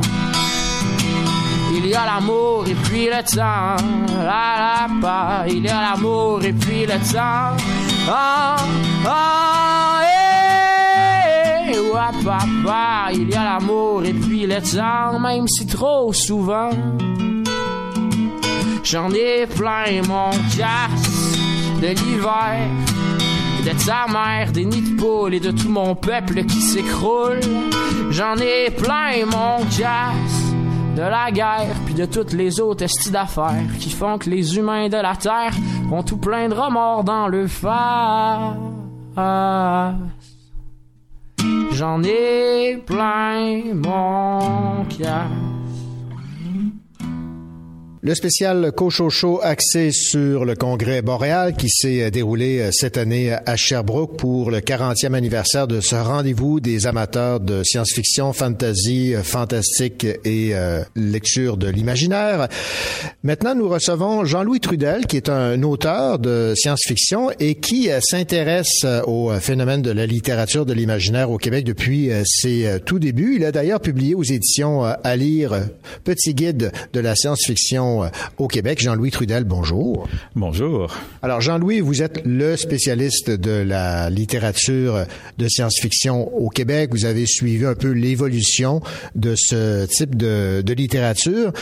[1.81, 3.77] Il y a l'amour et puis le temps.
[4.14, 5.45] La la pa.
[5.47, 7.56] Il y a l'amour et puis le temps.
[8.10, 8.57] Ah,
[9.07, 13.11] ah, eh, eh, ouais, papa.
[13.14, 16.72] Il y a l'amour et puis le temps, même si trop souvent.
[18.84, 21.38] J'en ai plein mon casse
[21.81, 22.68] de l'hiver.
[23.64, 27.39] De ta mère, des nids de poules et de tout mon peuple qui s'écroule.
[28.10, 30.48] J'en ai plein mon casse
[30.99, 34.89] de la guerre, puis de toutes les autres estis d'affaires qui font que les humains
[34.89, 35.53] de la Terre
[35.93, 38.57] ont tout plein de remords dans le face.
[41.71, 45.30] J'en ai plein mon cœur.
[48.01, 53.57] Le spécial Cochocho axé sur le congrès boréal qui s'est déroulé euh, cette année à
[53.57, 60.05] Sherbrooke pour le 40e anniversaire de ce rendez-vous des amateurs de science-fiction, fantasy, euh, fantastique
[60.23, 62.47] et euh, lecture de l'imaginaire.
[63.23, 69.31] Maintenant, nous recevons Jean-Louis Trudel qui est un auteur de science-fiction et qui s'intéresse au
[69.41, 73.35] phénomène de la littérature de l'imaginaire au Québec depuis ses tout débuts.
[73.35, 75.63] Il a d'ailleurs publié aux éditions à lire
[76.05, 77.88] Petit guide de la science-fiction
[78.37, 78.79] au Québec.
[78.81, 80.07] Jean-Louis Trudel, bonjour.
[80.35, 80.95] Bonjour.
[81.21, 85.05] Alors, Jean-Louis, vous êtes le spécialiste de la littérature
[85.37, 86.89] de science-fiction au Québec.
[86.91, 88.81] Vous avez suivi un peu l'évolution
[89.15, 91.53] de ce type de, de littérature.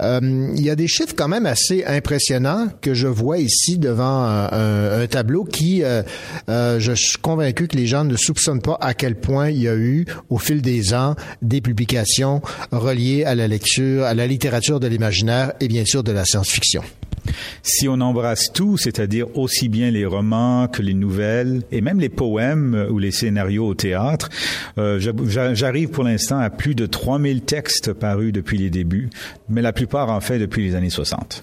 [0.00, 0.20] Euh,
[0.56, 4.48] il y a des chiffres quand même assez impressionnants que je vois ici devant un,
[4.50, 6.02] un, un tableau qui, euh,
[6.48, 9.68] euh, je suis convaincu que les gens ne soupçonnent pas à quel point il y
[9.68, 12.42] a eu, au fil des ans, des publications
[12.72, 16.82] reliées à la lecture, à la littérature de l'imaginaire et bien sûr de la science-fiction.
[17.62, 22.10] Si on embrasse tout, c'est-à-dire aussi bien les romans que les nouvelles et même les
[22.10, 24.28] poèmes ou les scénarios au théâtre,
[24.76, 25.00] euh,
[25.54, 29.08] j'arrive pour l'instant à plus de 3000 textes parus depuis les débuts,
[29.48, 31.42] mais la plupart en fait depuis les années 60.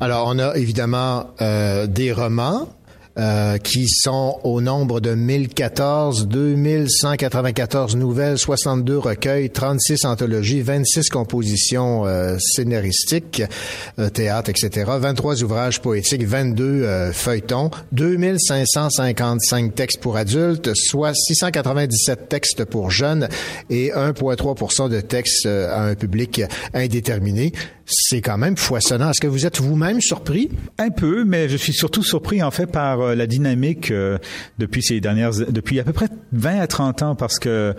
[0.00, 2.68] Alors, on a évidemment euh, des romans,
[3.18, 12.06] euh, qui sont au nombre de 1014, 2194 nouvelles, 62 recueils, 36 anthologies, 26 compositions
[12.06, 13.42] euh, scénaristiques,
[13.98, 22.28] euh, théâtre, etc., 23 ouvrages poétiques, 22 euh, feuilletons, 2555 textes pour adultes, soit 697
[22.28, 23.28] textes pour jeunes
[23.68, 27.52] et 1,3% de textes à un public indéterminé
[27.86, 29.10] c'est quand même foisonnant.
[29.10, 30.50] Est-ce que vous êtes vous-même surpris?
[30.78, 34.18] Un peu, mais je suis surtout surpris en fait par euh, la dynamique euh,
[34.58, 37.74] depuis ces dernières, depuis à peu près 20 à 30 ans, parce que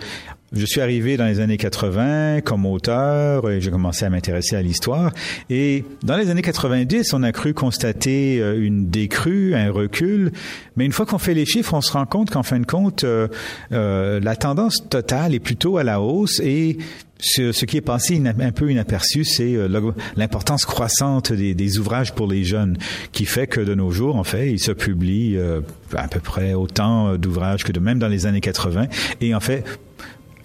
[0.56, 4.62] je suis arrivé dans les années 80 comme auteur et j'ai commencé à m'intéresser à
[4.62, 5.12] l'histoire.
[5.50, 10.32] Et dans les années 90, on a cru constater euh, une décrue, un recul.
[10.76, 13.04] Mais une fois qu'on fait les chiffres, on se rend compte qu'en fin de compte,
[13.04, 13.28] euh,
[13.72, 16.78] euh, la tendance totale est plutôt à la hausse et
[17.24, 22.44] ce, qui est passé un peu inaperçu, c'est euh, l'importance croissante des, ouvrages pour les
[22.44, 22.76] jeunes,
[23.12, 25.60] qui fait que de nos jours, en fait, il se publie euh,
[25.96, 28.86] à peu près autant d'ouvrages que de même dans les années 80.
[29.20, 29.64] Et en fait,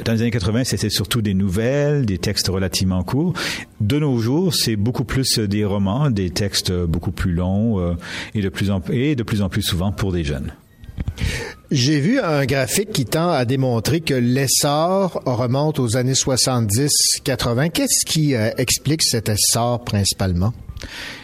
[0.06, 3.34] dans les années 80, c'était surtout des nouvelles, des textes relativement courts.
[3.80, 7.94] De nos jours, c'est beaucoup plus des romans, des textes beaucoup plus longs euh,
[8.34, 10.54] et de plus en et de plus en plus souvent pour des jeunes.
[11.72, 17.70] J'ai vu un graphique qui tend à démontrer que l'essor remonte aux années 70-80.
[17.70, 20.52] Qu'est-ce qui euh, explique cet essor principalement?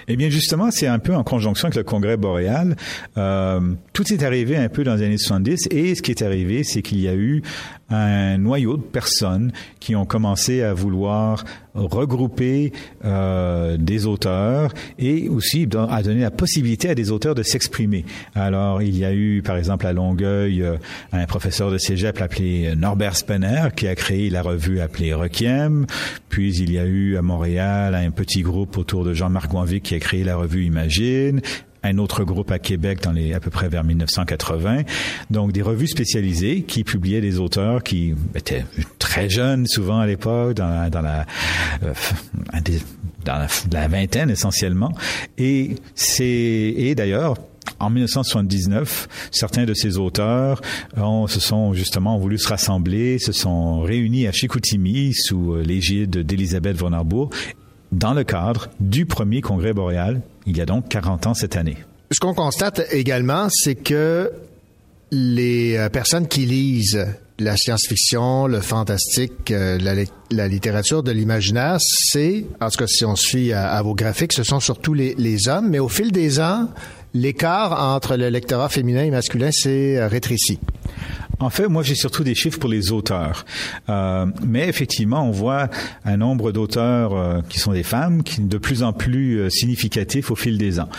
[0.08, 2.76] Eh bien, justement, c'est un peu en conjonction avec le Congrès boréal.
[3.18, 3.60] Euh,
[3.94, 6.82] tout est arrivé un peu dans les années 70 et ce qui est arrivé, c'est
[6.82, 7.42] qu'il y a eu
[7.90, 11.44] un noyau de personnes qui ont commencé à vouloir
[11.76, 12.72] regrouper
[13.04, 18.06] euh, des auteurs et aussi à donner la possibilité à des auteurs de s'exprimer.
[18.34, 20.78] Alors, il y a eu, par exemple, à Longueuil, euh,
[21.12, 25.86] un professeur de cégep appelé Norbert Spenner qui a créé la revue appelée Requiem.
[26.30, 29.96] Puis, il y a eu à Montréal un petit groupe autour de Jean-Marc Boinvic qui
[29.96, 31.42] a créé la revue Imagine
[31.86, 34.82] un autre groupe à Québec dans les à peu près vers 1980.
[35.30, 38.66] Donc des revues spécialisées qui publiaient des auteurs qui étaient
[39.00, 41.26] très jeunes souvent à l'époque dans, la-
[41.84, 41.94] euh,
[43.90, 44.92] vingtaine essentiellement
[45.38, 47.36] et c'est et d'ailleurs
[47.80, 50.62] en 1979, certains de ces auteurs
[50.96, 56.12] ont, se sont justement voulu se rassembler, se sont réunis à Chicoutimi sous euh, l'égide
[56.20, 57.32] d'Elisabeth von Arbour
[57.92, 61.78] dans le cadre du premier congrès boréal, il y a donc 40 ans cette année.
[62.12, 64.32] Ce qu'on constate également, c'est que
[65.12, 67.06] les euh, personnes qui lisent
[67.40, 72.88] la science-fiction, le fantastique, euh, la, li- la littérature de l'imaginaire, c'est, en tout cas
[72.88, 75.90] si on suit à, à vos graphiques, ce sont surtout les, les hommes, mais au
[75.90, 76.70] fil des ans,
[77.14, 80.60] l'écart entre le lectorat féminin et masculin s'est euh, rétréci.
[81.40, 83.46] En fait, moi, j'ai surtout des chiffres pour les auteurs.
[83.90, 85.70] Euh, mais effectivement, on voit
[86.06, 90.32] un nombre d'auteurs euh, qui sont des femmes qui de plus en plus euh, significatif
[90.32, 90.90] au fil des ans.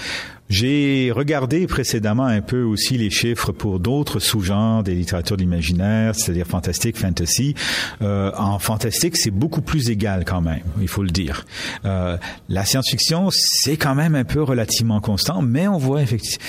[0.49, 6.47] J'ai regardé précédemment un peu aussi les chiffres pour d'autres sous-genres des littératures d'imaginaire, c'est-à-dire
[6.47, 7.55] fantastique, fantasy.
[8.01, 11.45] Euh, en fantastique, c'est beaucoup plus égal quand même, il faut le dire.
[11.85, 12.17] Euh,
[12.49, 16.45] la science-fiction, c'est quand même un peu relativement constant, mais on voit effectivement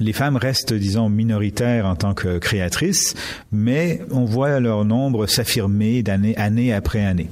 [0.00, 3.14] les femmes restent, disons, minoritaires en tant que créatrices,
[3.52, 7.28] mais on voit leur nombre s'affirmer d'année année après année.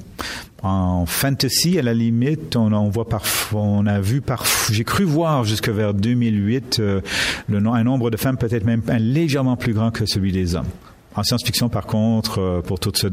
[0.63, 5.03] En fantasy, à la limite, on, on voit parfois, on a vu parfois, j'ai cru
[5.03, 7.01] voir jusque vers 2008 euh,
[7.47, 10.67] le, un nombre de femmes peut-être même légèrement plus grand que celui des hommes.
[11.15, 13.05] En science-fiction, par contre, euh, pour toutes,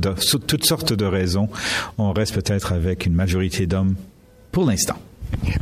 [0.46, 1.48] toutes sortes de raisons,
[1.98, 3.94] on reste peut-être avec une majorité d'hommes
[4.50, 4.96] pour l'instant.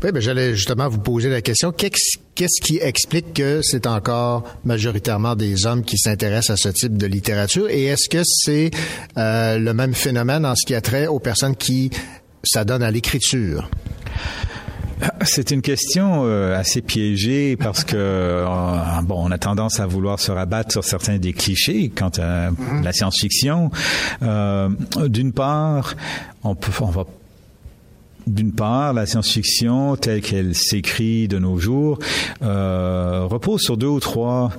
[0.02, 1.72] Oui, ben, j'allais justement vous poser la question.
[1.72, 7.06] Qu'est-ce qui explique que c'est encore majoritairement des hommes qui s'intéressent à ce type de
[7.06, 7.68] littérature?
[7.68, 8.70] Et est-ce que c'est
[9.16, 11.90] euh, le même phénomène en ce qui a trait aux personnes qui
[12.42, 13.68] s'adonnent à l'écriture?
[15.24, 18.46] C'est une question euh, assez piégée parce que euh,
[19.02, 22.50] bon, on a tendance à vouloir se rabattre sur certains des clichés quant à
[22.82, 23.70] la science-fiction.
[24.22, 24.68] Euh,
[25.08, 25.94] D'une part,
[26.44, 27.04] on peut, on va
[28.26, 31.98] d'une part, la science-fiction telle qu'elle s'écrit de nos jours
[32.42, 34.52] euh, repose sur deux ou trois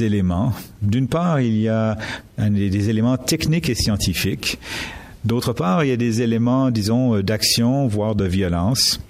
[0.00, 0.52] éléments.
[0.80, 1.96] D'une part, il y a
[2.38, 4.58] des, éléments techniques et scientifiques.
[5.24, 9.00] D'autre part, il y a des éléments, disons, d'action, voire de violence.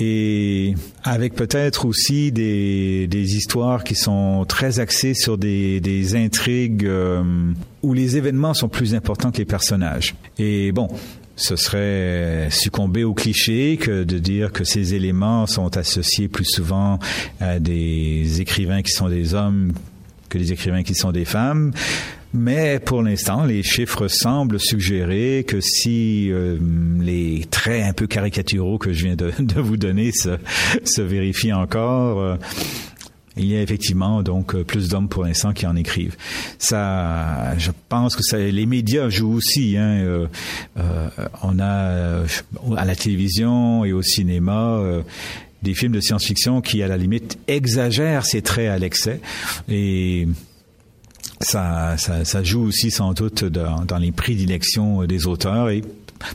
[0.00, 6.84] Et avec peut-être aussi des, des histoires qui sont très axées sur des, des intrigues
[6.84, 7.22] euh,
[7.82, 10.16] où les événements sont plus importants que les personnages.
[10.38, 10.88] Et bon,
[11.36, 16.98] ce serait succomber au cliché que de dire que ces éléments sont associés plus souvent
[17.40, 19.72] à des écrivains qui sont des hommes
[20.28, 21.72] que des écrivains qui sont des femmes.
[22.36, 26.58] Mais pour l'instant, les chiffres semblent suggérer que si euh,
[27.00, 29.30] les traits un peu caricaturaux que je viens de,
[29.60, 30.38] vous donner se,
[30.82, 32.36] se vérifient encore, euh,
[33.36, 36.16] il y a effectivement donc euh, plus d'hommes pour l'instant qui en écrivent.
[36.58, 39.76] Ça, je pense que ça, les médias jouent aussi.
[39.76, 40.26] Hein, euh,
[40.78, 41.08] euh,
[41.42, 42.24] on a
[42.76, 44.80] à la télévision et au cinéma.
[45.62, 49.20] des films de science-fiction qui, à la limite, exagèrent ces traits à l'excès.
[49.68, 50.28] Et
[51.40, 55.82] ça, ça, joue aussi sans doute dans, les prédilections des auteurs et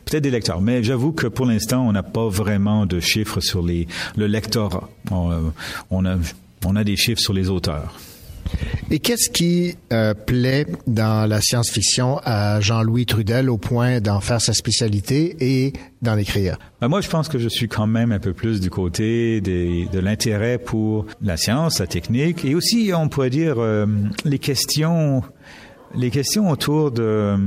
[0.06, 0.62] peut-être des lecteurs.
[0.62, 4.90] Mais j'avoue que pour l'instant, on n'a pas vraiment de chiffres sur les, le lectorat.
[5.12, 6.18] On, a,
[6.66, 8.00] on a des chiffres sur les auteurs.
[8.92, 14.42] Et qu'est-ce qui euh, plaît dans la science-fiction à Jean-Louis Trudel au point d'en faire
[14.42, 16.58] sa spécialité et d'en écrire?
[16.82, 19.88] Ben, moi, je pense que je suis quand même un peu plus du côté des,
[19.92, 23.86] de l'intérêt pour la science, la technique, et aussi, on pourrait dire, euh,
[24.26, 25.22] les questions,
[25.96, 27.38] les questions autour de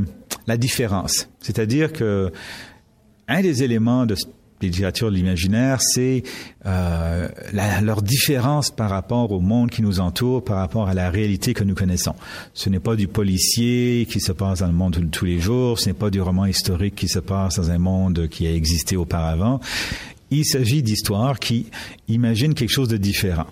[0.46, 1.28] la différence.
[1.40, 2.30] C'est-à-dire que
[3.28, 4.14] un des éléments de
[4.66, 6.22] littérature de l'imaginaire, c'est
[6.66, 7.28] euh,
[7.82, 11.64] leur différence par rapport au monde qui nous entoure, par rapport à la réalité que
[11.64, 12.14] nous connaissons.
[12.54, 15.78] Ce n'est pas du policier qui se passe dans le monde de tous les jours,
[15.78, 18.96] ce n'est pas du roman historique qui se passe dans un monde qui a existé
[18.96, 19.60] auparavant.
[20.30, 21.66] Il s'agit d'histoires qui
[22.08, 23.46] imaginent quelque chose de différent.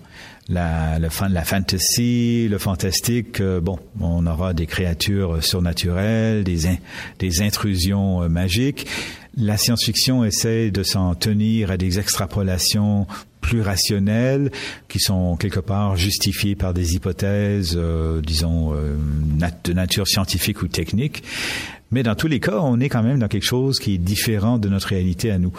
[0.49, 6.61] La, le fan- la fantasy, le fantastique, euh, bon, on aura des créatures surnaturelles, des,
[7.19, 8.87] des intrusions euh, magiques.
[9.37, 13.07] La science-fiction essaie de s'en tenir à des extrapolations
[13.39, 14.51] plus rationnelles
[14.87, 18.95] qui sont quelque part justifiées par des hypothèses, euh, disons, euh,
[19.63, 21.23] de nature scientifique ou technique.
[21.91, 24.57] Mais dans tous les cas, on est quand même dans quelque chose qui est différent
[24.57, 25.51] de notre réalité à nous.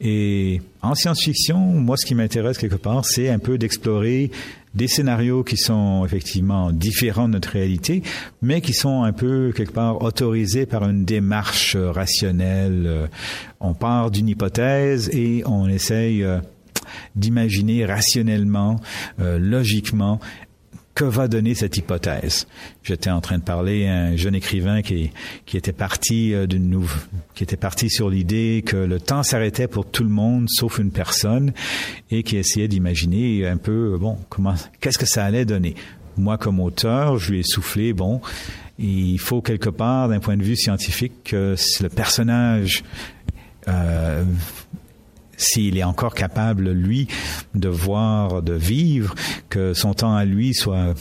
[0.00, 4.30] Et en science-fiction, moi, ce qui m'intéresse quelque part, c'est un peu d'explorer
[4.74, 8.02] des scénarios qui sont effectivement différents de notre réalité,
[8.42, 12.84] mais qui sont un peu quelque part autorisés par une démarche rationnelle.
[12.86, 13.06] Euh,
[13.60, 16.38] On part d'une hypothèse et on essaye euh,
[17.16, 18.80] d'imaginer rationnellement,
[19.20, 20.20] euh, logiquement,
[21.00, 22.46] que va donner cette hypothèse?
[22.82, 25.10] J'étais en train de parler à un jeune écrivain qui,
[25.46, 26.46] qui était parti euh,
[27.34, 30.90] qui était parti sur l'idée que le temps s'arrêtait pour tout le monde sauf une
[30.90, 31.54] personne
[32.10, 35.74] et qui essayait d'imaginer un peu euh, bon comment qu'est-ce que ça allait donner.
[36.18, 38.20] Moi comme auteur, je lui ai soufflé bon,
[38.78, 42.84] il faut quelque part d'un point de vue scientifique que le personnage
[43.68, 44.22] euh,
[45.40, 47.08] s'il est encore capable, lui,
[47.54, 49.14] de voir, de vivre,
[49.48, 50.94] que son temps à lui soit,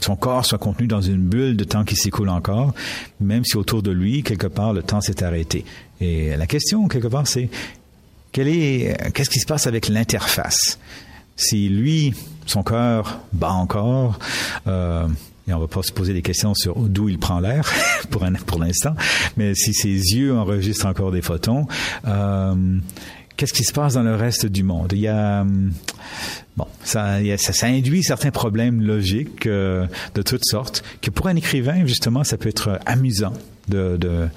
[0.00, 2.74] son corps soit contenu dans une bulle de temps qui s'écoule encore,
[3.20, 5.64] même si autour de lui, quelque part, le temps s'est arrêté.
[6.00, 7.50] Et la question, quelque part, c'est,
[8.32, 10.78] quel est, qu'est-ce qui se passe avec l'interface?
[11.36, 12.14] Si lui,
[12.46, 14.18] son cœur bat encore,
[14.66, 15.06] euh,
[15.46, 17.70] et on va pas se poser des questions sur d'où il prend l'air
[18.10, 18.94] pour, pour l'instant,
[19.36, 21.66] mais si ses yeux enregistrent encore des photons,
[22.06, 22.78] euh,
[23.36, 24.92] qu'est-ce qui se passe dans le reste du monde?
[24.92, 25.72] Il y a hum,
[26.56, 31.86] bon, ça, ça, induit certains problèmes logiques euh, de toutes sortes que pour un écrivain
[31.86, 33.32] justement ça peut être amusant
[33.68, 34.28] de de-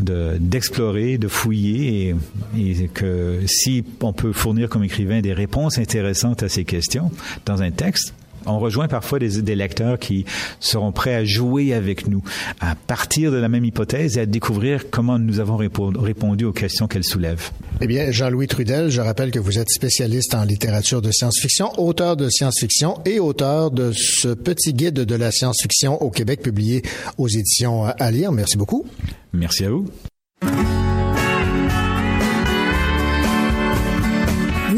[0.00, 2.14] de- d'explorer, de, fouiller
[2.58, 7.10] et que si on peut fournir comme écrivain des réponses intéressantes à ces questions
[7.46, 8.12] dans un texte,
[8.46, 10.24] on rejoint parfois des, des lecteurs qui
[10.60, 12.22] seront prêts à jouer avec nous,
[12.60, 16.52] à partir de la même hypothèse et à découvrir comment nous avons répo- répondu aux
[16.52, 17.50] questions qu'elle soulève.
[17.80, 22.16] Eh bien, Jean-Louis Trudel, je rappelle que vous êtes spécialiste en littérature de science-fiction, auteur
[22.16, 26.82] de science-fiction et auteur de ce petit guide de la science-fiction au Québec publié
[27.18, 28.32] aux éditions à lire.
[28.32, 28.84] Merci beaucoup.
[29.32, 29.86] Merci à vous.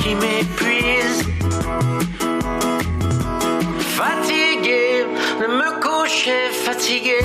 [0.00, 1.24] Qui m'épuisent.
[3.98, 5.04] Fatigué
[5.40, 7.20] de me coucher, fatigué.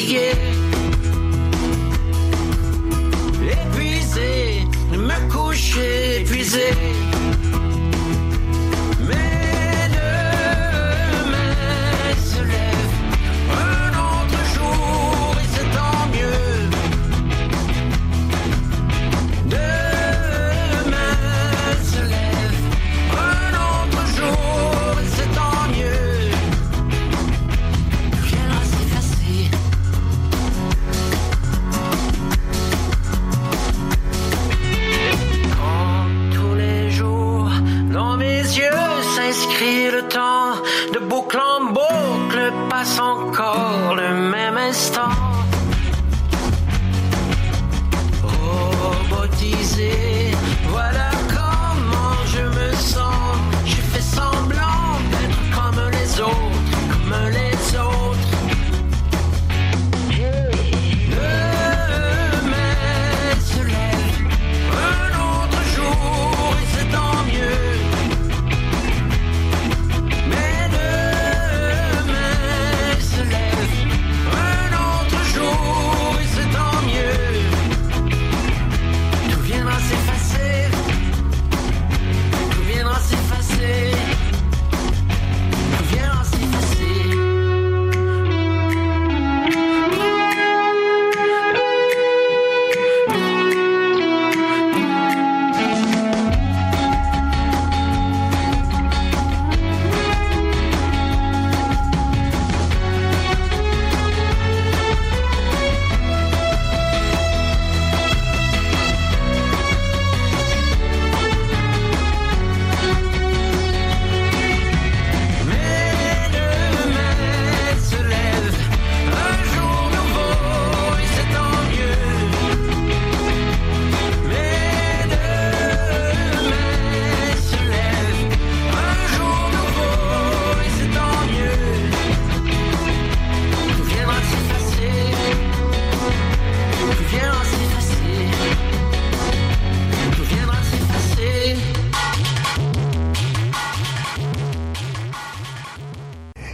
[0.00, 0.49] Coucher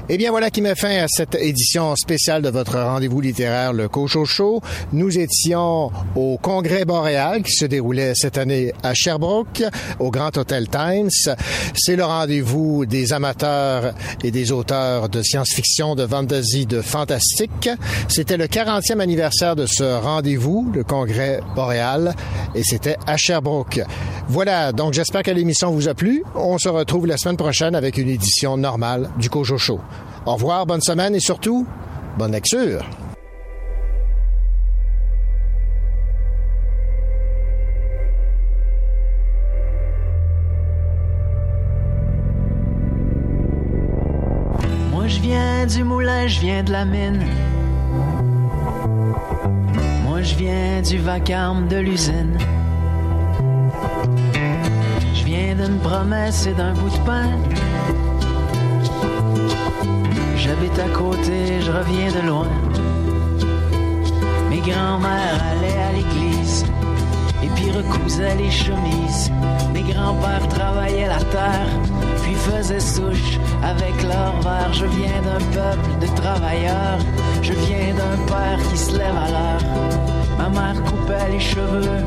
[0.09, 3.89] Eh bien, voilà qui met fin à cette édition spéciale de votre rendez-vous littéraire, le
[3.89, 4.63] Cocho.
[4.93, 9.65] Nous étions au Congrès boréal qui se déroulait cette année à Sherbrooke,
[9.99, 11.11] au Grand Hotel Times.
[11.75, 17.69] C'est le rendez-vous des amateurs et des auteurs de science-fiction, de fantasy, de fantastique.
[18.07, 22.15] C'était le 40e anniversaire de ce rendez-vous, le Congrès boréal,
[22.55, 23.81] et c'était à Sherbrooke.
[24.29, 26.23] Voilà, donc j'espère que l'émission vous a plu.
[26.37, 29.81] On se retrouve la semaine prochaine avec une édition normale du Cojo Show.
[30.27, 31.65] Au revoir, bonne semaine et surtout,
[32.19, 32.85] bonne lecture.
[44.91, 47.25] Moi je viens du moulin, je viens de la mine.
[50.03, 52.37] Moi je viens du vacarme de l'usine.
[55.15, 57.31] Je viens d'une promesse et d'un bout de pain.
[60.37, 62.49] J'habite à côté, je reviens de loin.
[64.51, 66.65] Mes grands-mères allaient à l'église
[67.43, 69.31] et puis recousaient les chemises.
[69.73, 71.69] Mes grands-pères travaillaient la terre,
[72.23, 74.73] puis faisaient souche avec leur verre.
[74.73, 76.99] Je viens d'un peuple de travailleurs,
[77.43, 79.65] je viens d'un père qui se lève à l'heure.
[80.39, 82.05] Ma mère coupait les cheveux,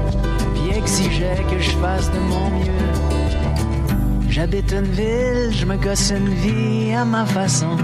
[0.56, 2.70] puis exigeait que je fasse de mon mieux.
[4.30, 7.76] J'habite une ville, je me gosse une vie à ma façon,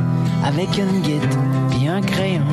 [0.46, 1.36] avec une guide
[1.72, 2.46] puis un crayon.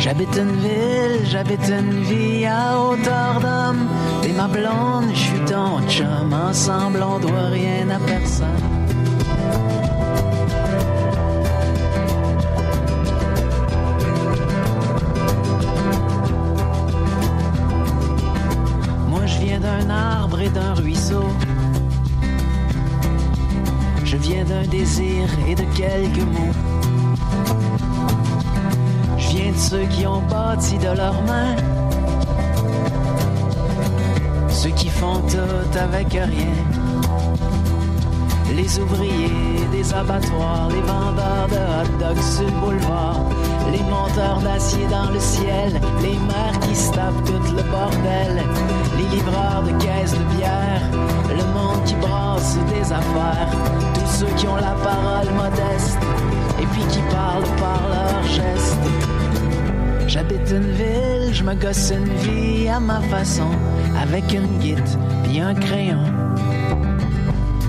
[0.00, 3.88] J'habite une ville, j'habite une vie à hauteur d'homme.
[4.22, 6.32] T'es ma blonde, je suis ton chum.
[6.32, 8.46] Ensemble, on doit rien à personne.
[19.08, 21.24] Moi, je viens d'un arbre et d'un ruisseau.
[24.10, 26.56] Je viens d'un désir et de quelques mots.
[29.18, 31.56] Je viens de ceux qui ont bâti de leurs mains.
[34.48, 36.56] Ceux qui font tout avec rien.
[38.56, 43.20] Les ouvriers des abattoirs, les vendeurs de hot dogs sur le boulevard,
[43.70, 48.42] les monteurs d'acier dans le ciel, les mères qui se tapent tout le bordel,
[48.96, 50.82] les livreurs de caisses de bière,
[51.28, 53.48] le monde qui brasse des affaires,
[54.08, 55.98] ceux qui ont la parole modeste
[56.60, 58.78] et puis qui parlent par leurs gestes.
[60.06, 63.50] J'habite une ville, je me gosse une vie à ma façon,
[64.00, 66.02] avec une guite puis un crayon.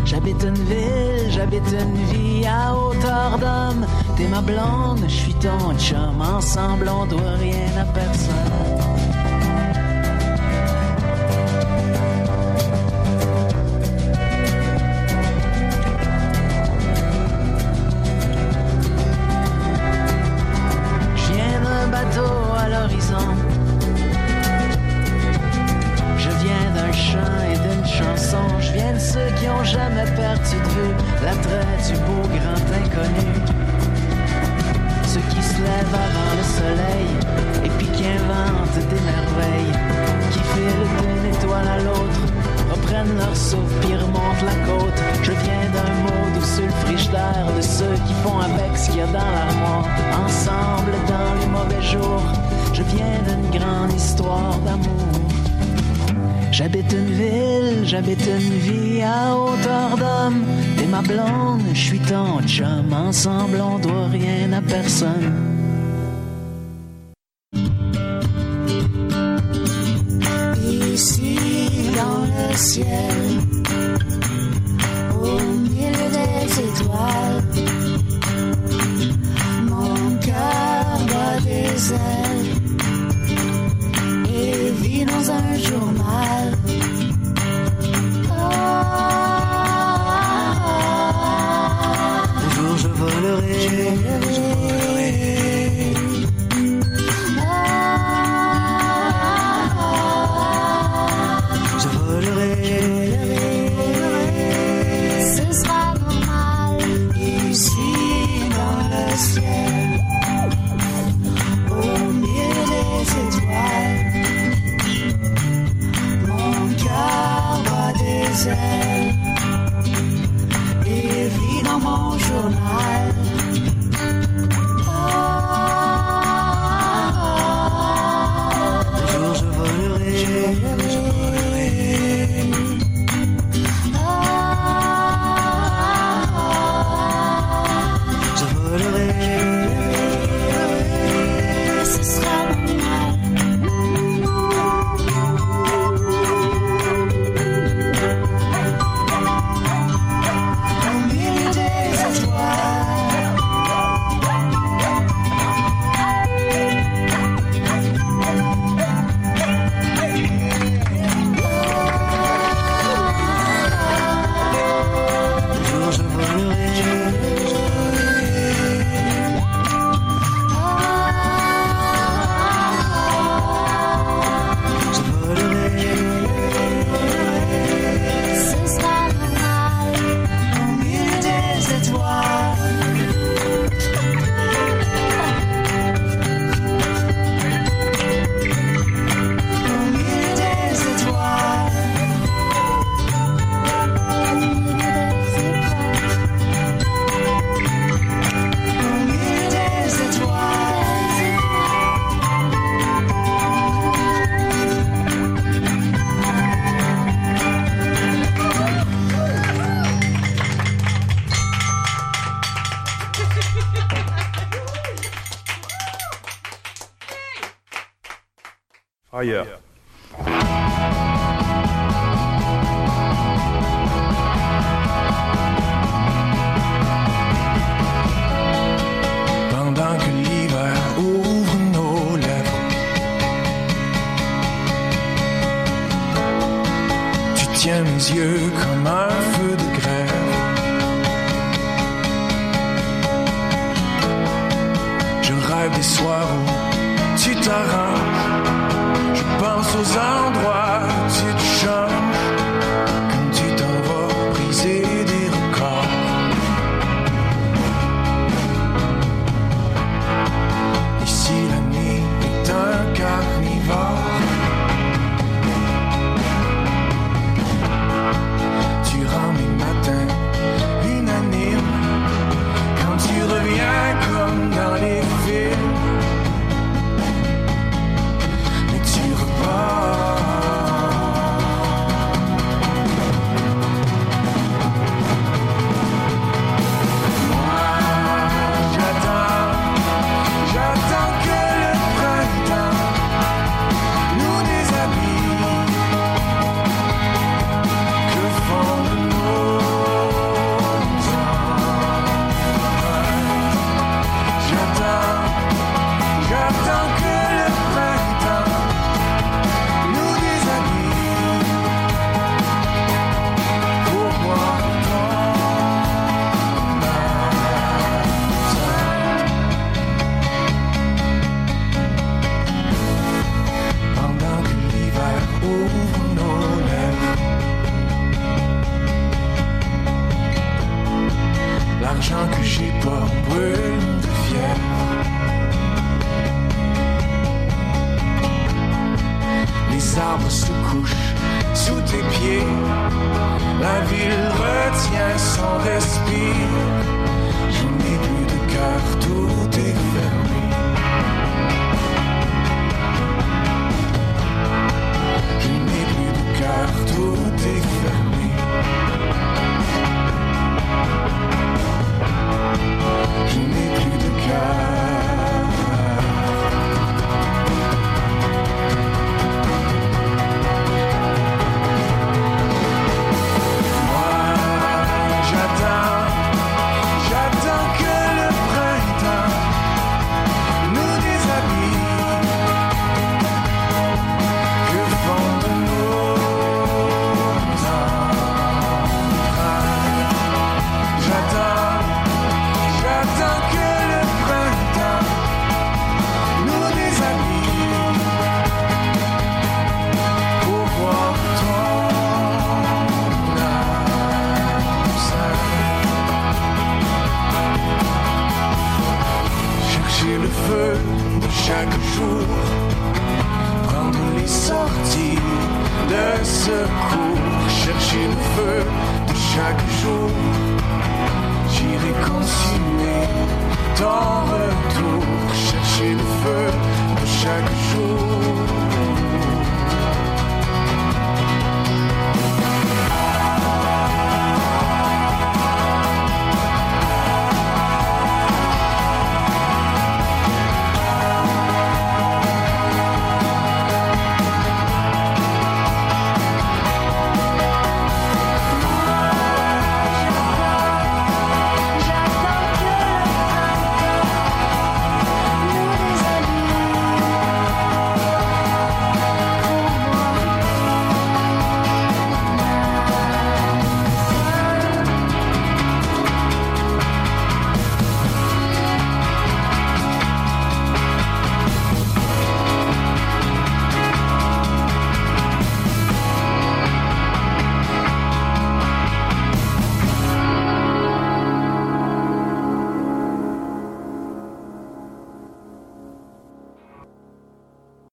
[0.05, 3.85] J'habite une ville, j'habite une vie à hauteur d'homme.
[4.15, 8.68] T'es ma blonde, je suis ton chum, ensemble on doit rien à personne.
[56.59, 60.43] J'habite une ville, j'habite une vie à hauteur d'homme.
[60.75, 62.91] T'es ma blonde, je suis ton chum.
[62.91, 65.58] Ensemble, on doit rien à personne.